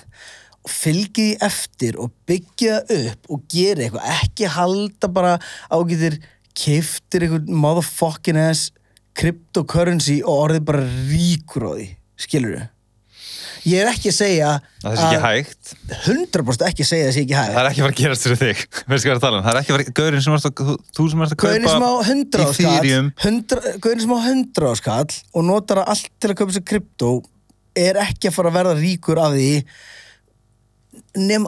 og 0.62 0.72
fylgið 0.72 1.32
því 1.32 1.48
eftir 1.48 1.98
og 2.00 2.14
byggja 2.30 2.82
upp 2.96 3.32
og 3.34 3.48
gera 3.52 3.86
eitthvað. 3.86 4.12
Ekki 4.22 4.52
halda 4.56 5.10
bara 5.12 5.34
ágætir 5.74 6.20
keiftir 6.58 7.26
eitthvað 7.26 7.50
motherfucking 7.64 8.40
ass 8.42 8.70
cryptocurrency 9.18 10.22
og 10.24 10.46
orðið 10.48 10.68
bara 10.70 10.86
ríkur 11.10 11.68
á 11.68 11.72
því 11.76 11.90
skilur 12.22 12.62
ég 13.68 13.82
er 13.84 13.90
ekki 13.92 14.10
að 14.12 14.16
segja 14.18 14.52
Það 14.82 14.92
er 14.92 15.02
ekki 15.06 15.20
hægt. 15.26 15.72
100% 16.08 16.64
ekki 16.68 16.86
að 16.86 16.90
segja 16.90 17.10
þessi 17.12 17.22
ekki 17.26 17.38
hægt 17.38 17.54
Það 17.54 17.62
er 17.62 17.70
ekki 17.72 17.82
að 17.82 17.86
fara 17.86 17.94
að 17.94 18.02
gerast 18.02 18.26
fyrir 18.28 18.40
þig. 18.42 18.64
Ég 18.92 19.12
að 19.12 19.28
um? 19.38 19.44
Það 19.46 19.52
er 19.52 19.60
ekki 19.62 19.74
að 19.74 19.78
fara, 19.78 19.96
gaurinn 20.02 20.24
sem 20.26 20.36
varst 20.36 20.50
að, 20.50 20.64
þú- 20.72 20.80
sem 21.12 21.22
varst 21.22 21.36
að 21.36 21.40
kaupa 21.42 21.52
Gauðin 21.52 21.70
sem 21.72 21.86
á 21.86 21.94
100 22.02 22.46
áskall 22.48 22.72
Ethereum. 22.72 23.12
Gauðin 23.86 24.04
sem 24.06 24.16
á 24.16 24.20
100 24.22 24.72
áskall 24.72 25.16
og 25.38 25.48
notar 25.52 25.82
það 25.84 25.94
allt 25.96 26.10
til 26.22 26.32
að 26.34 26.40
kaupa 26.42 26.58
sér 26.58 26.66
krypto 26.74 27.12
er 27.86 28.02
ekki 28.04 28.32
að 28.32 28.36
fara 28.40 28.52
að 28.52 28.58
verða 28.62 28.78
ríkur 28.82 29.22
af 29.22 29.36
því 29.38 29.52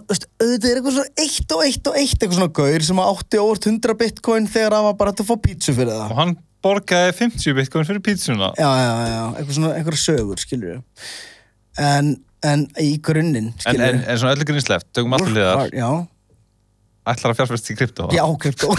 veist, 0.08 0.26
auðvitað 0.40 0.70
er 0.70 0.78
eitthvað 0.80 0.96
svona 0.98 1.24
eitt 1.24 1.54
og 1.56 1.62
eitt 1.66 1.88
og 1.90 1.98
eitt 2.00 2.16
eitthvað 2.18 2.38
svona 2.40 2.56
gaur 2.60 2.86
sem 2.88 3.02
átti 3.04 3.40
óvart 3.44 3.68
100 3.70 3.96
bitcoin 4.00 4.48
þegar 4.52 4.76
það 4.78 4.88
var 4.88 4.98
bara 5.00 5.14
hægt 5.14 5.24
að 5.24 5.30
fá 5.30 5.36
pítsu 5.48 5.76
fyrir 5.76 5.94
það 5.98 6.14
Og 6.14 6.20
hann 6.20 6.34
borgaði 6.64 7.14
50 7.20 7.56
bitcoin 7.60 7.88
fyrir 7.88 8.04
pítsuna. 8.04 8.50
já, 8.56 8.70
já, 8.80 8.92
já, 9.12 9.22
eitthvað 9.36 9.58
svona, 9.58 9.74
einhverja 9.80 10.04
sögur 10.04 10.40
skilur 10.44 10.78
en, 11.82 12.16
en 12.46 12.66
í 12.82 12.98
grunninn 13.04 13.52
En, 13.70 13.80
en, 13.82 14.02
en 14.04 14.18
svona 14.20 14.34
öllu 14.36 14.46
grinnsleft, 14.50 14.90
tökum 14.96 15.16
allir 15.18 15.34
liðar. 15.38 15.70
Ætlar 17.04 17.34
að 17.34 17.40
fjárfæst 17.42 17.72
í 17.74 17.76
krypto. 17.78 18.10
já, 18.16 18.24
krypto 18.40 18.72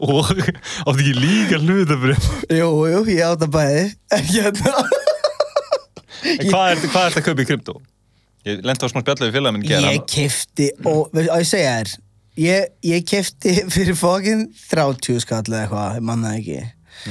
Og 0.00 0.30
áttu 0.30 0.92
ekki 0.94 1.12
líka 1.18 1.58
hlutabrif. 1.60 2.26
jú, 2.48 2.68
jú, 2.88 3.00
ég 3.10 3.24
átt 3.26 3.42
að 3.44 3.50
bæði 3.56 3.82
en 4.16 4.28
hérna 4.30 4.84
hvað 6.50 6.66
er, 6.70 6.82
hvað 6.92 7.06
er 7.08 7.16
að 7.18 7.24
kaupa 7.26 7.42
í 7.42 7.48
krypto? 7.48 7.74
Ég 8.46 8.62
lendi 8.64 8.86
á 8.86 8.88
smá 8.92 9.02
spjallu 9.02 9.52
minn 9.52 9.64
gera. 9.66 9.90
Ég 9.92 10.06
kefti 10.08 10.70
og 10.88 11.10
að 11.12 11.42
ég 11.42 11.48
segja 11.50 11.74
þér 11.80 11.90
ég, 12.40 12.68
ég 12.86 13.06
kefti 13.08 13.54
fyrir 13.72 13.96
fókin 13.98 14.46
30 14.70 15.20
skall 15.24 15.44
eða 15.48 15.64
eitthvað, 15.64 15.96
ég 15.98 16.06
manna 16.08 16.34
ekki 16.38 16.60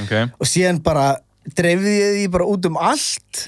Ok. 0.00 0.12
og 0.38 0.46
síðan 0.48 0.80
bara 0.86 1.06
dreifði 1.58 1.96
ég 1.96 2.14
því 2.16 2.28
bara 2.36 2.46
út 2.52 2.68
um 2.70 2.78
allt. 2.80 3.42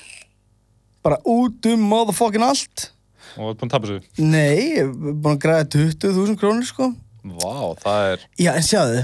Bara 1.02 1.18
út 1.28 1.70
um 1.72 1.86
motherfucking 1.92 2.44
allt. 2.46 2.90
Og 3.32 3.40
þú 3.40 3.48
ert 3.52 3.62
búin 3.62 3.70
að 3.70 3.74
tapa 3.74 3.90
þessu. 3.90 4.26
Nei, 4.26 4.60
ég 4.76 4.82
er 4.82 4.92
búin 4.92 5.34
að 5.36 5.40
græða 5.46 5.70
20.000 5.76 6.38
krónur 6.40 6.68
sko. 6.68 6.90
Vá, 7.22 7.56
það 7.80 8.10
er... 8.10 8.28
Já, 8.42 8.52
en 8.52 8.66
sjáðu 8.66 9.00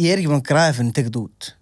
ég 0.00 0.10
er 0.10 0.20
ekki 0.20 0.30
búin 0.32 0.40
að 0.40 0.50
græða 0.50 0.74
fyrir 0.76 0.90
að 0.90 0.98
tekja 0.98 1.10
þetta 1.10 1.24
út. 1.24 1.52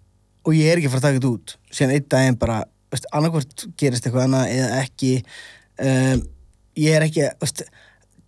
Og 0.47 0.55
ég 0.55 0.71
er 0.71 0.79
ekki 0.79 0.91
fara 0.91 1.01
að 1.01 1.07
taka 1.07 1.19
þetta 1.19 1.33
út. 1.35 1.55
Síðan 1.69 1.95
einn 1.95 2.09
daginn 2.13 2.39
bara, 2.39 2.59
veist, 2.93 3.07
annarkvort 3.15 3.65
gerist 3.79 4.07
eitthvað 4.07 4.27
annað 4.29 4.53
eða 4.55 4.81
ekki 4.83 5.11
um, 5.83 6.23
ég 6.79 6.95
er 6.95 7.05
ekki, 7.05 7.27
veist 7.41 7.65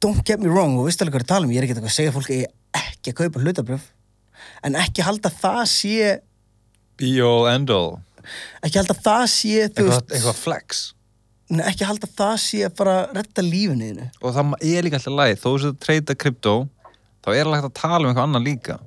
don't 0.02 0.24
get 0.26 0.42
me 0.42 0.50
wrong, 0.50 0.78
og 0.80 0.90
veist 0.90 1.02
alveg 1.04 1.16
hvað 1.16 1.22
ég 1.22 1.24
er 1.24 1.30
að 1.30 1.34
tala 1.36 1.48
um 1.48 1.54
ég 1.54 1.62
er 1.62 1.68
ekki 1.68 1.78
að 1.78 1.96
segja 1.96 2.14
fólki 2.16 2.42
ekki 2.78 3.14
að 3.14 3.18
kaupa 3.20 3.44
hlutabröf 3.44 3.88
en 4.66 4.78
ekki 4.82 5.06
halda 5.06 5.32
það 5.34 5.64
sé 5.70 6.12
Be 7.02 7.12
all 7.26 7.48
end 7.52 7.74
all. 7.74 7.96
ekki 8.62 8.78
halda 8.82 8.96
það 9.02 9.24
sé 9.34 9.68
þú 9.74 9.88
Eitthvað, 9.88 10.12
eitthvað 10.16 10.42
flex. 10.46 10.82
Nei, 11.52 11.66
ekki 11.68 11.88
halda 11.90 12.08
það 12.08 12.36
sé 12.46 12.62
að 12.64 12.78
fara 12.78 12.94
að 13.02 13.18
retta 13.18 13.44
lífinu 13.44 13.90
þínu. 13.90 14.06
Og 14.22 14.38
það 14.38 14.54
er 14.70 14.86
líka 14.88 15.02
alltaf 15.02 15.18
læg. 15.18 15.34
Þó 15.42 15.50
þessu 15.50 15.74
treyta 15.84 16.16
krypto, 16.16 16.54
þá 17.26 17.30
er 17.34 17.50
hægt 17.52 17.68
að 17.68 17.76
tala 17.82 18.06
um 18.06 18.12
eitthvað 18.14 18.30
annað 18.30 18.46
líka. 18.48 18.78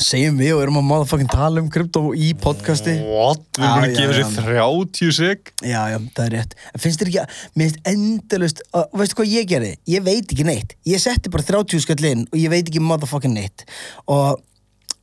segjum 0.00 0.38
við 0.40 0.54
og 0.56 0.62
erum 0.64 0.78
að 0.80 0.84
motherfucking 0.88 1.28
tala 1.30 1.60
um 1.60 1.66
krypto 1.72 2.00
í 2.16 2.30
podcasti 2.40 2.94
What? 3.04 3.42
Við 3.58 3.66
erum 3.66 3.74
búin 3.76 3.90
að 3.90 3.98
gefa 3.98 4.14
þessu 4.16 4.44
30 4.46 5.12
sig. 5.18 5.50
Já, 5.60 5.80
já, 5.92 5.98
það 6.16 6.22
er 6.24 6.34
rétt. 6.38 6.54
En 6.72 6.82
finnst 6.84 7.02
þér 7.02 7.10
ekki 7.10 7.20
að, 7.20 7.34
mér 7.54 7.68
finnst 7.68 7.90
endalust, 7.92 8.62
og 8.72 8.94
veistu 9.02 9.18
hvað 9.20 9.34
ég 9.34 9.50
gerði? 9.50 9.72
Ég 9.92 10.06
veit 10.06 10.24
ekki 10.32 10.46
neitt. 10.48 10.72
Ég 10.88 11.02
setti 11.04 11.32
bara 11.34 11.44
30 11.50 11.84
skall 11.84 12.08
inn 12.08 12.24
og 12.30 12.38
ég 12.40 12.52
veit 12.52 12.64
ekki 12.64 12.80
motherfucking 12.80 13.36
neitt. 13.36 13.66
Og, 14.08 14.40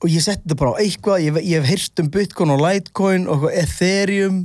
og 0.04 0.12
ég 0.12 0.24
setti 0.24 0.44
þetta 0.46 0.60
bara 0.60 0.76
á 0.76 0.82
eitthvað, 0.84 1.24
ég, 1.26 1.40
ég 1.48 1.64
hef 1.64 1.72
heyrt 1.72 2.04
um 2.04 2.12
Bitcoin 2.14 2.54
og 2.54 2.62
Litecoin 2.64 3.26
og 3.32 3.48
Ethereum. 3.52 4.44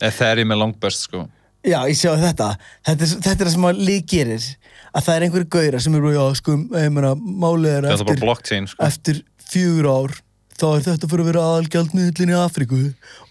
Ethereum 0.00 0.54
er 0.54 0.60
langbest, 0.62 1.08
sko. 1.08 1.26
Já, 1.60 1.82
ég 1.84 1.98
sjá 1.98 2.14
þetta. 2.16 2.54
Þetta 2.88 3.04
er, 3.04 3.12
þetta 3.26 3.34
er 3.36 3.44
það 3.44 3.54
sem 3.56 3.68
að 3.68 3.84
lík 3.90 4.08
gerir. 4.08 4.48
Að 4.90 5.04
það 5.06 5.14
er 5.16 5.26
einhverju 5.26 5.50
gauðra 5.54 5.82
sem 5.84 5.98
eru, 5.98 6.14
já, 6.16 6.24
sko, 6.40 6.56
ég 6.80 6.94
meina, 6.96 7.12
málið 7.14 7.74
er 7.74 7.84
er 7.84 7.92
bara 7.92 8.00
eftir, 8.00 8.24
blockchain, 8.24 8.68
sko. 8.70 8.88
eftir 8.88 9.22
fjögur 9.50 9.90
ár 9.90 10.18
þá 10.60 10.66
er 10.74 10.84
þetta 10.84 11.08
fyrir 11.08 11.24
að 11.24 11.28
vera 11.30 11.42
aðalgjaldmiðlinn 11.48 12.32
í 12.32 12.36
Afríku 12.36 12.80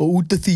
og 0.02 0.16
út 0.18 0.34
af 0.34 0.41
því 0.45 0.56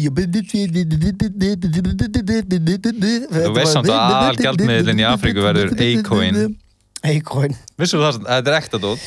Þú 3.33 3.51
veist 3.57 3.75
samt 3.75 3.91
að 3.91 4.01
aðalgjaldmiðillinn 4.01 5.03
í 5.03 5.07
Afríku 5.07 5.45
verður 5.45 5.73
A-coin. 5.77 6.57
A-coin 7.03 7.55
Vissum 7.77 8.01
það, 8.01 8.23
þetta 8.25 8.53
er 8.53 8.57
ekta 8.57 8.81
dót. 8.81 9.05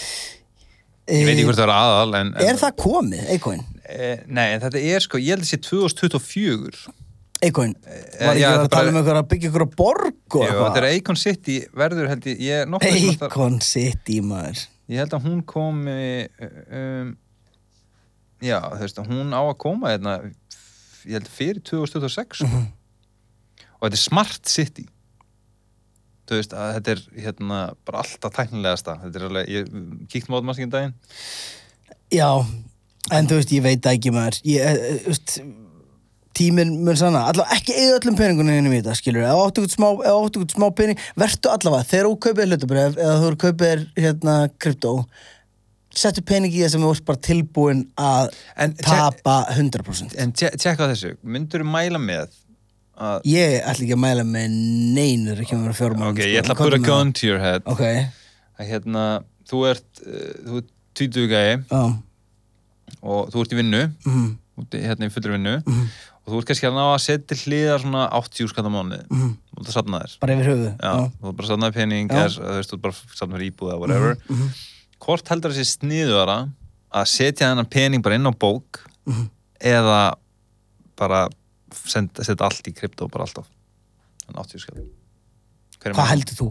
Ég 1.07 1.27
veit 1.27 1.37
ekki 1.37 1.47
hvort 1.47 1.59
það 1.61 1.69
er 1.69 1.75
aðal, 1.77 2.15
en... 2.19 2.31
en 2.35 2.49
Er 2.51 2.57
það 2.59 2.79
komið, 2.83 3.27
A-coin? 3.37 3.61
Eh, 3.87 4.23
Nei, 4.27 4.47
en 4.57 4.63
þetta 4.65 4.81
er 4.83 5.05
sko, 5.05 5.21
ég 5.23 5.37
held 5.37 5.45
að 5.45 5.51
sé 5.53 5.59
2024. 5.63 6.95
A-coin? 7.47 7.75
Eh, 7.87 8.01
Var 8.25 8.33
ekki 8.33 8.43
já, 8.43 8.49
að 8.49 8.57
þetta 8.57 8.73
tala 8.73 8.91
um 8.91 8.99
einhver 9.01 9.21
að 9.21 9.29
byggja 9.31 9.51
að 9.53 9.67
borg 9.77 10.39
og 10.41 10.47
Jú, 10.49 10.57
þetta 10.63 10.81
er 10.81 10.89
Icon 10.97 11.21
City 11.21 11.57
verður 11.77 12.11
held 12.11 12.27
ég, 12.31 12.41
ég 12.47 12.65
er 12.65 12.73
nokkuð 12.73 12.97
að 12.97 13.21
Bacon 13.23 13.61
City, 13.65 14.19
maður 14.25 14.65
Ég 14.87 15.03
held 15.03 15.15
að 15.19 15.29
hún 15.29 15.45
komi 15.47 15.97
um, 16.41 17.13
Já, 18.43 18.59
þú 18.73 18.83
veist, 18.83 19.01
hún 19.11 19.37
á 19.37 19.43
að 19.43 19.55
koma 19.63 19.93
hérna, 19.95 20.17
ég 21.07 21.19
held 21.19 21.31
fyrir 21.33 21.63
2026 21.65 22.41
sko. 22.43 22.51
Mhm. 22.51 22.67
og 23.77 23.87
þetta 23.87 23.99
er 24.01 24.03
Smart 24.03 24.51
City 24.51 24.87
þú 26.27 26.41
veist, 26.41 26.57
að 26.57 26.73
þetta 26.79 26.95
er 26.95 27.03
hérna 27.27 27.61
bara 27.87 28.03
alltaf 28.05 28.35
tæknilegasta. 28.37 28.97
Þetta 29.05 29.21
er 29.21 29.29
alveg, 29.29 29.53
ég 29.55 29.71
kíkt 30.13 30.33
mótmastingin 30.33 30.73
daginn. 30.73 30.97
Já, 32.15 32.31
en 33.13 33.31
þú 33.31 33.39
veist, 33.41 33.55
ég 33.55 33.65
veit 33.67 33.89
ekki 33.93 34.13
maður. 34.15 34.41
Ég, 34.47 34.61
eh, 34.61 34.91
eh, 34.91 34.99
þú 35.07 35.15
veist 35.15 35.39
tíminn 36.37 36.75
mun 36.85 36.99
sanna, 36.99 37.23
allavega 37.31 37.57
ekki 37.57 37.73
eða 37.81 38.01
öllum 38.01 38.17
peningunum 38.19 38.75
í 38.75 38.81
þetta, 38.83 38.97
skilur, 38.99 39.25
ef 39.25 39.39
áttu 39.41 39.63
ykkur 39.65 39.73
smá, 39.73 39.89
smá 40.53 40.67
pening, 40.77 40.99
vertu 41.17 41.49
allavega 41.49 41.89
þegar 41.89 42.11
þú 42.11 42.19
kaupir 42.27 42.51
hlutabref, 42.51 42.99
eða 43.01 43.15
þú 43.23 43.31
kaupir 43.41 43.87
hérna, 43.97 44.35
kryptó 44.61 44.93
settu 45.97 46.21
pening 46.29 46.53
í 46.53 46.61
það 46.61 46.75
sem 46.75 46.85
þú 46.85 46.91
ert 46.93 47.07
bara 47.09 47.23
tilbúin 47.25 47.85
að 47.97 48.35
tapa 48.85 49.37
100% 49.57 50.17
En 50.21 50.35
tje- 50.37 50.53
tjekka 50.61 50.91
þessu, 50.93 51.15
myndur 51.25 51.65
þú 51.65 51.71
mæla 51.73 52.01
með 52.03 52.37
ég 53.29 53.59
ætla 53.61 53.85
ekki 53.85 53.95
að 53.95 54.03
mæla 54.03 54.25
með 54.25 54.57
neinur 54.97 55.41
ekki 55.43 55.57
að 55.57 55.65
vera 55.67 55.77
fjármál 55.77 56.11
ok, 56.13 56.21
ég 56.25 56.41
ætla 56.41 56.57
að 56.57 56.63
put 56.63 56.77
a 56.77 56.81
gun 56.81 57.13
to 57.13 57.29
your 57.29 57.43
head. 57.43 57.65
Ok, 57.69 57.85
að 58.57 58.71
hérna, 58.71 59.05
þú 59.49 59.63
ert 59.71 60.03
uh, 60.07 60.35
þú 60.47 60.61
ert 60.63 60.73
gæi 60.97 61.49
já. 61.61 61.83
Og 63.07 63.33
þú 63.33 63.43
ert 63.43 63.53
í 63.53 63.59
vinnu. 63.59 63.83
Mhm, 64.07 64.29
í, 64.63 64.81
hérna 64.81 65.09
í 65.09 65.13
fullri 65.13 65.35
vinnu. 65.35 65.57
Mhm, 65.61 65.89
og 66.25 66.33
þú 66.33 66.41
ert 66.41 66.49
kannski 66.51 66.69
að 66.71 66.79
ná 66.79 66.85
að 66.87 67.03
setja 67.05 67.27
til 67.33 67.39
hliðar 67.43 67.83
svona 67.85 68.07
80 68.17 68.51
skall 68.53 68.67
á 68.67 68.73
mánuði. 68.73 69.03
Mhm. 69.11 69.35
og 69.57 69.67
það 69.67 69.77
safna 69.77 70.01
þér. 70.03 70.17
Bara 70.21 70.37
yfir 70.37 70.51
höfuð. 70.51 70.71
Já, 70.81 70.95
þú 71.21 71.29
ert 71.29 71.37
bara 71.37 71.49
safnaði 71.51 71.77
pening 71.77 72.09
Já. 72.09 72.17
eða 72.17 72.57
þú 72.57 72.77
ert 72.77 72.83
bara 72.87 72.95
safnaði 73.21 73.37
fyrir 73.37 73.51
íbúð 73.53 73.73
eða 73.73 73.81
whatever. 73.81 74.17
Mhm, 74.29 74.49
hvort 75.05 75.29
heldur 75.29 75.53
þessi 75.53 75.77
sniðuðara 75.77 76.39
að 76.97 77.09
setja 77.13 77.51
þennan 77.51 77.69
pening 77.71 78.03
bara 78.03 78.17
inn 78.17 78.31
á 78.31 78.33
bók 78.33 78.81
mhm. 79.05 79.29
eða 79.61 80.15
bara 80.97 81.29
setja 81.75 82.37
allt 82.47 82.71
í 82.71 82.75
krypto 82.77 83.09
bara 83.13 83.27
alltaf. 83.27 83.49
Þannig 84.27 84.43
80 84.47 84.65
skall 84.65 84.87
hvað 85.83 85.97
maður? 85.97 86.13
heldur 86.13 86.39
þú? 86.41 86.47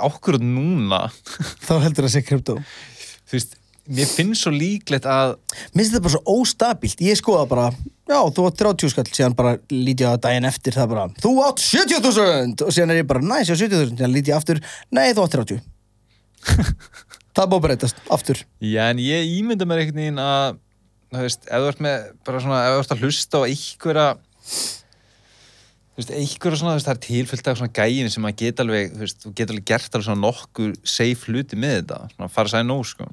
Ákvörð 0.00 0.46
núna? 0.48 1.02
Þá 1.64 1.74
heldur 1.84 2.06
það 2.06 2.14
sé 2.14 2.22
kryptó 2.24 2.56
þú 3.24 3.36
veist, 3.36 3.56
mér 3.84 4.08
finnst 4.08 4.44
svo 4.44 4.52
líklegt 4.54 5.08
að 5.08 5.34
Mér 5.74 5.82
finnst 5.82 5.94
þetta 5.94 6.04
bara 6.06 6.14
svo 6.16 6.38
óstabilt, 6.40 7.04
ég 7.04 7.20
skoða 7.20 7.46
bara 7.50 7.66
Já, 8.04 8.18
þú 8.36 8.48
átt 8.48 8.58
30 8.60 8.92
skall, 8.92 9.06
síðan 9.08 9.36
bara 9.38 9.54
lítið 9.72 10.12
á 10.12 10.20
daginn 10.20 10.48
eftir 10.48 10.76
það 10.76 10.90
bara 10.92 11.06
Þú 11.20 11.34
átt 11.46 11.64
70.000 11.64 12.66
og 12.66 12.74
síðan 12.76 12.92
er 12.94 13.00
ég 13.00 13.08
bara, 13.08 13.24
næs, 13.24 13.48
ég 13.48 13.56
á 13.56 13.62
70.000 13.64 13.96
síðan 13.96 14.16
lítið 14.16 14.34
ég 14.34 14.40
aftur, 14.40 14.60
nei, 14.92 15.06
þú 15.16 15.24
átt 15.24 15.38
30 15.38 15.62
Það 17.34 17.48
búið 17.50 17.56
að 17.56 17.62
breytast, 17.64 18.02
aftur. 18.14 18.40
Já, 18.62 18.84
en 18.92 19.00
ég 19.02 19.32
ímynda 19.40 19.66
mér 19.66 19.80
einhvern 19.82 19.98
veginn 19.98 20.20
að 20.22 20.58
þú 21.18 21.26
veist, 21.28 21.46
ef 21.48 21.62
þú 21.64 21.68
ert 21.72 21.80
með 21.86 22.06
bara 22.28 22.40
svona, 22.44 22.62
ef 22.68 22.74
þú 22.74 22.82
ert 22.84 22.94
að 22.96 23.04
hlusta 23.04 23.38
á 23.38 23.42
einhverja 23.48 24.06
þú 25.94 26.00
veist, 26.02 26.12
einhverja 26.18 26.58
svona, 26.60 26.72
þú 26.74 26.78
veist, 26.78 26.88
það 26.88 26.94
er 26.96 27.02
tilfyllt 27.08 27.50
af 27.52 27.58
svona 27.60 27.74
gægin 27.78 28.10
sem 28.14 28.28
að 28.28 28.38
geta 28.42 28.64
alveg, 28.66 28.94
þú 28.94 29.02
veist, 29.04 29.20
þú 29.24 29.34
geta 29.38 29.54
alveg 29.54 29.66
gert 29.70 29.90
alveg 29.98 30.06
svona 30.08 30.24
nokkur 30.26 30.72
safe 30.94 31.28
hluti 31.30 31.58
með 31.60 31.76
þetta 31.80 32.00
svona 32.16 32.30
fara 32.34 32.50
að 32.50 32.54
sæða 32.56 32.68
nóg, 32.70 32.86
sko. 32.90 33.10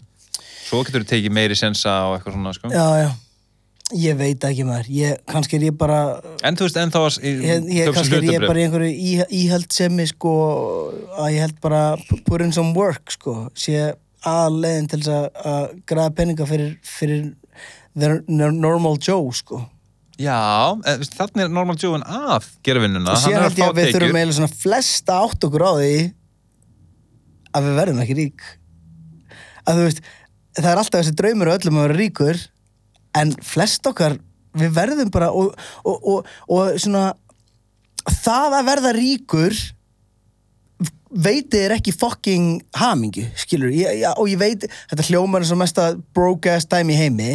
Svo 0.71 0.79
getur 0.87 1.03
þú 1.03 1.09
tekið 1.11 1.35
meiri 1.35 1.57
sensa 1.59 1.93
á 2.01 2.07
eitthvað 2.15 2.37
svona, 2.37 2.53
sko. 2.57 2.71
Já, 2.73 2.85
já, 3.03 3.09
ég 4.01 4.15
veit 4.17 4.45
ekki 4.47 4.65
maður. 4.65 4.87
Ég, 4.95 5.17
kannski 5.29 5.57
er 5.59 5.65
ég 5.67 5.77
bara 5.77 5.97
en 6.47 6.57
þú 6.57 6.67
veist, 6.67 6.79
en 6.81 6.93
þá 6.93 6.99
var 7.03 7.17
ég, 7.27 7.41
ég, 7.75 7.91
kannski 7.93 8.17
er 8.21 8.29
ég 8.31 8.45
bara 8.47 8.61
í 8.61 8.65
einhverju 8.65 8.93
í, 8.93 9.11
íhaldsemi 9.43 10.07
sko, 10.13 10.31
að 11.19 11.33
ég 11.35 11.45
held 11.45 11.59
bara 11.61 11.83
put 12.25 12.41
in 12.45 12.55
some 12.55 12.73
work, 12.77 13.11
sko. 13.13 13.43
Sé 13.53 13.91
aðleiðin 14.25 14.87
til 14.89 15.01
þess 15.01 15.13
að- 15.17 15.45
að 15.51 15.69
græða 15.89 16.15
peninga 16.17 16.45
fyrir, 16.49 16.73
fyrir 16.85 17.21
the 17.97 18.21
normal 18.31 18.97
Joe, 19.01 19.31
sko. 19.35 19.61
Já, 20.21 20.77
veist, 20.85 21.15
þannig 21.17 21.47
er 21.47 21.53
normal 21.53 21.77
Joe 21.81 21.99
að 21.99 22.47
gera 22.65 22.81
vinnuna, 22.83 23.15
og 23.15 23.25
að 23.25 23.37
held 23.41 23.61
ég 23.61 23.67
að 23.67 23.77
við 23.79 23.93
þurfum 23.95 24.17
eiginlega 24.19 24.37
svona 24.37 24.59
flesta 24.63 25.19
átt 25.25 25.47
okkur 25.47 25.65
á 25.65 25.71
því 25.79 25.93
að 27.51 27.67
við 27.67 27.79
verðum 27.81 28.01
ekki 28.03 28.17
rík. 28.19 28.43
Að 29.65 29.79
þú 29.79 29.87
veist 29.87 30.03
það 30.57 30.71
er 30.71 30.81
alltaf 30.81 30.99
þessi 30.99 31.17
draumur 31.17 31.51
á 31.51 31.55
öllum 31.55 31.79
að 31.79 31.87
vera 31.87 31.99
ríkur 31.99 32.41
en 33.21 33.33
flest 33.45 33.87
okkar 33.87 34.17
við 34.57 34.73
verðum 34.75 35.11
bara 35.13 35.29
og, 35.35 35.53
og, 35.87 36.07
og, 36.11 36.31
og 36.51 36.79
svona 36.81 37.11
það 38.21 38.57
að 38.57 38.67
verða 38.67 38.95
ríkur 38.97 39.59
veitið 41.11 41.65
er 41.65 41.75
ekki 41.75 41.91
fucking 41.95 42.61
hamingju, 42.79 43.25
skilur 43.39 43.71
ég, 43.75 43.99
ég, 43.99 44.07
og 44.15 44.29
ég 44.31 44.39
veit, 44.39 44.63
þetta 44.91 45.07
hljómar 45.09 45.43
er 45.43 45.49
svo 45.49 45.57
mesta 45.59 45.91
broke 46.15 46.53
ass 46.55 46.69
dæmi 46.71 46.95
í 46.95 47.01
heimi 47.01 47.31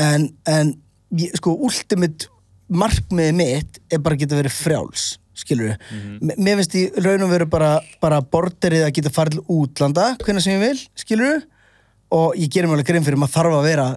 en, 0.00 0.28
en 0.50 0.72
ég, 1.16 1.34
sko, 1.38 1.54
ultimate 1.66 2.30
markmiðið 2.66 3.38
mitt 3.38 3.80
er 3.92 4.02
bara 4.02 4.16
að 4.16 4.24
geta 4.24 4.40
verið 4.40 4.56
frjáls 4.56 5.06
skilur 5.36 5.74
við, 5.74 6.32
mér 6.40 6.60
finnst 6.60 6.76
í 6.80 6.86
raun 7.04 7.26
og 7.26 7.32
veru 7.34 7.48
bara, 7.52 7.76
bara 8.00 8.22
borderið 8.24 8.86
að 8.86 8.94
geta 8.96 9.12
farið 9.12 9.42
útlanda, 9.52 10.14
hvernig 10.22 10.44
sem 10.44 10.56
ég 10.56 10.62
vil, 10.64 10.84
skilur 10.96 11.34
við 11.34 11.46
og 12.16 12.36
ég 12.40 12.52
gerir 12.52 12.70
mér 12.70 12.78
alveg 12.78 12.90
grein 12.92 13.04
fyrir 13.04 13.20
maður 13.20 13.36
þarf 13.36 13.56
að 13.58 13.66
vera 13.66 13.88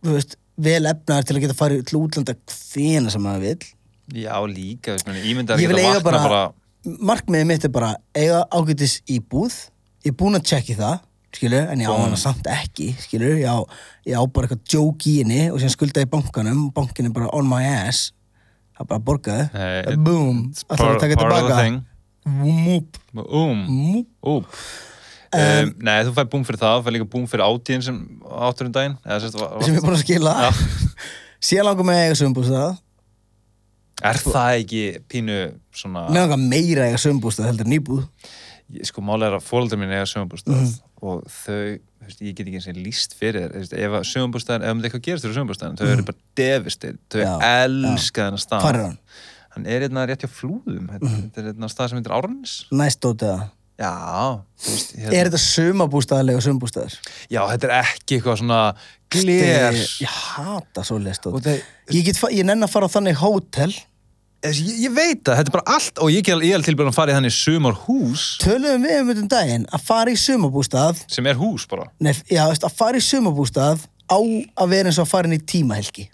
þú 0.00 0.16
veist, 0.16 0.38
vel 0.60 0.80
efnaðar 0.90 1.28
til 1.28 1.36
að 1.36 1.44
geta 1.44 1.58
farið 1.58 1.84
til 1.88 2.00
útlanda 2.00 2.36
hvena 2.56 3.12
sem 3.12 3.22
maður 3.24 3.46
vil 3.46 3.70
Já, 4.10 4.34
líka, 4.42 4.96
ég 5.06 5.38
ekki 5.38 5.68
að 5.70 5.78
eiga 5.78 6.00
vakna 6.00 6.02
bara, 6.02 6.22
bara 6.24 6.40
markmiðið 6.84 7.48
mitt 7.48 7.66
er 7.66 7.72
bara 7.74 7.92
eiga 8.16 8.42
ágætis 8.50 9.00
íbúð. 9.10 9.52
Ég 10.04 10.12
er 10.12 10.16
búinn 10.16 10.38
að 10.38 10.46
tjekki 10.48 10.76
það 10.78 11.00
skilur, 11.36 11.68
en 11.70 11.82
ég 11.82 11.88
á 11.88 11.94
Búin. 11.94 12.06
hana 12.08 12.18
samt 12.20 12.48
ekki 12.50 12.90
skilur, 13.00 13.36
ég 13.38 13.46
á, 13.46 13.58
ég 14.08 14.18
á 14.18 14.22
bara 14.26 14.48
eitthvað 14.48 14.74
joke 14.74 15.10
í 15.10 15.20
henni 15.20 15.46
og 15.50 15.60
síðan 15.60 15.74
skulda 15.76 16.04
ég 16.04 16.10
bankanum 16.12 16.66
og 16.68 16.74
bankin 16.76 17.10
er 17.10 17.14
bara 17.16 17.30
on 17.36 17.48
my 17.48 17.62
ass. 17.86 18.10
Það 18.78 18.90
bara 18.92 19.04
borgaði 19.04 19.48
Hey, 19.52 19.96
boom, 19.96 20.44
it's 20.50 20.64
ætlar 20.64 20.78
að 20.80 20.94
part, 20.94 21.02
taka 21.04 21.18
tilbaka? 21.20 21.64
Um, 22.24 22.38
múp. 22.40 23.00
úp 24.20 24.46
um, 25.36 25.72
Nei, 25.84 25.96
þú 26.06 26.14
fær 26.16 26.28
búm 26.32 26.44
fyrir 26.48 26.60
það, 26.60 26.76
þú 26.78 26.86
fær 26.86 26.96
líka 26.96 27.08
búm 27.12 27.26
fyrir 27.30 27.46
átíðin 27.46 27.84
sem 27.86 27.98
áttur 28.48 28.70
um 28.70 28.76
daginn 28.76 28.96
eða, 29.04 29.18
sérst, 29.24 29.38
var, 29.40 29.58
sem 29.64 29.74
ég 29.76 29.80
er 29.80 29.86
búinn 29.86 29.98
að 29.98 30.04
skila. 30.04 30.36
Síðan 31.50 31.70
langar 31.70 31.88
mig 31.88 32.00
að 32.00 32.06
eiga 32.08 32.20
sömbústað 32.20 32.78
Er 34.00 34.16
það 34.16 34.58
ekki 34.62 34.82
pínu 35.12 35.38
svona 35.76 36.06
mér 36.08 36.22
langar 36.24 36.40
meira 36.40 36.86
að 36.86 36.92
eiga 36.94 37.00
sömbústað 37.02 37.50
heldur 37.50 37.68
en 37.68 37.76
íbúð 37.76 38.04
ég, 38.74 38.86
sko 38.86 39.02
málega 39.02 39.32
er 39.32 39.38
að 39.40 39.46
fóldar 39.48 39.78
mín 39.80 39.90
eiga 39.92 40.06
sögumbústað 40.08 40.56
Mhm. 40.56 40.74
og 41.02 41.24
þau, 41.26 41.78
veist, 42.04 42.20
ég 42.20 42.34
get 42.36 42.46
ekki 42.46 42.58
eins 42.60 42.68
og 42.68 42.76
líst 42.76 43.14
fyrir 43.18 43.50
þér, 43.50 43.72
ef 43.78 43.92
að 44.00 44.08
sögumbústaðin 44.12 44.62
ef 44.66 44.70
um 44.74 44.82
eitthvað 44.82 45.02
gerist 45.06 45.24
fyrir 45.24 45.36
sögumbústaðin, 45.38 45.78
þau 45.80 45.86
eru 45.92 46.02
bara 46.02 46.18
devistir, 46.36 46.98
þau 47.10 47.20
Mhm. 47.20 47.40
Já, 47.40 47.64
elska 47.64 48.26
þennan 48.28 48.44
stað 48.46 48.60
hvar 48.62 48.74
er 48.74 48.82
hann? 48.84 48.98
hann 49.50 49.66
er 49.66 49.80
hérna 49.88 50.06
rétt 50.06 50.22
hjá 50.22 50.28
flúðum 50.30 50.86
þetta, 50.88 51.00
Mhm. 51.08 51.22
þetta 51.30 51.38
er 51.38 51.52
hérna 51.52 51.68
stað 51.68 51.88
sem 51.90 51.98
heitir 51.98 52.12
Árnis 52.14 52.64
næst 52.70 53.00
dótið 53.00 53.26
það 53.34 53.50
já, 53.80 54.40
veist, 54.60 54.92
hérna, 54.96 55.12
er 55.14 55.24
þetta 55.30 55.40
sömabústaðarlega 55.40 56.40
sömbústaðar? 56.44 56.94
já, 57.30 57.40
þetta 57.48 57.64
er 57.64 57.74
ekki 57.82 58.20
eitthvað 58.20 58.38
svona 58.38 58.74
gler 59.10 59.72
ég 59.72 60.06
hata 60.06 60.82
svo 60.84 60.98
leist 61.02 61.26
og 61.26 61.40
það, 61.42 61.62
ég, 61.90 62.04
ég 62.30 62.44
nenn 62.44 62.62
að 62.62 62.70
fara 62.70 62.86
á 62.86 62.90
þannig 62.94 63.16
hótel 63.16 63.74
Ég, 64.40 64.60
ég 64.86 64.92
veit 64.96 65.20
það, 65.20 65.36
þetta 65.40 65.50
er 65.50 65.54
bara 65.58 65.74
allt 65.76 65.98
og 66.00 66.12
ég 66.14 66.28
er 66.32 66.62
tilbæðan 66.64 66.92
að 66.94 66.96
fara 66.96 67.12
í 67.12 67.16
þannig 67.18 67.34
sumar 67.36 67.74
hús 67.86 68.22
töluðum 68.40 68.86
við 68.86 69.00
um 69.00 69.10
þetta 69.10 69.24
um 69.24 69.32
daginn 69.34 69.66
að 69.68 69.82
fara 69.90 70.14
í 70.14 70.20
sumabústað 70.20 71.02
sem 71.12 71.28
er 71.28 71.36
hús 71.40 71.66
bara. 71.68 71.90
Nei, 72.00 72.14
já, 72.30 72.46
að 72.48 72.72
fara 72.78 72.96
í 72.96 73.04
sumabústað 73.04 73.84
á 74.08 74.16
að 74.16 74.72
vera 74.72 74.88
eins 74.88 75.00
og 75.00 75.04
að 75.04 75.12
fara 75.12 75.28
inn 75.28 75.36
í 75.36 75.42
tímahelgi. 75.44 76.06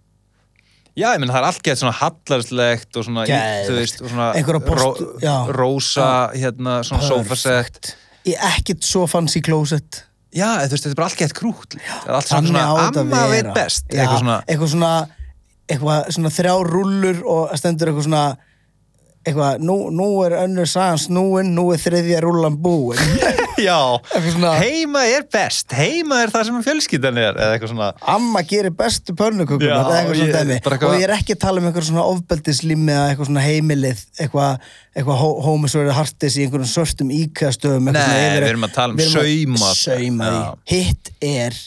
Já, 0.96 1.12
ég 1.12 1.20
menn 1.20 1.30
það 1.30 1.38
er 1.42 1.46
allt 1.50 1.62
gett 1.62 1.78
svona 1.82 1.94
hallarslegt 2.00 2.98
og 2.98 3.06
svona, 3.06 3.26
Geðvegt. 3.28 3.68
þú 3.68 3.78
veist, 3.78 4.02
og 4.02 4.10
svona 4.10 4.60
post- 4.64 5.22
já. 5.22 5.36
rósa, 5.52 6.10
hérna, 6.34 6.80
svona 6.88 7.06
sofasett 7.06 7.94
ég 8.26 8.42
ekkert 8.42 8.82
svo 8.86 9.06
fancy 9.10 9.42
closet. 9.44 10.02
Já, 10.36 10.48
þú 10.66 10.72
veist, 10.74 10.84
þetta 10.84 10.90
er 10.92 10.98
bara 10.98 11.08
allt 11.10 11.20
gett 11.20 11.34
krútt. 11.36 11.76
Það 11.78 12.08
er 12.10 12.16
allt 12.18 12.30
svona, 12.32 12.64
amma 12.88 13.22
veit 13.30 13.52
best. 13.54 13.86
Já, 13.92 14.02
eitthvað 14.02 14.22
svona, 14.24 14.38
eitthvað 14.48 14.72
svona 14.74 14.92
eitthvað 15.66 16.10
svona 16.14 16.30
þrjá 16.34 16.54
rúllur 16.70 17.22
og 17.26 17.56
stendur 17.58 17.90
eitthvað 17.92 18.08
svona 18.10 18.26
eitthvað, 19.26 19.58
nú, 19.66 19.74
nú 19.90 20.04
er 20.22 20.36
önnur 20.44 20.68
sagan 20.70 21.00
snúin, 21.02 21.48
nú 21.56 21.64
er 21.74 21.80
þriðja 21.82 22.20
rúlan 22.22 22.54
búin. 22.62 23.00
Já, 23.58 23.98
svona- 24.28 24.52
heima 24.60 25.02
er 25.08 25.24
best, 25.32 25.72
heima 25.74 26.20
er 26.22 26.30
það 26.30 26.44
sem 26.50 26.58
fjölskyldan 26.66 27.18
er, 27.18 27.38
eða 27.40 27.56
eitthvað 27.56 27.72
svona 27.72 27.88
amma 28.14 28.42
gerir 28.46 28.74
bestu 28.76 29.14
eitthvað- 30.76 30.90
og 30.92 31.00
ég 31.00 31.06
er 31.08 31.14
ekki 31.16 31.34
að 31.34 31.40
tala 31.42 31.62
um 31.62 31.68
eitthvað 31.70 31.88
svona 31.88 32.04
ofbeldislimmi 32.12 32.92
eða 32.92 33.06
eitthvað 33.10 33.30
svona 33.32 33.46
heimilið 33.48 34.02
eitthvað, 34.20 34.66
eitthvað 34.94 35.22
homosverið 35.48 35.96
hartis 35.96 36.36
í 36.36 36.44
einhverjum 36.44 36.70
svörstum 36.76 37.10
íkastöðum 37.16 37.90
Nei, 37.96 38.02
við 38.36 38.50
erum 38.52 38.68
að 38.68 38.76
tala 38.76 38.92
um 38.92 39.00
saumað. 39.16 39.80
saumað 39.82 40.36
Já. 40.36 40.44
hitt 40.76 41.12
er 41.24 41.58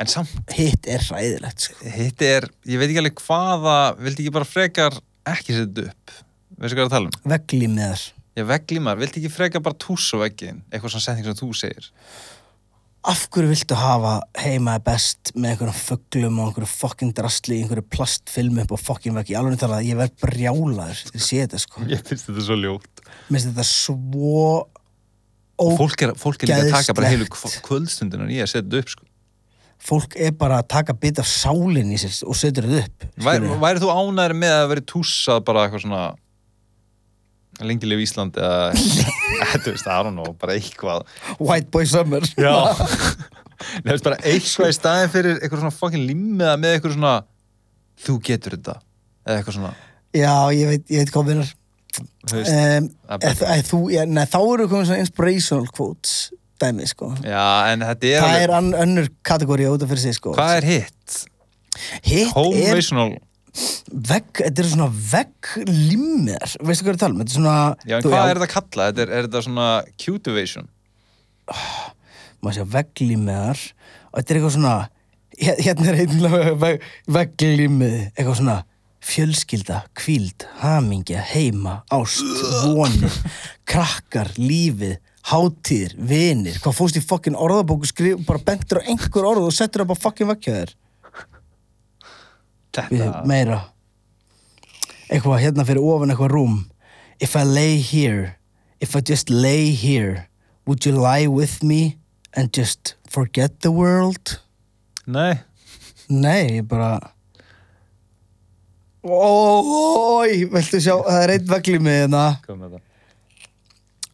En 0.00 0.08
samt, 0.08 0.32
hitt 0.56 0.86
er 0.88 1.02
hræðilegt 1.04 1.66
sko. 1.66 1.74
hitt 1.92 2.22
er, 2.24 2.46
ég 2.64 2.80
veit 2.80 2.88
ekki 2.88 3.02
alveg 3.02 3.18
hvaða, 3.26 3.78
vildi 4.00 4.24
ekki 4.24 4.34
bara 4.38 4.48
frekar 4.48 4.96
ekki 5.28 5.56
setja 5.58 5.88
upp 5.90 6.14
Veistu 6.62 6.76
hvað 6.76 6.78
ég 6.78 6.84
er 6.84 6.88
að 6.88 6.94
tala 6.96 7.10
um? 7.10 7.32
veglímiðar 7.34 8.04
Ég 8.40 8.46
veglímar, 8.48 8.96
vildi 8.96 9.20
ekki 9.20 9.32
frekar 9.34 9.60
bara 9.64 9.76
tússa 9.76 10.16
veggin 10.22 10.62
eitthvað 10.72 10.94
svona 10.94 11.04
setning 11.04 11.28
sem 11.28 11.36
þú 11.42 11.50
segir 11.60 11.90
af 13.02 13.24
hverju 13.34 13.50
viltu 13.50 13.74
hafa 13.74 14.12
heima 14.38 14.76
er 14.78 14.82
best 14.86 15.32
með 15.34 15.56
einhverjum 15.56 15.78
fugglum 15.82 16.36
og 16.38 16.48
einhverju 16.52 16.68
fokkin 16.70 17.10
drastli 17.18 17.56
einhverju 17.58 17.82
plastfilmu 17.90 18.62
upp 18.62 18.72
á 18.72 18.78
fokkin 18.78 19.16
veggi 19.18 19.34
alveg 19.34 19.58
talað, 19.58 19.88
ég 19.88 19.98
verð 19.98 20.14
brjálaður 20.22 21.00
þegar 21.00 21.18
ég 21.18 21.24
sé 21.26 21.40
þetta 21.42 21.60
sko 21.64 21.82
Ég 21.92 22.04
finnst 22.06 22.28
þetta 22.30 22.44
svo 22.46 22.58
ljótt 22.62 23.02
minnst 23.28 23.50
þetta 23.50 23.66
svo 23.68 24.44
Fólk 25.62 26.00
er, 26.02 26.14
fólk 26.18 26.42
er 26.42 26.48
líka 26.50 26.62
að 26.64 26.72
taka 26.72 26.94
bara 26.96 27.10
heilu 27.12 27.26
Ógeðslegt. 27.28 27.60
kvöldstundina 27.66 28.24
í 28.32 28.38
að 28.42 28.48
setja 28.50 28.64
þetta 28.64 28.80
upp 28.82 28.88
sko. 28.96 29.04
Fólk 29.82 30.14
er 30.16 30.34
bara 30.38 30.60
að 30.62 30.68
taka 30.76 30.94
bit 30.94 31.18
af 31.18 31.26
sálinn 31.28 31.92
í 31.94 31.98
sér 32.00 32.14
og 32.28 32.36
setur 32.38 32.68
þetta 32.70 32.84
upp 32.86 33.06
Væri, 33.24 33.40
skilurðu. 33.42 33.60
væri 33.64 33.82
þú 33.82 33.94
ánæður 33.96 34.34
með 34.38 34.54
að 34.58 34.68
vera 34.72 34.84
tússað 34.92 35.40
bara 35.48 35.64
eitthvað 35.66 35.84
svona 35.86 36.02
lengi 37.62 37.88
lifi 37.90 38.06
Ísland 38.06 38.38
eða 38.42 38.70
þú 39.62 39.74
veist, 39.74 39.86
I 39.86 39.98
don't 40.06 40.16
know, 40.16 40.32
bara 40.40 40.56
eitthvað. 40.56 41.04
White 41.38 41.70
Boy 41.74 41.86
Summer. 41.86 42.24
Já. 42.38 42.54
Nefnst 43.84 44.06
bara 44.06 44.18
eitthvað 44.26 44.72
í 44.72 44.76
staðin 44.76 45.12
fyrir 45.12 45.36
eitthvað 45.38 45.62
svona 45.64 45.76
fucking 45.76 46.06
limmiða 46.08 46.54
með 46.58 46.76
eitthvað 46.76 46.96
svona 46.96 47.16
þú 48.06 48.16
getur 48.26 48.56
þetta. 48.56 48.78
Eða 49.26 49.40
eitthvað 49.42 49.58
svona. 49.58 49.74
Já, 50.16 50.32
ég 50.56 50.70
veit, 50.72 50.86
ég 50.92 51.02
veit 51.02 51.12
hvað 51.14 51.28
þú 51.32 51.36
veist, 51.42 51.58
um, 52.32 52.88
það 53.06 53.26
er 53.28 53.28
eð, 53.28 53.44
eð, 53.52 53.66
þú, 53.68 53.80
nei, 54.08 54.24
þá 54.32 54.38
eru 54.40 54.68
komin 54.70 54.88
svona 54.88 55.04
inspirational 55.04 55.68
quotes 55.76 56.16
dæmi 56.62 56.86
sko. 56.90 57.10
Já, 57.26 57.44
en 57.72 57.84
þetta 57.88 58.12
er 58.14 58.24
það 58.24 58.46
er 58.46 58.54
an, 58.60 58.70
önnur 58.86 59.10
kategóri 59.26 59.68
út 59.70 59.84
af 59.84 59.92
fyrir 59.92 60.04
sig 60.06 60.16
sko. 60.18 60.32
Hvað 60.38 60.56
er 60.60 60.68
hitt? 60.70 61.20
hitt 62.06 62.32
er 62.36 62.82
vegg, 63.92 64.30
þetta 64.38 64.62
er 64.62 64.68
svona 64.70 64.88
vegglimmiðar 65.12 66.54
veistu 66.64 66.86
hvað 66.86 66.88
ég 66.88 66.94
er 66.94 66.96
að 66.96 67.02
tala 67.02 67.12
um, 67.12 67.20
þetta 67.20 67.32
er 67.32 67.36
svona 67.36 67.56
Já, 67.84 67.96
en 67.98 68.04
þú- 68.06 68.12
hvað 68.14 68.30
er 68.30 68.40
þetta 68.40 68.52
kallað? 68.54 68.88
Þetta 68.92 69.02
er, 69.04 69.12
er 69.18 69.26
þetta 69.28 69.42
svona 69.46 69.68
cutivation? 70.00 70.68
maður 72.42 72.56
sé 72.58 72.64
vegglimmiðar 72.72 73.62
og 73.62 74.16
þetta 74.18 74.32
er 74.32 74.38
eitthvað 74.40 74.54
svona 74.56 74.74
hér- 75.42 75.60
hérna 75.66 75.88
er 75.92 76.00
einlega 76.06 76.54
veg, 76.64 76.86
vegglimið 77.18 77.96
eitthvað 78.14 78.38
svona 78.40 78.58
fjölskylda, 79.02 79.80
kvíld, 79.98 80.44
hamingja, 80.62 81.18
heima, 81.32 81.80
ást, 81.90 82.22
vonir, 82.62 83.14
krakkar, 83.66 84.30
lífið, 84.38 84.96
hátíðir, 85.30 85.94
vinir, 85.96 86.58
hvað 86.62 86.76
fórst 86.78 86.98
í 86.98 87.02
fokkin 87.04 87.38
orðabóku 87.38 87.88
skrif, 87.88 88.24
bara 88.26 88.42
bentur 88.42 88.82
á 88.82 88.86
einhver 88.88 89.28
orð 89.28 89.48
og 89.48 89.54
settur 89.54 89.84
upp 89.84 89.94
á 89.94 90.02
fokkin 90.08 90.30
vekkjaðir. 90.32 90.74
Þetta 92.72 93.22
Meira. 93.28 93.60
Eitthvað 95.12 95.42
hérna 95.44 95.66
fyrir 95.68 95.84
ofan 95.84 96.12
eitthvað 96.12 96.32
rúm. 96.32 96.58
If 97.20 97.36
I 97.36 97.44
lay 97.44 97.78
here, 97.78 98.38
if 98.80 98.96
I 98.96 99.02
just 99.04 99.30
lay 99.30 99.70
here, 99.70 100.28
would 100.66 100.86
you 100.86 100.92
lie 100.96 101.28
with 101.28 101.62
me 101.62 101.98
and 102.34 102.50
just 102.52 102.96
forget 103.06 103.60
the 103.60 103.70
world? 103.70 104.40
Nei, 105.06 105.42
Nei, 106.12 106.58
ég 106.58 106.66
bara 106.68 107.14
Ói, 109.02 110.46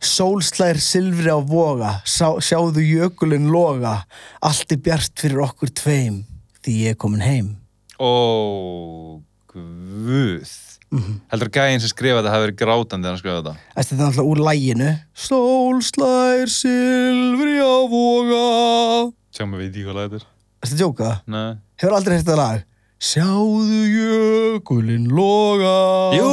það? 0.00 0.08
Sólslær 0.08 0.78
silfri 0.80 1.30
á 1.30 1.38
voga 1.42 2.00
Sá, 2.06 2.38
Sjáðu 2.40 2.82
jökulinn 2.86 3.50
loga 3.50 4.04
Allt 4.42 4.70
er 4.72 4.78
bjart 4.78 5.12
fyrir 5.18 5.42
okkur 5.42 5.70
tveim 5.74 6.24
Því 6.62 6.76
ég 6.84 6.94
er 6.94 6.98
komin 6.98 7.20
heim 7.24 7.56
Ó, 7.98 9.20
guð 9.50 10.56
Mhm. 10.88 11.18
Heldur 11.28 11.50
gæinn 11.52 11.82
sem 11.82 11.90
skrifa 11.90 12.22
þetta 12.22 12.30
hafi 12.32 12.44
verið 12.46 12.60
grátandi 12.62 13.04
hann 13.10 13.18
skrifa 13.20 13.42
þetta? 13.42 13.56
Þetta 13.76 13.92
er 13.92 13.98
náttúrulega 14.00 14.30
úr 14.30 14.38
læginu 14.46 14.92
Sólslær 15.20 16.48
silfri 16.48 17.58
á 17.60 17.76
voga 17.92 19.12
Sjá 19.36 19.44
mig 19.44 19.60
veit 19.60 19.76
ég 19.76 19.84
hvað 19.84 19.98
lag 19.98 20.08
þetta 20.08 20.22
er 20.22 20.24
Þetta 20.64 20.78
djóka? 20.80 21.10
Nei 21.28 21.58
Hefur 21.76 21.92
aldrei 21.98 22.16
þetta 22.22 22.36
lag? 22.40 22.64
Sjáðu 22.98 23.84
jökulinn 23.94 25.04
loga 25.14 26.10
Jú, 26.18 26.30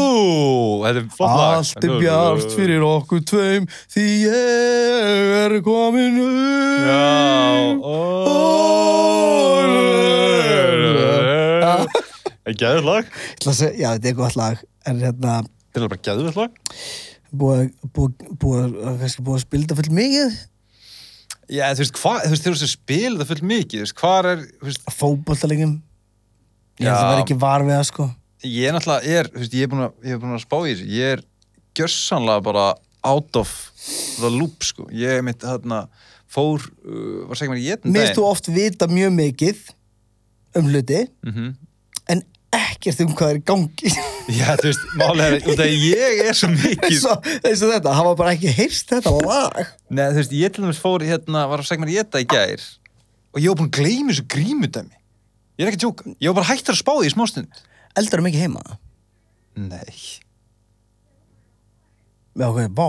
þetta 0.82 0.98
er 1.04 1.06
flott 1.14 1.36
lag 1.38 1.60
Allt 1.60 1.86
er 1.86 1.94
bjart 2.02 2.56
fyrir 2.58 2.82
okkur 2.88 3.22
tveim 3.30 3.68
Því 3.94 4.06
ég 4.24 5.36
er 5.44 5.54
komin 5.68 6.18
upp 6.24 6.90
Já 6.90 7.06
Já. 11.62 11.76
Er 12.50 12.58
gæður 12.58 12.84
lag? 12.90 13.14
Já, 13.46 13.94
þetta 13.94 14.10
er 14.10 14.18
gott 14.18 14.42
lag 14.42 14.66
hérna 14.90 15.38
Þetta 15.46 15.86
er 15.86 15.90
bara 15.94 16.04
gæður 16.10 16.42
lag? 16.42 16.60
Búið 17.30 18.68
að 18.90 19.42
spilda 19.46 19.78
full 19.78 19.94
mikið 19.94 20.34
Já, 21.46 21.70
þú 21.78 21.84
veist, 21.86 21.98
þú 22.02 22.30
veist, 22.34 22.46
þú 22.50 22.68
spil 22.74 23.18
það 23.20 23.28
fullt 23.30 23.46
mikið, 23.54 23.78
þú 23.78 23.84
veist, 23.86 24.00
hvað 24.02 24.30
er, 24.32 24.40
þú 24.50 24.66
veist, 24.72 24.88
Fótboltalegjum 24.98 25.76
Ég 26.80 26.88
held 26.88 26.96
að 26.96 27.04
Já. 27.04 27.12
vera 27.12 27.24
ekki 27.24 27.38
var 27.40 27.66
við 27.66 27.76
það 27.78 27.86
sko. 27.90 28.08
Ég 28.46 28.68
er 28.70 28.76
náttúrulega, 28.76 29.14
er, 29.20 29.30
veist, 29.34 29.56
ég 29.56 29.66
er 29.66 29.72
búin 30.22 30.36
að, 30.36 30.42
spá 30.44 30.58
í 30.60 30.74
þessu, 30.74 30.90
ég 30.92 31.14
er 31.16 31.24
gjörsanlega 31.78 32.46
bara 32.46 32.66
out 33.06 33.40
of 33.40 33.54
the 34.20 34.32
loop, 34.34 34.66
sko. 34.66 34.88
Ég 34.94 35.24
mitt, 35.26 35.42
þarna, 35.42 35.86
fór, 36.36 36.66
uh, 36.86 37.26
var 37.30 37.40
segjum 37.40 37.56
að 37.56 37.64
ég 37.64 37.88
Mér 37.88 38.10
finnst 38.10 38.20
þú 38.20 38.28
oft 38.28 38.50
vita 38.52 38.90
mjög 38.92 39.16
mikið 39.16 39.64
um 40.60 40.72
hluti 40.72 41.06
mm 41.26 41.54
en 42.06 42.22
ekkert 42.54 43.00
um 43.04 43.14
hvað 43.18 43.32
er 43.34 43.40
í 43.40 43.44
gangi. 43.50 43.92
Já, 44.38 44.52
þú 44.60 44.68
veist, 44.70 44.84
málega 45.00 45.40
út 45.42 45.62
af 45.64 45.72
ég 45.74 46.20
er 46.26 46.38
svo 46.38 46.52
mikið, 46.54 46.84
eins 46.86 47.64
og, 47.66 47.72
þetta, 47.74 47.96
hafa 47.98 48.12
bara 48.20 48.36
ekki 48.36 48.54
heyrst 48.54 48.94
þetta 48.94 49.14
lag. 49.26 49.72
Nei, 49.90 50.06
þú 50.12 50.20
veist, 50.22 50.36
ég 50.38 50.54
til 50.54 50.66
dæmis 50.66 50.82
fór 50.82 51.06
hérna, 51.06 51.48
var 51.52 51.64
að 51.64 51.70
segja 51.70 51.84
mér 51.84 51.96
ég 51.96 52.06
þetta 52.06 52.22
í 52.22 52.30
gær 52.36 52.68
og 53.36 53.42
ég 53.44 53.52
var 53.52 53.60
búin 53.60 53.72
að 53.72 53.80
gleyma 53.80 54.14
þessu 54.14 54.28
grímudæmi. 54.32 54.96
Ég 55.56 55.66
er 55.66 55.72
ekki 55.72 55.84
djóka. 55.86 56.12
Ég 56.20 56.32
var 56.32 56.42
bara 56.42 56.50
hættur 56.52 56.76
að 56.76 56.82
spá 56.82 56.94
því 56.98 57.10
í 57.10 57.14
smástund. 57.14 57.64
Eldar 58.00 58.20
er 58.20 58.28
mikið 58.28 58.46
heima 58.46 58.64
Nei. 59.56 59.92
Já, 62.36 62.50
ok, 62.50 62.66
vá, 62.76 62.88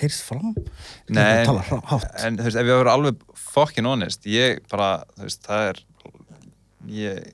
heyrst 0.00 0.22
fram 0.24 0.54
Nei, 1.12 1.44
hátt 1.44 2.22
en 2.24 2.38
þú 2.38 2.46
veist, 2.46 2.56
ef 2.56 2.70
ég 2.70 2.78
var 2.80 2.88
alveg 2.94 3.20
fucking 3.50 3.88
honest, 3.88 4.24
ég 4.30 4.62
bara, 4.72 5.02
þú 5.18 5.26
veist, 5.26 5.42
það 5.44 5.66
er, 5.66 5.82
ég, 6.96 7.26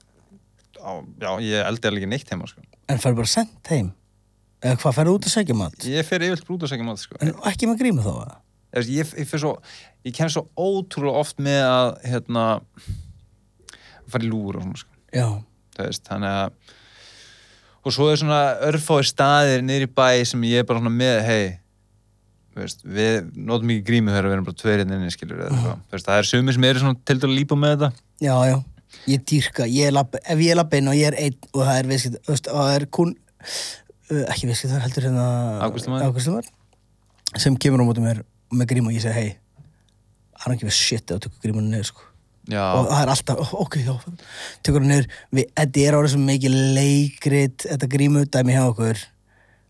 á, 0.83 0.91
já, 1.23 1.31
ég 1.47 1.69
eldi 1.71 1.93
alveg 1.93 2.03
ekki 2.03 2.11
neitt 2.11 2.35
heima, 2.35 2.51
sko. 2.51 2.67
En 2.91 3.03
færðu 3.03 3.21
bara 3.23 3.35
sendt 3.37 3.71
heim 3.71 3.93
Eða 4.65 4.81
hvað, 4.83 4.97
færðu 4.99 5.15
út 5.15 5.29
að 5.29 5.37
segja 5.37 5.59
mat 5.61 5.87
Ég 5.87 6.09
fer 6.09 6.27
yfirlt 6.27 6.49
brúta 6.49 6.67
að 6.67 6.75
segja 6.75 6.89
maður, 6.89 7.05
sko. 7.05 7.21
En 7.23 7.35
ekki 7.53 7.71
með 7.71 7.83
grímu 7.85 8.03
þá 8.03 8.13
eða? 8.17 8.37
Ég, 8.83 9.15
ég 9.15 9.31
svo, 9.31 9.55
ég 10.05 10.17
kem 10.17 10.31
svo 10.33 10.49
ótrúlega 10.59 11.23
oft 11.23 11.39
með 11.41 11.63
að, 11.69 11.91
hérna, 12.11 12.47
fara 14.13 14.27
í 14.27 14.31
lúur 14.31 14.59
og 14.61 14.67
svona, 14.67 14.83
sko. 14.83 15.29
Veist, 15.77 16.05
þannig 16.09 16.33
að 16.33 16.75
og 17.87 17.95
svo 17.95 18.09
er 18.11 18.19
svona 18.19 18.41
örfáir 18.67 19.07
staðir 19.07 19.63
niður 19.63 19.87
í 19.87 19.91
bæ 19.95 20.09
sem 20.27 20.43
ég 20.49 20.63
er 20.63 20.67
bara 20.67 20.81
svona 20.81 20.91
með 20.91 21.21
hei, 21.27 21.45
við 22.57 23.29
notum 23.37 23.71
ekki 23.75 23.85
grímu 23.87 24.11
þegar 24.11 24.27
við 24.27 24.37
erum 24.37 24.49
bara 24.49 24.59
tveir 24.63 24.83
inni 24.83 25.13
skilur 25.15 25.45
eða 25.45 25.53
eitthvað, 25.53 25.85
þú 25.85 25.97
veist, 25.97 26.09
það 26.09 26.23
er 26.23 26.29
sumir 26.31 26.57
sem 26.57 26.67
eru 26.71 26.83
svona 26.83 26.99
til 27.07 27.19
dæla 27.23 27.37
lípa 27.37 27.61
með 27.61 27.77
þetta. 27.77 28.05
Já, 28.27 28.35
já. 28.51 28.57
Ég 29.07 29.23
dýrka, 29.29 29.69
ég 29.71 29.91
er 29.91 29.95
labbi, 29.95 30.23
ef 30.25 30.43
ég 30.43 30.55
er 30.55 30.59
labbi 30.59 30.81
inn 30.81 30.91
og 30.91 30.99
ég 30.99 31.13
er 31.13 31.19
einn 31.21 31.39
og 31.53 31.61
það 31.61 31.79
er 31.79 31.91
viðskipt, 31.93 32.49
það 32.49 32.73
er 32.73 32.87
kun 32.99 33.13
uh, 33.13 34.25
ekki 34.33 34.51
viðskipt, 34.51 34.73
það 34.73 34.85
heldur 34.87 35.09
hérna. 35.11 35.27
Afgreiðslumaður, 35.69 36.51
sem 37.37 37.59
kemur 37.61 37.85
á 37.85 37.87
móti 37.87 38.03
mér 38.03 38.25
með 38.57 38.71
grímu 38.73 38.91
og 38.91 38.97
ég 38.97 39.05
segi, 39.05 39.15
hei 39.15 39.37
hann 40.41 40.53
er 40.53 40.57
ekki 40.57 40.69
við 40.69 40.77
shit 40.77 41.07
þú 41.11 41.21
tökur 41.27 41.43
grímunni 41.45 41.75
niður, 41.75 41.91
sko 41.93 42.16
já, 42.49 42.63
og 42.79 42.87
það 42.91 43.03
er 43.03 43.13
alltaf, 43.15 43.53
ok, 43.55 43.77
já 43.83 43.95
tökur 44.63 44.85
hann 44.87 45.07
við, 45.35 45.47
þetta 45.57 45.85
er 45.87 45.99
árið 45.99 46.13
sem 46.15 46.25
mikið 46.31 46.57
leikrit, 46.77 47.67
þetta 47.67 47.89
grímu 47.97 48.25
dæmi 48.31 48.55
hjá 48.57 48.65
okkur 48.71 49.05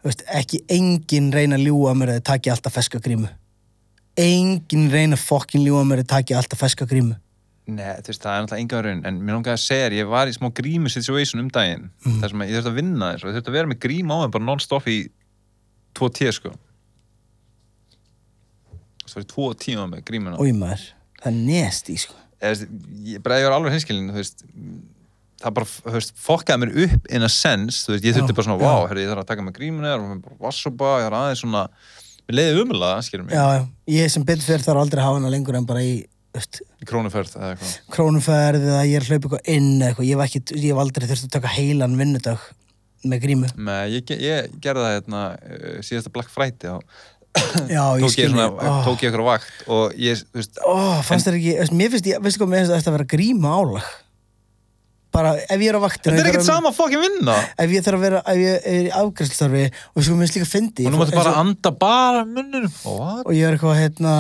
veist, 0.06 0.22
ekki 0.28 0.60
engin 0.70 1.32
reyna 1.34 1.56
að 1.58 1.66
ljúga 1.68 1.90
að 1.92 2.00
mér 2.02 2.12
að 2.14 2.18
þið 2.20 2.26
taki 2.30 2.50
alltaf 2.54 2.76
feska 2.76 3.00
grímu 3.02 3.30
engin 4.16 4.90
reyna 4.92 5.16
fokkin 5.20 5.64
ljúga 5.66 5.82
að 5.84 5.88
mér 5.92 6.02
að 6.04 6.10
taki 6.14 6.34
alltaf 6.38 6.62
feska 6.64 6.86
grímu 6.88 7.16
Nei, 7.66 7.82
þú 7.98 8.12
veist, 8.12 8.22
það 8.22 8.30
er 8.30 8.42
náttúrulega 8.44 8.62
enga 8.62 8.80
raun, 8.86 9.00
en 9.08 9.16
mér 9.26 9.34
langaði 9.34 9.56
að 9.56 9.62
segja 9.64 9.86
þér, 9.88 9.94
ég 9.98 10.10
var 10.12 10.28
í 10.30 10.34
smá 10.36 10.46
grímu 10.54 10.90
situation 10.92 11.40
um 11.42 11.48
daginn, 11.50 11.88
Mhm. 12.04 12.20
þar 12.22 12.30
sem 12.30 12.42
ég 12.46 12.52
þurfti 12.54 12.70
að 12.70 12.76
vinna 12.78 13.08
þess 13.10 13.24
og 13.24 13.30
ég 13.32 13.34
þurfti 13.40 13.50
að 13.50 13.56
vera 13.58 13.70
með 13.72 13.80
grím 13.82 14.12
á 14.14 14.16
þeim 14.22 14.30
bara 14.36 14.44
non-stop 14.46 14.86
í 14.86 14.98
tvo 15.98 16.08
tíu, 16.14 16.30
sko. 16.36 16.52
Það 19.06 19.16
var 19.16 19.24
í 19.24 19.28
tvo 19.32 19.48
tíma 19.58 19.86
með 19.90 20.04
grímuna. 20.06 20.38
Ói 20.38 20.52
maður, 20.54 20.84
það 21.18 21.26
er 21.32 21.36
nest 21.40 21.90
í 21.90 21.96
sko 21.98 22.14
ég, 22.46 23.16
ég 23.16 23.22
var 23.26 23.56
alveg 23.56 23.76
hinskilin, 23.76 24.10
það 25.42 25.56
bara, 25.58 26.00
fokkaði 26.26 26.62
mér 26.64 26.74
upp 26.86 27.12
in 27.12 27.26
a 27.26 27.30
sense, 27.32 27.84
þú 27.84 27.94
veist, 27.94 28.08
ég 28.08 28.16
þurfti 28.16 28.36
bara 28.38 28.48
svona, 28.48 28.58
já. 28.62 28.66
wow, 28.70 28.88
herri, 28.90 29.04
ég 29.04 29.12
þarf 29.12 29.24
að 29.24 29.30
taka 29.30 29.46
með 29.46 29.56
grímuna 29.60 29.94
og 29.98 30.10
mér 30.10 30.20
bara 30.24 30.38
vassoba, 30.48 30.92
ég 31.02 31.08
var 31.10 31.18
aðeins 31.20 31.42
svona, 31.44 31.64
mér 32.26 32.38
leiði 32.40 32.64
umlega, 32.64 33.00
skilur 33.06 33.26
mig, 33.28 33.36
Já, 33.36 33.46
já, 33.58 33.64
ég 33.98 34.12
sem 34.14 34.26
fyrir 34.26 34.64
þarf 34.64 34.82
aldrei 34.82 35.02
að 35.02 35.08
hafa 35.10 35.20
hana 35.20 35.32
lengur 35.34 35.58
en 35.58 35.68
bara 35.68 35.84
í 35.84 35.96
veist, 36.36 36.60
í 36.82 36.88
krónuferð 36.88 37.34
eða 37.38 37.50
eitthvað. 37.54 37.74
krónuferð 37.96 38.68
eða 38.70 38.84
ég 38.86 38.98
er 38.98 39.04
að 39.06 39.10
hlaupa 39.12 39.28
eitthvað 39.28 39.50
inn 39.56 39.72
eða 39.76 39.90
eitthvað, 39.90 40.08
ég 40.08 40.20
hef, 40.20 40.24
ekki, 40.30 40.60
ég 40.60 40.70
hef 40.72 40.82
aldrei 40.82 41.10
þurft 41.10 41.28
að 41.28 41.34
taka 41.36 41.52
heilan 41.56 41.98
vinnudag 42.00 42.46
með 43.06 43.22
grímu 43.26 43.50
Nei, 43.56 43.82
ég, 43.96 44.14
ég 44.22 44.56
gerði 44.62 44.86
það 44.86 44.96
hérna 44.96 45.22
uh, 45.36 45.76
síðasta 45.86 46.12
Black 46.14 46.32
Friday 46.32 46.72
og 46.74 47.04
Já, 47.76 47.82
ég 47.96 48.02
tók 48.02 48.08
ég, 48.08 48.14
skil 48.14 48.30
svona, 48.32 48.48
mig. 48.50 48.64
Ó. 48.64 48.74
tók 48.86 49.02
ég 49.04 49.10
eitthvað 49.10 49.28
vakt 49.30 49.68
og 49.76 49.94
ég, 50.06 50.24
þú 50.32 50.40
veist, 50.40 50.58
Ó, 50.64 50.74
fannst 51.06 51.28
þér 51.28 51.38
ekki, 51.40 51.54
mér 51.80 51.92
finnst 51.94 52.10
ég, 52.10 52.20
veistu 52.24 52.42
hvað, 52.42 52.50
mér 52.52 52.62
finnst 52.64 52.74
þetta 52.76 52.92
að 52.92 52.96
vera 52.98 53.08
gríma 53.14 53.54
álag. 53.60 53.90
Bara, 55.16 55.30
ef 55.48 55.60
ég 55.64 55.70
er 55.70 55.78
á 55.78 55.82
vaktinu 55.86 56.12
þetta 56.16 56.24
er 56.26 56.30
ekkert 56.32 56.42
að- 56.44 56.50
sama 56.50 56.72
fokkin 56.76 57.00
vinna. 57.00 57.36
Ef 57.56 57.70
ég 57.72 57.84
þarf 57.86 57.96
að 57.96 58.02
vera, 58.04 58.22
ef 58.26 58.40
ég 58.42 58.66
er 58.72 58.88
í 58.88 58.90
afgræslustarfi 59.00 59.62
og 59.96 60.02
sko, 60.04 60.16
mér 60.18 60.26
finnst 60.26 60.36
líka 60.36 60.50
fyndi 60.50 60.84
og 60.88 60.92
nú 60.92 60.98
máttu 61.00 61.16
bara 61.16 61.32
að 61.32 61.38
anda 61.44 61.70
bara 61.72 62.24
munnur 62.28 62.66
og 62.84 63.30
ég 63.32 63.46
er 63.48 63.56
eitthvað, 63.56 63.78
hérna 63.80 64.16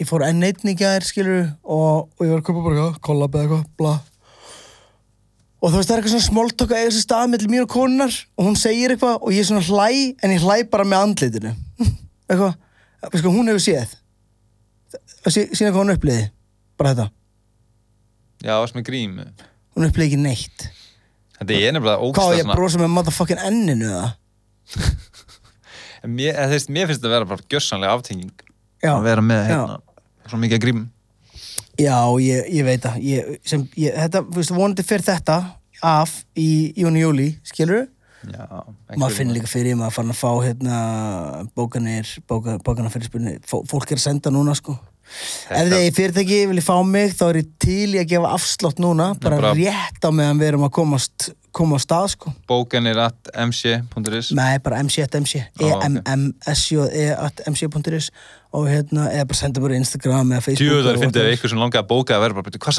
ég 0.00 0.08
fór 0.08 0.24
enn 0.26 0.42
einn 0.42 0.72
í 0.72 0.74
gær, 0.74 1.04
skilur 1.06 1.44
og, 1.62 2.08
og 2.18 2.24
ég 2.26 2.32
var 2.32 2.40
að 2.42 2.46
köpa 2.48 2.64
bara 2.64 2.74
eitthvað, 2.80 2.98
kollab 3.06 3.36
eða 3.38 3.44
eitthvað, 3.46 3.68
bla. 3.78 3.94
Og 5.62 5.70
þú 5.70 5.78
veist, 5.78 5.88
það 5.88 5.94
er 5.94 6.00
eitthvað 6.02 6.14
svona 6.16 6.26
smóltok 6.26 6.72
að 6.74 6.80
eiga 6.82 6.92
sér 6.96 7.04
stað 7.06 7.28
mellir 7.30 7.50
mín 7.52 7.62
og 7.62 7.68
konunar 7.70 8.14
og 8.34 8.46
hún 8.48 8.56
segir 8.58 8.96
eitthvað 8.96 9.20
og 9.22 9.30
ég 9.30 9.44
er 9.44 9.46
svona 9.46 9.62
hlæ 9.62 9.90
en 10.26 10.32
ég 10.34 10.42
hlæ 10.42 10.56
bara 10.72 10.86
með 10.90 11.04
andlitinu 11.06 11.52
eitthvað, 12.28 12.54
hvað, 13.08 13.32
hún 13.32 13.50
hefur 13.52 13.64
séð. 13.64 13.96
Sí, 15.26 15.46
sína 15.54 15.70
hvað 15.72 15.80
hún 15.80 15.94
uppliði 15.94 16.28
bara 16.80 16.92
þetta, 16.92 17.08
já, 18.42 18.54
varst 18.58 18.76
með 18.76 18.86
grím. 18.88 19.18
Hún 19.72 19.88
uppliði 19.88 20.10
ekki 20.10 20.20
neitt. 20.20 20.66
Þetta 21.38 21.58
er 21.58 21.76
nefnilega 21.76 21.98
hvað 21.98 22.02
á 22.02 22.06
ógsta 22.08 22.38
ég 22.38 22.50
brosa 22.52 22.80
með 22.82 22.92
motherfucking 22.92 23.46
enninu 23.48 23.92
en 26.02 26.10
mér, 26.16 26.36
veist, 26.50 26.70
mér 26.70 26.88
finnst 26.88 27.00
þetta 27.02 27.10
að 27.10 27.16
vera 27.16 27.30
bara 27.32 27.46
gjössanlega 27.50 27.96
aftenging 27.96 28.44
Já, 28.82 28.92
að 28.96 29.06
vera 29.06 29.24
með 29.24 29.42
hérna, 29.46 29.78
svo 30.26 30.38
mikið 30.42 30.62
grím. 30.64 30.84
Já, 31.78 31.96
ég, 32.20 32.46
ég 32.52 32.66
veit 32.66 32.82
það. 32.82 32.96
Ég, 33.06 33.34
sem, 33.46 33.62
ég, 33.78 33.94
þetta, 33.94 34.24
þú 34.26 34.40
veist, 34.40 34.54
vonandi 34.54 34.84
fyrir 34.86 35.06
þetta 35.06 35.36
af 35.86 36.14
í 36.38 36.48
júni 36.78 37.02
júli, 37.02 37.28
skilur 37.46 37.84
já, 37.84 37.86
maður 38.96 39.16
finnir 39.18 39.38
líka 39.38 39.50
fyrir, 39.50 39.76
maður 39.78 39.96
fann 39.98 40.14
að 40.14 40.20
fá 40.22 40.30
hérna, 40.44 40.78
bókanir, 41.56 42.06
bóka, 42.30 42.58
bókanar 42.64 42.94
fyrir 42.94 43.10
spurning. 43.10 43.42
Fólk 43.48 43.90
er 43.92 43.98
að 44.00 44.06
senda 44.06 44.30
núna 44.34 44.54
sko. 44.58 44.78
Ef 45.52 45.68
þið 45.68 45.82
í 45.84 45.92
fyrirtæki 45.92 46.36
vilja 46.48 46.64
fá 46.64 46.76
mig 46.86 47.12
þá 47.18 47.24
er 47.28 47.38
ég 47.42 47.48
til 47.60 47.90
í 47.92 48.00
að 48.00 48.10
gefa 48.14 48.30
afslátt 48.32 48.78
núna 48.80 49.10
bara, 49.20 49.36
bara- 49.42 49.54
rétt 49.58 50.00
á 50.00 50.10
meðan 50.14 50.40
við 50.40 50.48
erum 50.52 50.64
að 50.68 50.72
komast 50.78 51.32
koma 51.52 51.76
á 51.76 51.80
stað 51.84 52.06
sko. 52.14 52.32
Bókanir 52.48 52.96
at 53.02 53.28
mc.is 53.36 54.30
Nei, 54.32 54.56
bara 54.64 54.78
mc.mc 54.80 55.34
ok. 55.36 55.66
e-m-m-s-j-e 55.68 57.10
at 57.12 57.42
mc.is 57.50 58.08
og 58.52 58.68
hérna, 58.68 59.10
eða 59.12 59.26
bara 59.28 59.36
senda 59.42 59.60
bara 59.64 59.76
Instagram 59.76 60.32
eða 60.32 60.44
Facebook 60.46 60.70
tjóðar 60.70 60.96
finnir 60.96 61.12
whatever. 61.12 61.30
eitthvað 61.34 61.52
sem 61.52 61.60
langaði 61.60 61.82
að 61.82 61.90
bóka 61.92 62.16
að 62.16 62.22
vera 62.24 62.34
bara, 62.38 62.46
"Bíddu, 62.48 62.60
hvað 62.64 62.76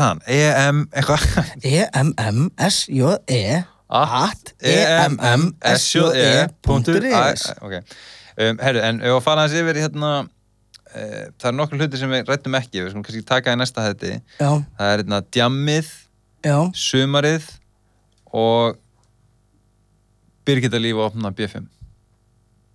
eitthvað? 0.93 1.21
E-M-M-S-J-E 2.43 3.41
at 3.93 4.53
E 4.63 4.73
E-M-M-S-J-E.is 4.73 5.93
e-m-m-s-j-e.is 6.25 7.43
Ok, 7.61 7.75
um, 8.37 8.61
herru, 8.63 8.81
en 8.89 9.01
ef 9.05 9.17
að 9.17 9.23
fara 9.25 9.43
hans 9.45 9.55
yfir 9.57 9.79
hérna 9.83 10.11
uh, 10.23 11.25
það 11.37 11.49
er 11.51 11.57
nokkur 11.59 11.81
hluti 11.81 11.99
sem 12.01 12.13
við 12.13 12.31
rættum 12.31 12.57
ekki 12.59 12.81
við 12.81 12.89
skulum 12.93 13.05
kannski 13.07 13.25
taka 13.29 13.53
í 13.53 13.59
næsta 13.61 13.85
hætti. 13.85 14.15
Það 14.39 14.87
er 14.87 15.03
hérna 15.03 15.19
djammið, 15.33 15.91
já, 16.45 16.57
sumarið 16.85 17.51
og 18.33 18.79
Birgitta 20.43 20.79
líf 20.81 20.97
að 20.99 21.05
opna 21.07 21.29
B5 21.31 21.69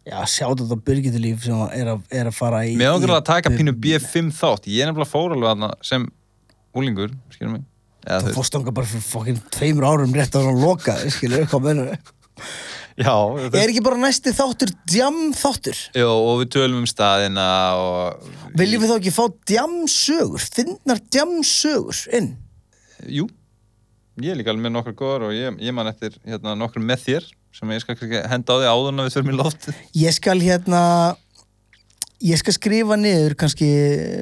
já, 0.08 0.20
sjáðu 0.32 0.64
þetta 0.64 0.78
byrgitulíf 0.86 1.42
sem 1.44 1.58
er 1.76 1.90
að, 1.92 2.04
er 2.16 2.30
að 2.30 2.36
fara 2.38 2.62
í 2.64 2.76
Mér 2.80 2.94
í- 2.96 3.10
að 3.12 3.26
taka 3.28 3.50
pínu 3.52 3.74
B5 3.76 4.30
þátt. 4.38 4.64
Ég 4.72 4.80
er 4.80 4.88
nefnilega 4.88 5.10
fór 5.10 5.34
alveg 5.34 5.50
þarna 5.50 5.68
sem 5.84 6.06
úlingur, 6.78 7.10
skilur 7.34 7.52
mig 7.58 7.66
Þú 8.08 8.24
veist, 8.24 8.36
fórst 8.38 8.56
ánga 8.56 8.74
bara 8.74 8.88
fyrir 8.88 9.04
fokkin 9.04 9.38
tveimur 9.52 9.86
árum 9.88 10.14
rétt 10.16 10.32
á 10.32 10.40
svona 10.40 10.56
loka, 10.62 10.96
skilur, 11.12 11.46
hvað 11.50 11.66
menur 11.68 11.92
Já, 12.98 13.14
þú 13.14 13.54
Er 13.54 13.70
ekki 13.70 13.82
bara 13.84 13.98
næsti 14.00 14.32
þáttur 14.34 14.72
djam 14.90 15.18
þáttur? 15.36 15.80
Jó, 15.94 16.08
og 16.10 16.40
við 16.40 16.48
tölum 16.56 16.80
um 16.82 16.88
staðina 16.88 17.48
og... 17.78 18.30
Viljum 18.58 18.82
við 18.82 18.90
þá 18.90 18.94
ekki 18.96 19.12
fá 19.14 19.24
djamsögur, 19.52 20.46
finnar 20.56 21.02
djamsögur 21.06 22.00
inn? 22.18 22.32
Jú, 23.06 23.28
ég 24.18 24.32
er 24.32 24.40
líka 24.40 24.50
alveg 24.50 24.66
með 24.66 24.74
nokkur 24.80 24.96
góðar 24.98 25.28
og 25.28 25.36
ég, 25.36 25.60
ég 25.62 25.76
man 25.76 25.90
eftir 25.92 26.16
hérna, 26.24 26.56
nokkur 26.58 26.82
með 26.82 27.04
þér 27.04 27.30
sem 27.54 27.70
ég 27.76 27.84
skal 27.84 27.96
henda 28.32 28.54
á 28.54 28.58
því 28.58 28.72
áður 28.72 28.90
en 28.90 29.02
að 29.02 29.08
við 29.08 29.14
þurfum 29.14 29.30
í 29.30 29.38
loft. 29.38 29.70
Ég 29.98 30.16
skal 30.18 30.38
hérna 30.42 30.82
ég 32.24 32.40
skal 32.40 32.56
skrifa 32.56 32.98
niður 32.98 33.38
kannski 33.38 33.70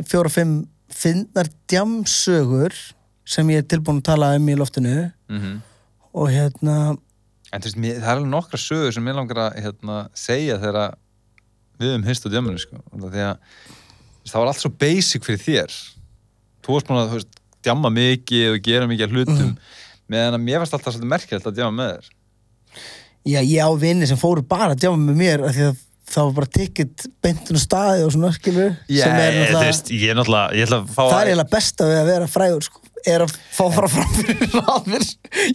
fjóra-fimm 0.09 0.59
finnar 0.93 1.49
djamsögur 1.71 2.77
sem 3.27 3.49
ég 3.53 3.63
er 3.63 3.71
tilbúin 3.71 4.01
að 4.01 4.09
tala 4.13 4.35
um 4.39 4.53
í 4.53 4.59
loftinu 4.59 4.99
Mm 5.31 5.57
og 6.17 6.31
hérna 6.33 6.97
En 7.53 7.63
þú 7.63 7.69
veist, 7.69 7.79
mér, 7.79 7.99
það 8.01 8.09
er 8.09 8.19
alveg 8.19 8.31
nokkra 8.33 8.59
sögur 8.59 8.95
sem 8.97 9.07
ég 9.07 9.17
langar 9.17 9.39
að 9.45 9.59
hérna, 9.63 9.97
segja 10.19 10.57
þegar 10.61 10.97
við 11.79 11.93
um 11.95 12.07
hist 12.09 12.27
og 12.27 12.33
djömmunni, 12.35 12.61
sko. 12.61 12.81
Út 12.91 13.05
af 13.07 13.13
Því 13.15 13.23
að 13.23 13.37
þú 13.37 14.23
veist, 14.25 14.33
það 14.33 14.41
var 14.41 14.51
allt 14.51 14.63
svo 14.63 14.71
basic 14.83 15.29
fyrir 15.29 15.43
þér. 15.45 15.77
Þú 16.67 16.75
varst 16.75 16.91
búin 16.91 17.01
að, 17.05 17.15
djamma 17.67 17.93
mikið 17.95 18.49
og 18.51 18.61
gera 18.67 18.91
mikið 18.91 19.15
hlutum, 19.15 19.55
meðan 20.11 20.39
að 20.39 20.47
mér 20.49 20.63
varst 20.63 20.77
alltaf 20.77 20.97
svolítið 20.97 21.13
merkilegt 21.15 21.49
að 21.51 21.59
djamma 21.61 21.77
með 21.79 21.93
þér. 21.95 22.13
já, 23.27 23.41
ég 23.43 23.63
á 23.63 23.71
vini 23.79 24.07
sem 24.11 24.21
fóru 24.21 24.43
bara 24.47 24.75
að 24.75 24.83
djama 24.85 25.03
með 25.03 25.21
mér 25.23 25.47
af 25.47 25.55
því 25.57 25.69
að 25.71 25.81
það 26.07 26.29
var 26.29 26.35
bara 26.37 26.51
ticket 26.55 27.07
beintun 27.25 27.59
staði 27.59 28.05
og 28.07 28.13
svona 28.15 28.31
skilur 28.35 28.77
sem 28.87 29.17
er 29.19 29.33
þú 29.35 29.41
náttúrulega 29.41 29.97
ég 29.99 30.19
náttúrulega, 30.19 30.55
ég 30.55 30.69
ætla 30.69 30.79
að 30.79 30.93
fá 30.93 31.01
það 31.03 31.17
er 31.17 31.31
eiginlega 31.33 31.53
besta 31.57 31.89
við 31.89 31.99
að 31.99 32.11
vera 32.13 32.29
frægur 32.31 32.67
sko, 32.69 32.83
er 33.07 33.25
að 33.27 33.37
fá 33.55 33.65
fara 33.75 33.89
fram 33.93 34.11
fyrir 34.17 34.57
raðir 34.57 35.07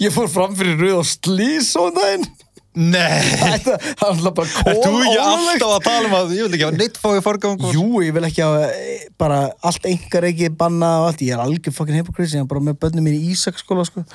ég 0.01 0.13
fór 0.15 0.29
fram 0.31 0.55
fyrir 0.57 0.79
rauð 0.79 1.01
og 1.01 1.09
slís 1.09 1.73
og 1.79 1.93
daginn 1.97 2.27
Nei! 2.71 3.19
það 3.27 3.65
er 3.67 4.03
alltaf 4.07 4.35
bara 4.37 4.47
kól 4.47 4.77
þú 4.79 4.91
ekki 5.01 5.17
ólöglegt. 5.19 5.63
alltaf 5.63 5.71
að 5.75 5.81
tala 5.89 6.07
um 6.07 6.13
að 6.15 6.29
ég 6.37 6.45
vil 6.45 6.55
ekki 6.55 6.63
hafa 6.63 6.77
neitt 6.79 6.99
fáið 7.03 7.17
forgang 7.25 7.63
Jú, 7.73 7.87
ég 8.05 8.13
vil 8.15 8.27
ekki 8.29 8.43
hafa 8.45 8.69
eh, 8.71 9.01
bara 9.19 9.39
allt 9.67 9.87
engar 9.89 10.27
ekki 10.29 10.47
banna 10.55 10.91
og 11.01 11.09
allt, 11.09 11.23
ég 11.27 11.35
er 11.35 11.43
algjör 11.43 11.75
fucking 11.75 11.99
hypocrite 11.99 12.37
ég 12.37 12.45
er 12.45 12.47
bara 12.47 12.63
með 12.63 12.77
börnum 12.79 13.03
mín 13.03 13.17
í 13.17 13.33
Ísaksskóla 13.33 13.83
sko. 13.89 14.05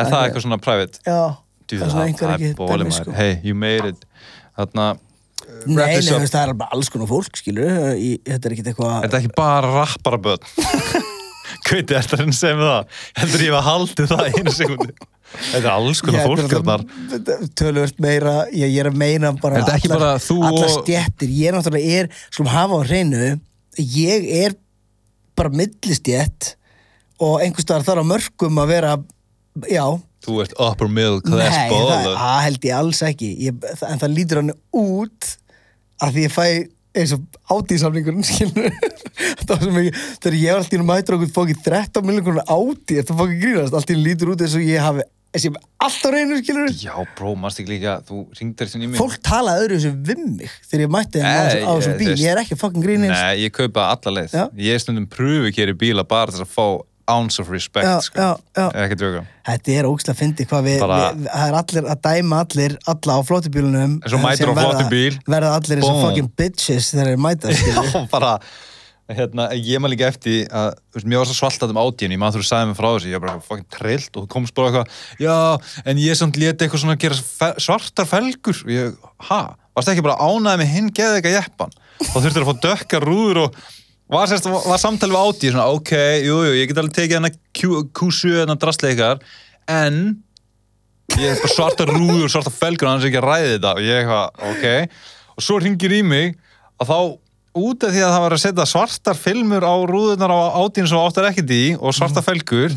Er 0.00 0.08
það 0.08 0.22
eitthvað 0.22 0.46
svona 0.46 0.58
private? 0.64 1.02
já, 1.04 1.18
Djú, 1.66 1.76
það 1.82 1.84
er 1.84 1.92
svona 1.92 2.06
engar 2.08 2.32
ekki 2.38 2.52
bóli 2.56 2.86
maður 2.88 2.96
sko. 3.02 3.16
Hey, 3.18 3.36
you 3.44 3.58
made 3.66 3.90
it 3.92 4.06
Þarna, 4.56 4.86
Nei, 5.66 5.76
wrap 5.76 5.92
nei, 5.92 6.00
veist, 6.00 6.32
það 6.32 6.40
er 6.46 6.54
bara 6.62 6.72
alls 6.78 6.88
konar 6.94 7.10
fólk, 7.12 7.36
skilur 7.36 7.68
þetta 7.68 8.48
er 8.48 8.56
ekkit 8.56 8.64
Er 8.64 8.72
eitthvað 8.72 8.96
þetta 9.04 9.20
ekki 9.20 9.34
bara 9.36 9.74
rappara 9.76 10.22
börn? 10.30 10.48
Kviti, 11.66 11.96
er 11.98 12.06
þetta 12.06 12.24
að 12.24 12.32
segja 12.38 12.56
með 12.60 12.68
það? 12.70 12.96
Heldur 13.20 13.44
ég 13.46 13.56
að 13.58 13.64
haldi 13.66 14.06
það 14.12 14.24
einu 14.30 14.54
sekundi 14.54 14.90
Þetta 15.36 15.58
er 15.66 15.72
alls 15.72 16.00
konar 16.06 16.20
Ég- 16.20 16.26
fólk 16.30 16.42
þetta 16.44 16.60
þarna 16.62 16.76
er 16.76 16.84
náttúrulega 17.10 17.48
töluvert 17.60 17.96
meira 18.04 18.34
ég, 18.54 18.68
ég 18.70 18.78
er 18.84 18.88
að 18.92 18.98
meina 19.02 19.32
bara 19.42 19.58
Er 19.58 19.64
þetta 19.66 19.78
ekki 19.80 19.90
bara 19.90 20.12
þú 20.22 20.36
allar 20.46 20.68
og- 20.70 20.76
stjettir, 20.84 21.32
ég 21.34 21.50
er 21.50 21.56
náttúrulega 21.58 21.96
er, 22.00 22.10
skulum 22.30 22.52
hafa 22.54 22.78
á 22.78 22.80
hreinu 22.86 23.24
ég 23.82 24.28
er 24.44 24.54
bara 25.36 25.50
millistjett 25.52 26.52
og 27.20 27.40
einhvers 27.42 27.66
staðar 27.66 27.84
þar 27.88 28.00
á 28.00 28.10
mörgum 28.12 28.62
að 28.62 28.70
vera 28.70 28.92
já, 29.72 29.84
Þú 30.26 30.38
ert 30.42 30.54
upper 30.58 30.88
middle 30.90 31.20
class 31.22 31.54
nei, 31.54 31.68
það, 31.70 31.90
baller. 31.90 32.16
það 32.22 32.40
held 32.46 32.64
ég 32.66 32.74
alls 32.76 33.02
ekki. 33.06 33.28
Ég, 33.46 33.66
en 33.86 34.00
það 34.02 34.14
lítur 34.16 34.40
hann 34.40 34.54
út 34.74 35.28
að 36.02 36.16
því 36.16 36.24
ég 36.26 36.32
fæ 36.34 36.46
eins 36.96 37.12
og 37.16 37.26
átíðsamningurinn 37.52 38.26
skilur 38.30 38.70
það 38.70 39.52
var 39.52 39.64
svo 39.64 39.74
mikið, 39.74 40.00
þegar 40.22 40.38
ég 40.40 40.54
var 40.56 40.62
alltaf 40.62 40.78
í 40.78 40.86
mætur 40.92 41.18
okkur 41.18 41.34
fókið 41.36 41.60
13 41.68 42.08
miljonar 42.08 42.48
átíð 42.48 43.02
þetta 43.02 43.18
fókið 43.20 43.44
grínast, 43.44 43.76
alltaf 43.76 44.02
lítur 44.06 44.32
út 44.34 44.46
eins 44.46 44.56
og 44.58 44.66
ég 44.66 44.82
hafi 44.84 45.06
eins 45.36 45.44
og 45.44 45.50
ég 45.50 45.56
hef 45.56 45.86
alltaf 45.86 46.14
reynu 46.14 46.38
skilur 46.40 46.72
Já, 46.80 46.94
bró, 47.18 47.34
mannst 47.38 47.60
ekki 47.60 47.74
líka 47.74 47.98
Þú 48.06 48.22
ringdir 48.38 48.68
þessin 48.68 48.84
í 48.86 48.90
mig? 48.90 48.98
Fólk 49.00 49.16
talaði 49.26 49.66
öðru 49.66 49.78
þessu 49.78 49.92
við 50.08 50.22
mig 50.24 50.54
þegar 50.70 50.84
ég 50.84 50.92
mætti 50.96 51.22
þeim 51.22 51.66
á 51.68 51.72
þessum 51.76 51.96
bíl. 52.00 52.10
ég 52.14 52.32
er 52.32 52.40
ekki 52.42 52.58
fucking 52.60 52.86
grínist 52.86 53.12
Nei, 53.12 53.44
ég 53.44 53.54
kaupa 53.54 53.88
alla 53.92 54.14
leið. 54.20 54.36
Ég 54.66 54.76
er 54.76 54.82
stundum 54.82 55.08
pröfu 55.12 55.52
hér 55.52 55.74
í 55.74 55.76
bíla 55.76 56.06
bara 56.08 56.32
til 56.32 56.44
að 56.46 56.52
fá 56.54 56.66
ounce 57.08 57.38
of 57.42 57.50
respect 57.52 57.86
Já, 57.86 57.96
sko. 58.02 58.28
já. 58.56 58.66
Ekki 58.84 58.96
djóka 59.00 59.24
Þetta 59.46 59.74
er 59.78 59.86
ógslag 59.90 60.16
fyndi 60.18 60.46
hvað 60.50 60.64
við, 60.66 60.78
Bara- 60.82 61.00
við, 61.14 61.26
það 61.30 61.48
er 61.52 61.58
allir 61.62 61.90
að 61.92 62.00
dæma 62.06 62.38
allir 62.44 62.78
alla 62.92 63.18
á 63.18 63.20
flottibílunum 63.28 63.98
En 64.02 64.10
svo 64.10 64.18
mætir 64.22 64.50
á 64.50 64.54
flottum 64.58 64.88
bíl. 64.90 65.18
verða 65.26 65.52
allir 65.58 65.78
eins 65.82 65.90
og 65.90 66.00
fucking 66.06 66.30
bitches 66.38 66.90
þegar 66.94 67.12
þeir 67.12 67.20
mæta. 67.26 67.52
Já, 67.54 68.06
bara 68.10 68.32
hérna, 69.06 69.44
ég 69.54 69.78
maður 69.78 69.92
líka 69.94 70.08
eftir 70.10 70.48
að, 70.50 70.72
veist, 70.96 71.06
mér 71.06 71.20
var 71.22 71.28
svo 71.30 71.36
svaltat 71.38 71.70
um 71.70 71.78
átíðin, 71.78 72.16
ég 72.16 72.18
maður 72.18 72.40
þú 72.42 72.46
sagði 72.48 72.70
mig 72.72 72.78
frá 72.80 72.88
þessu, 72.90 73.10
ég 73.12 73.20
var 73.20 73.28
bara 73.28 73.44
fucking 73.46 73.68
trillt 73.70 74.16
og 74.18 74.24
þú 74.24 74.30
komst 74.34 74.54
bara 74.56 74.72
eitthvað, 74.72 74.96
já, 75.22 75.36
en 75.86 76.00
ég 76.02 76.18
samt 76.18 76.40
leti 76.42 76.66
eitthvað 76.66 76.82
svona 76.82 76.96
að 76.96 77.04
gera 77.04 77.52
svartar 77.62 78.08
felgur 78.10 78.58
og 78.66 78.72
ég, 78.74 78.96
ha, 79.30 79.38
varst 79.78 79.92
ekki 79.94 80.02
bara 80.02 80.18
ánæði 80.26 80.58
með 80.64 80.72
hinn 80.74 80.90
geði 80.90 81.20
eitthvað 81.20 81.36
jeppan 81.38 81.76
og 82.02 82.18
þurftir 82.18 82.42
að 82.42 82.50
fá 82.50 82.64
dökkar 82.66 83.06
rúður 83.06 83.40
og 83.44 83.60
var, 84.12 84.30
sérst, 84.30 84.46
var, 84.50 84.62
var 84.70 84.80
samtali 84.82 85.14
við 85.14 85.26
átíð, 85.26 85.52
svona, 85.56 85.66
ok, 85.74 85.92
jú, 86.26 86.38
jú, 86.46 86.54
ég 86.60 86.70
get 86.70 86.80
alveg 86.82 86.96
tekið 87.00 87.18
hennar 87.18 87.36
Q7, 87.56 88.32
hennar 88.42 88.60
drastleikar, 88.62 89.22
en 89.70 90.00
ég 91.16 91.30
er 91.32 91.40
bara 91.42 91.52
svarta 91.52 91.86
rúður, 91.88 92.30
svarta 92.32 92.52
felgur 92.54 92.90
hann 92.90 93.00
er 93.00 93.08
ekki 93.10 93.20
að 93.20 93.28
ræði 93.28 93.52
þetta. 93.54 93.72
Og 93.76 93.86
ég 93.86 94.02
eitthvað, 94.02 94.42
ok. 94.50 94.98
Og 95.36 95.46
svo 95.46 95.60
ringir 95.62 95.94
í 95.96 96.02
mig 96.06 96.36
að 96.82 96.90
þá 96.90 96.98
út 97.56 97.86
af 97.86 97.94
því 97.94 98.04
að 98.04 98.12
það 98.12 98.22
var 98.26 98.36
að 98.36 98.42
setja 98.42 98.68
svartar 98.68 99.18
filmur 99.18 99.64
á 99.64 99.74
rúðunar 99.88 100.32
á 100.34 100.38
átíðin 100.60 100.90
sem 100.90 101.00
áttar 101.00 101.28
ekkert 101.30 101.52
í 101.56 101.64
og 101.78 101.94
svarta 101.96 102.22
felgur 102.24 102.74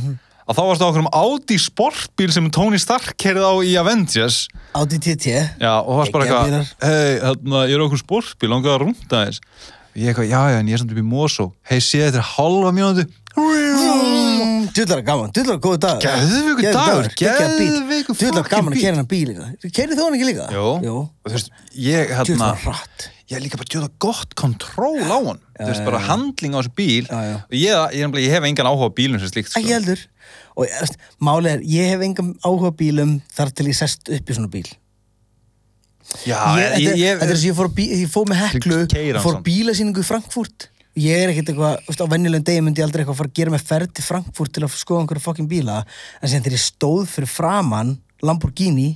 að 0.49 0.57
þá 0.57 0.61
varst 0.65 0.82
það 0.82 0.88
okkur 0.88 1.03
um 1.03 1.09
Audi 1.19 1.57
sportbíl 1.61 2.30
sem 2.34 2.47
Tony 2.53 2.80
Stark 2.82 3.11
kerði 3.21 3.43
á 3.43 3.53
í 3.61 3.73
Avengers. 3.82 4.39
Audi 4.77 5.01
TT 5.03 5.36
já, 5.59 5.73
og 5.84 5.91
það 5.91 5.99
varst 5.99 6.15
bara 6.15 6.30
eitthvað 6.30 6.55
hei, 6.88 7.11
hérna, 7.25 7.65
ég 7.69 7.75
er 7.75 7.84
okkur 7.86 8.01
sportbíl, 8.01 8.49
langaði 8.53 8.73
að 8.77 8.82
rúnda 8.86 9.21
þess 9.27 9.43
ég 9.96 10.12
eitthvað, 10.12 10.30
já, 10.30 10.42
já, 10.54 10.60
en 10.60 10.70
ég 10.70 10.78
er 10.78 10.82
samt 10.84 10.94
upp 10.94 11.02
í 11.02 11.06
Mosó. 11.06 11.50
Hei, 11.70 11.80
sé 11.84 12.04
þetta 12.06 12.22
er 12.22 12.30
halva 12.36 12.74
mjónandi 12.76 13.08
Dullar 14.76 15.02
gaman, 15.06 15.32
dullar 15.34 15.60
góðu 15.62 15.80
dag 15.82 16.02
Geðveikur 16.04 16.74
dagur, 16.76 17.08
geðveikur 17.18 18.18
Dullar 18.20 18.44
fucking 18.44 18.52
gaman 18.52 18.76
að 18.76 18.82
kera 18.82 18.94
hennar 18.94 19.08
bíl 19.10 19.32
Kerið 19.70 19.96
þú 20.00 20.06
hann 20.06 20.18
ekki 20.18 20.28
líka? 20.30 20.50
Jó, 20.54 20.66
og 20.90 21.30
þú 21.30 21.36
veist, 21.38 21.54
ég 21.78 22.14
hérna 22.14 22.52
Dullar 22.58 23.10
ég 23.30 23.38
er 23.38 23.44
líka 23.46 23.60
bara 23.62 23.70
djóða 23.70 23.90
gott 24.02 24.34
kontról 24.38 24.98
á 25.06 25.18
hann 25.22 25.42
þú 25.60 25.68
veist, 25.70 25.86
bara 25.86 26.02
handling 26.08 26.56
á 26.58 26.60
þessu 26.60 26.74
bíl. 26.80 27.10
Og 27.14 27.54
ég, 27.54 28.32
hef 28.34 28.48
engan 28.50 28.70
áhuga 28.72 28.90
á 28.90 28.98
bílum 28.98 29.22
sem 29.22 29.30
slíkt, 29.30 29.52
Ekki 29.54 29.68
sko. 29.68 29.76
heldur. 29.76 30.06
Og 30.58 30.96
málið 31.22 31.52
er, 31.52 31.66
ég 31.70 31.92
hef 31.94 32.06
engan 32.08 32.32
áhuga 32.42 32.74
á 32.74 32.80
bílum 32.80 33.20
þar 33.36 33.54
til 33.54 33.68
ég 33.70 33.78
sest 33.78 34.10
upp 34.10 34.34
í 34.34 34.38
svona 34.38 34.50
bíl 34.50 34.66
þetta, 36.18 36.93
er 37.05 37.24
þess 37.24 37.43
að 37.43 37.47
ég 37.99 38.12
fór 38.12 38.30
með 38.30 38.43
heklu 38.43 38.80
fór 39.24 39.39
bílasýningu 39.45 40.03
í 40.03 40.07
Frankfurt. 40.07 40.70
Ég 40.99 41.24
er 41.24 41.32
ekkert 41.32 41.51
eitthvað, 41.53 41.76
þú 41.86 41.93
veist, 41.93 42.01
á 42.03 42.12
venjulegum 42.12 42.45
degi 42.47 42.64
myndi 42.66 42.82
ég 42.82 42.88
aldrei 42.88 43.03
eitthvað 43.03 43.20
fara 43.22 43.30
að 43.30 43.38
gera 43.39 43.53
mig 43.53 43.62
ferð 43.64 43.91
til 43.95 44.05
Frankfurt 44.07 44.55
til 44.55 44.64
að 44.66 44.74
skoða 44.76 45.03
einhverju 45.03 45.24
fokkin 45.24 45.49
bíla. 45.51 45.84
En 46.20 46.32
sem 46.32 46.41
þegar 46.41 46.57
ég 46.57 46.66
stóð 46.66 47.05
fyrir 47.14 47.32
framann 47.32 47.93
Lamborghini 48.26 48.89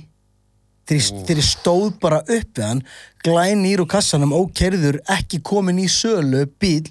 þegar 0.88 1.38
ég, 1.38 1.46
stóð 1.46 1.94
bara 2.02 2.20
upp 2.20 2.58
við 2.58 2.66
hann 2.66 2.82
glænýr 3.24 3.84
úr 3.84 3.88
kassanum, 3.88 4.34
ókerður 4.36 5.00
ekki 5.14 5.40
komin 5.46 5.80
í 5.80 5.88
sölu 5.88 6.44
bíl 6.60 6.90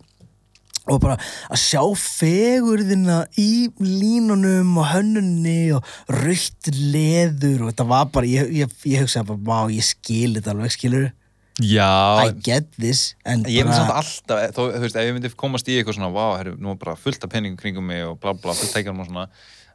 og 0.91 0.99
bara 0.99 1.15
að 1.47 1.61
sjá 1.61 1.81
fegurðina 1.95 3.21
í 3.39 3.69
línunum 3.79 4.73
og 4.81 4.89
hönnunni 4.91 5.71
og 5.77 5.87
rautt 6.11 6.71
leður 6.75 7.63
og 7.65 7.71
þetta 7.71 7.87
var 7.93 8.09
bara, 8.11 8.27
ég, 8.27 8.51
ég, 8.63 8.77
ég 8.91 9.03
hugsaði 9.05 9.29
bara, 9.31 9.43
vá, 9.47 9.59
ég 9.71 9.87
skil 9.87 10.33
þetta 10.37 10.51
alveg, 10.55 10.75
skilur 10.75 11.09
já. 11.63 11.89
I 12.19 12.33
get 12.35 12.67
this 12.75 13.13
ég 13.23 13.63
myndi 13.63 13.77
samt 13.77 13.95
alltaf, 13.95 14.45
þó, 14.57 14.63
þú 14.75 14.83
veist, 14.83 14.99
ef 14.99 15.07
ég 15.07 15.15
myndi 15.15 15.33
komast 15.39 15.69
í 15.71 15.79
eitthvað 15.79 15.99
svona, 16.01 16.11
vá, 16.15 16.25
herru, 16.41 16.57
nú 16.59 16.73
er 16.73 16.79
bara 16.81 16.97
fullt 16.99 17.23
af 17.23 17.31
penningum 17.31 17.59
kringum 17.61 17.87
mig 17.87 18.03
og 18.07 18.17
bla 18.19 18.35
bla, 18.35 18.55
fullt 18.57 18.75
tækjarum 18.75 19.05
og 19.05 19.11
svona 19.11 19.29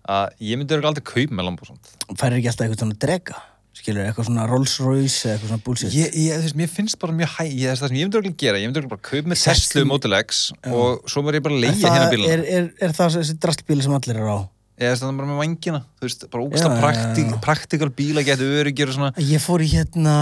að 0.08 0.42
ég 0.44 0.60
myndi 0.60 0.76
örugglega 0.76 0.92
aldrei 0.92 1.08
kaup 1.08 1.32
með 1.36 1.48
lamb 1.48 1.62
og 1.62 1.70
svona 1.70 2.18
færir 2.20 2.38
ekki 2.40 2.52
alltaf 2.52 2.66
eitthvað 2.66 2.84
svona 2.84 3.00
drega 3.04 3.40
skilur, 3.88 4.04
eitthvað 4.04 4.28
svona 4.28 4.44
Rolls 4.48 4.74
Royce 4.82 5.24
eða 5.24 5.34
eitthvað 5.34 5.50
svona 5.52 5.64
bullshit. 5.64 5.94
Ég, 5.96 6.12
ég, 6.20 6.42
veist, 6.44 6.56
mér 6.58 6.70
finnst 6.72 6.98
bara 7.00 7.14
mjög 7.16 7.32
hæ 7.38 7.44
ég, 7.48 7.72
það 7.72 7.90
sem 7.90 7.98
ég 7.98 8.06
myndi 8.06 8.20
örugglega 8.20 8.40
gera, 8.42 8.60
ég 8.60 8.68
myndi 8.68 8.82
örugglega 8.82 8.94
bara 8.94 9.08
kaup 9.08 9.30
með 9.32 9.42
Tesla 9.46 9.84
Model 9.88 10.16
X 10.18 10.42
og 10.68 11.08
svo 11.08 11.24
verður 11.24 11.40
ég 11.40 11.46
bara 11.46 11.56
að 11.56 11.64
leiða 11.64 11.78
hérna 11.78 12.04
það, 12.04 12.12
bíluna 12.14 12.34
er, 12.34 12.44
er, 12.58 12.70
er 12.84 12.94
það 12.98 13.16
þessi 13.16 13.36
drastbíli 13.44 13.86
sem 13.86 13.96
allir 13.98 14.20
er 14.20 14.28
á? 14.28 14.38
Eða 14.78 14.98
það 15.00 15.08
er 15.08 15.18
bara 15.18 15.30
með 15.32 15.40
vangina, 15.42 15.82
þú 15.98 16.06
veist, 16.06 16.26
bara 16.30 16.62
já, 16.62 16.68
praktik, 16.78 17.32
já. 17.32 17.38
praktikal 17.48 17.90
bíla 17.98 18.22
getur 18.26 18.60
öryggir 18.60 18.92
og 18.92 18.98
svona. 18.98 19.10
Ég 19.26 19.42
fór 19.42 19.64
í 19.64 19.70
hérna 19.72 20.14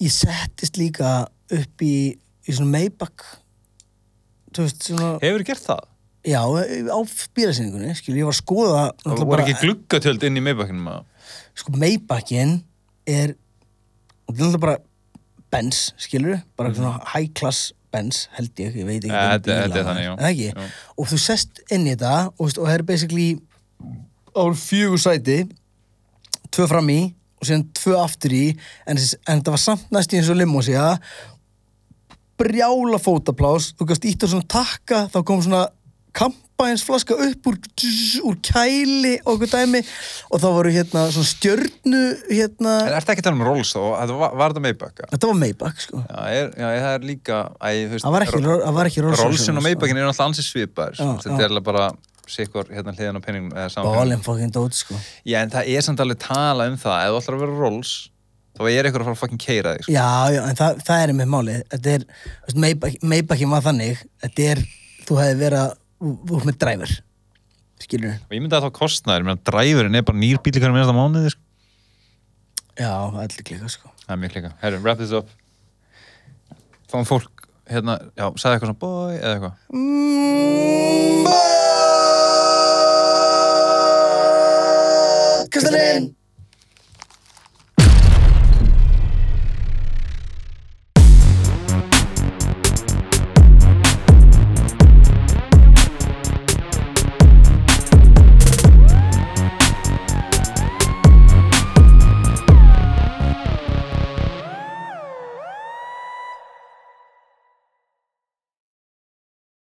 ég 0.00 0.14
settist 0.14 0.80
líka 0.80 1.22
upp 1.52 1.84
í, 1.84 1.94
í 2.16 2.54
svona 2.54 2.78
Maybach 2.78 3.26
þú 4.52 4.66
veist, 4.66 4.86
svona 4.88 5.14
hefur 5.22 5.44
gert 5.48 5.66
það? 5.66 5.88
Já, 6.22 6.40
á 6.42 6.98
bílasýningunni, 7.34 7.94
skilur, 7.98 8.20
ég 8.22 8.28
var 8.28 8.36
að 8.36 8.40
skoða 8.40 8.82
Það 9.02 9.24
voru 9.26 9.44
ekki 9.44 9.60
gluggatöld 9.64 10.26
inn 10.28 10.38
í 10.38 10.44
meðbakkinum 10.46 10.90
að 10.92 11.04
sko 11.58 11.74
Maybachin 11.76 12.58
er 13.08 13.34
og 14.28 14.34
þetta 14.34 14.42
er 14.42 14.50
náttúrulega 14.52 14.64
bara 14.66 14.76
Benz, 15.52 15.80
skilur 16.00 16.38
bara 16.56 16.72
svona 16.72 17.00
high 17.12 17.32
class 17.36 17.72
Benz 17.92 18.26
held 18.38 18.54
ég, 18.62 18.76
ég 18.78 18.86
veit 18.88 19.02
ekki 19.04 19.12
þetta- 19.12 19.56
er 19.56 19.88
þannig, 19.88 20.06
já. 20.06 20.12
það 20.16 20.28
ekki? 20.30 20.46
Já. 20.52 20.70
og 20.96 21.10
þú 21.10 21.18
sest 21.26 21.60
inn 21.70 21.86
í 21.86 21.92
þetta 21.96 22.14
og, 22.30 22.46
veist, 22.46 22.60
og 22.60 22.70
það 22.70 22.78
er 22.78 22.86
basically 22.92 23.26
á 24.32 24.42
fjögur 24.56 25.02
sæti 25.02 25.38
tvö 26.52 26.68
fram 26.70 26.88
í 26.88 27.00
og 27.42 27.48
síðan 27.48 27.66
tvö 27.76 27.98
aftur 27.98 28.32
í 28.32 28.44
en, 28.86 28.96
en 28.96 29.42
þetta 29.42 29.54
var 29.56 29.60
samt 29.60 29.92
næst 29.92 30.14
í 30.14 30.20
eins 30.20 30.30
og 30.32 30.38
limósía 30.38 30.86
brjála 32.40 32.98
fótaplás 33.02 33.72
þú 33.76 33.90
gafst 33.90 34.08
ítt 34.08 34.24
á 34.24 34.26
svona 34.30 34.48
takka 34.48 35.04
þá 35.12 35.18
kom 35.26 35.42
svona 35.44 35.66
kampaðins 36.16 36.84
flaska 36.86 37.16
upp 37.16 37.48
úr, 37.50 37.56
úr 38.28 38.36
kæli 38.44 39.14
og 39.24 39.34
okkur 39.34 39.50
dæmi. 39.52 39.82
Og 40.30 40.42
þá 40.42 40.46
voru 40.58 40.74
hérna 40.74 41.06
svona 41.14 41.30
stjörnu 41.30 42.02
hérna, 42.28 42.76
En 42.86 42.96
ertu 42.98 43.14
ekki 43.14 43.24
að 43.24 43.28
tala 43.30 43.38
um 43.40 43.44
Rolls 43.48 43.74
og 43.80 43.90
þetta 43.96 44.20
var, 44.20 44.38
var 44.38 44.54
þetta 44.54 44.64
meðbakka? 44.68 45.10
þetta 45.14 45.32
var 45.32 45.40
Maybach 45.42 45.82
sko. 45.86 46.04
Já, 46.06 46.22
er, 46.28 46.54
já, 46.54 46.68
það 46.68 46.94
er 46.94 47.10
líka 47.10 47.42
það 47.58 48.16
var 48.16 48.26
ekki, 48.28 48.42
það 48.46 48.78
var 48.78 48.92
ekki 48.92 49.04
Rolls 49.08 49.26
Rollsin 49.26 49.56
og 49.56 49.62
sko. 49.62 49.68
meðbakkin 49.68 50.00
er 50.00 50.08
náttúrulega 50.08 50.30
ansið 50.30 50.48
svipaðir 50.48 51.02
Já, 51.02 51.10
þetta 51.26 51.38
er 51.40 51.52
alveg 51.52 51.68
bara 51.72 51.90
sikkur 52.32 52.70
hérna 52.70 52.94
hliðan 52.96 53.18
á 53.18 53.22
penningum 53.24 53.52
Ballin 53.52 54.22
fucking 54.24 54.52
dót 54.54 54.76
sko. 54.78 54.96
Já, 55.26 55.40
en 55.42 55.52
það 55.52 55.70
er 55.74 55.84
samt 55.84 56.00
alveg 56.02 56.20
tala 56.22 56.68
um 56.70 56.78
það. 56.80 57.06
Ef 57.06 57.12
þú 57.12 57.20
ætlar 57.20 57.36
að 57.36 57.44
vera 57.44 57.58
Rolls 57.58 57.92
þá 58.52 58.62
er 58.68 58.86
eitthvað 58.86 59.02
að 59.02 59.06
fara 59.08 59.16
að 59.16 59.20
fucking 59.22 59.42
keira 59.42 59.74
þig 59.76 59.86
sko. 59.86 59.94
Já, 59.96 60.08
já, 60.34 60.40
en 60.46 60.58
það, 60.58 60.82
það 60.86 61.04
er 61.04 61.14
með 61.18 61.30
málið. 61.32 61.78
Er, 61.92 62.06
Maybach, 62.64 62.98
Maybachin 63.14 63.52
var 63.52 63.64
þannig. 63.64 64.02
Þetta 64.24 64.48
er, 64.52 64.62
þú 65.08 65.18
hefði 65.22 65.38
verið 65.42 65.62
að 65.62 65.78
Þú 66.02 66.34
ert 66.34 66.46
með 66.48 66.56
dræfur 66.58 66.92
Skilur 67.82 68.14
og 68.14 68.34
ég 68.34 68.42
myndi 68.42 68.56
að 68.56 68.64
það 68.66 68.74
kostnaður, 68.78 69.24
menn 69.26 69.38
að 69.38 69.44
dræfurinn 69.48 69.98
er 69.98 70.04
bara 70.06 70.18
nýr 70.18 70.38
bíl 70.42 70.54
hverjum 70.54 70.76
einasta 70.78 70.94
mánuði 70.96 71.30
sko. 71.34 71.42
Já, 72.78 72.92
er 73.22 73.30
líka 73.36 73.68
sko. 73.70 73.86
Það 74.04 74.14
er 74.14 74.20
mjög 74.22 74.32
klika, 74.36 74.50
herru, 74.62 74.78
wrap 74.82 74.98
this 75.02 75.14
up. 75.14 75.28
Fáum 76.90 77.06
fólk 77.08 77.46
hérna, 77.70 77.98
já, 78.16 78.26
sagði 78.38 78.54
eitthvað 78.56 78.70
svona 78.70 78.82
boy 78.82 79.12
eða 79.18 79.32
eitthvað. 79.36 79.54
Kastarinn 85.52 86.06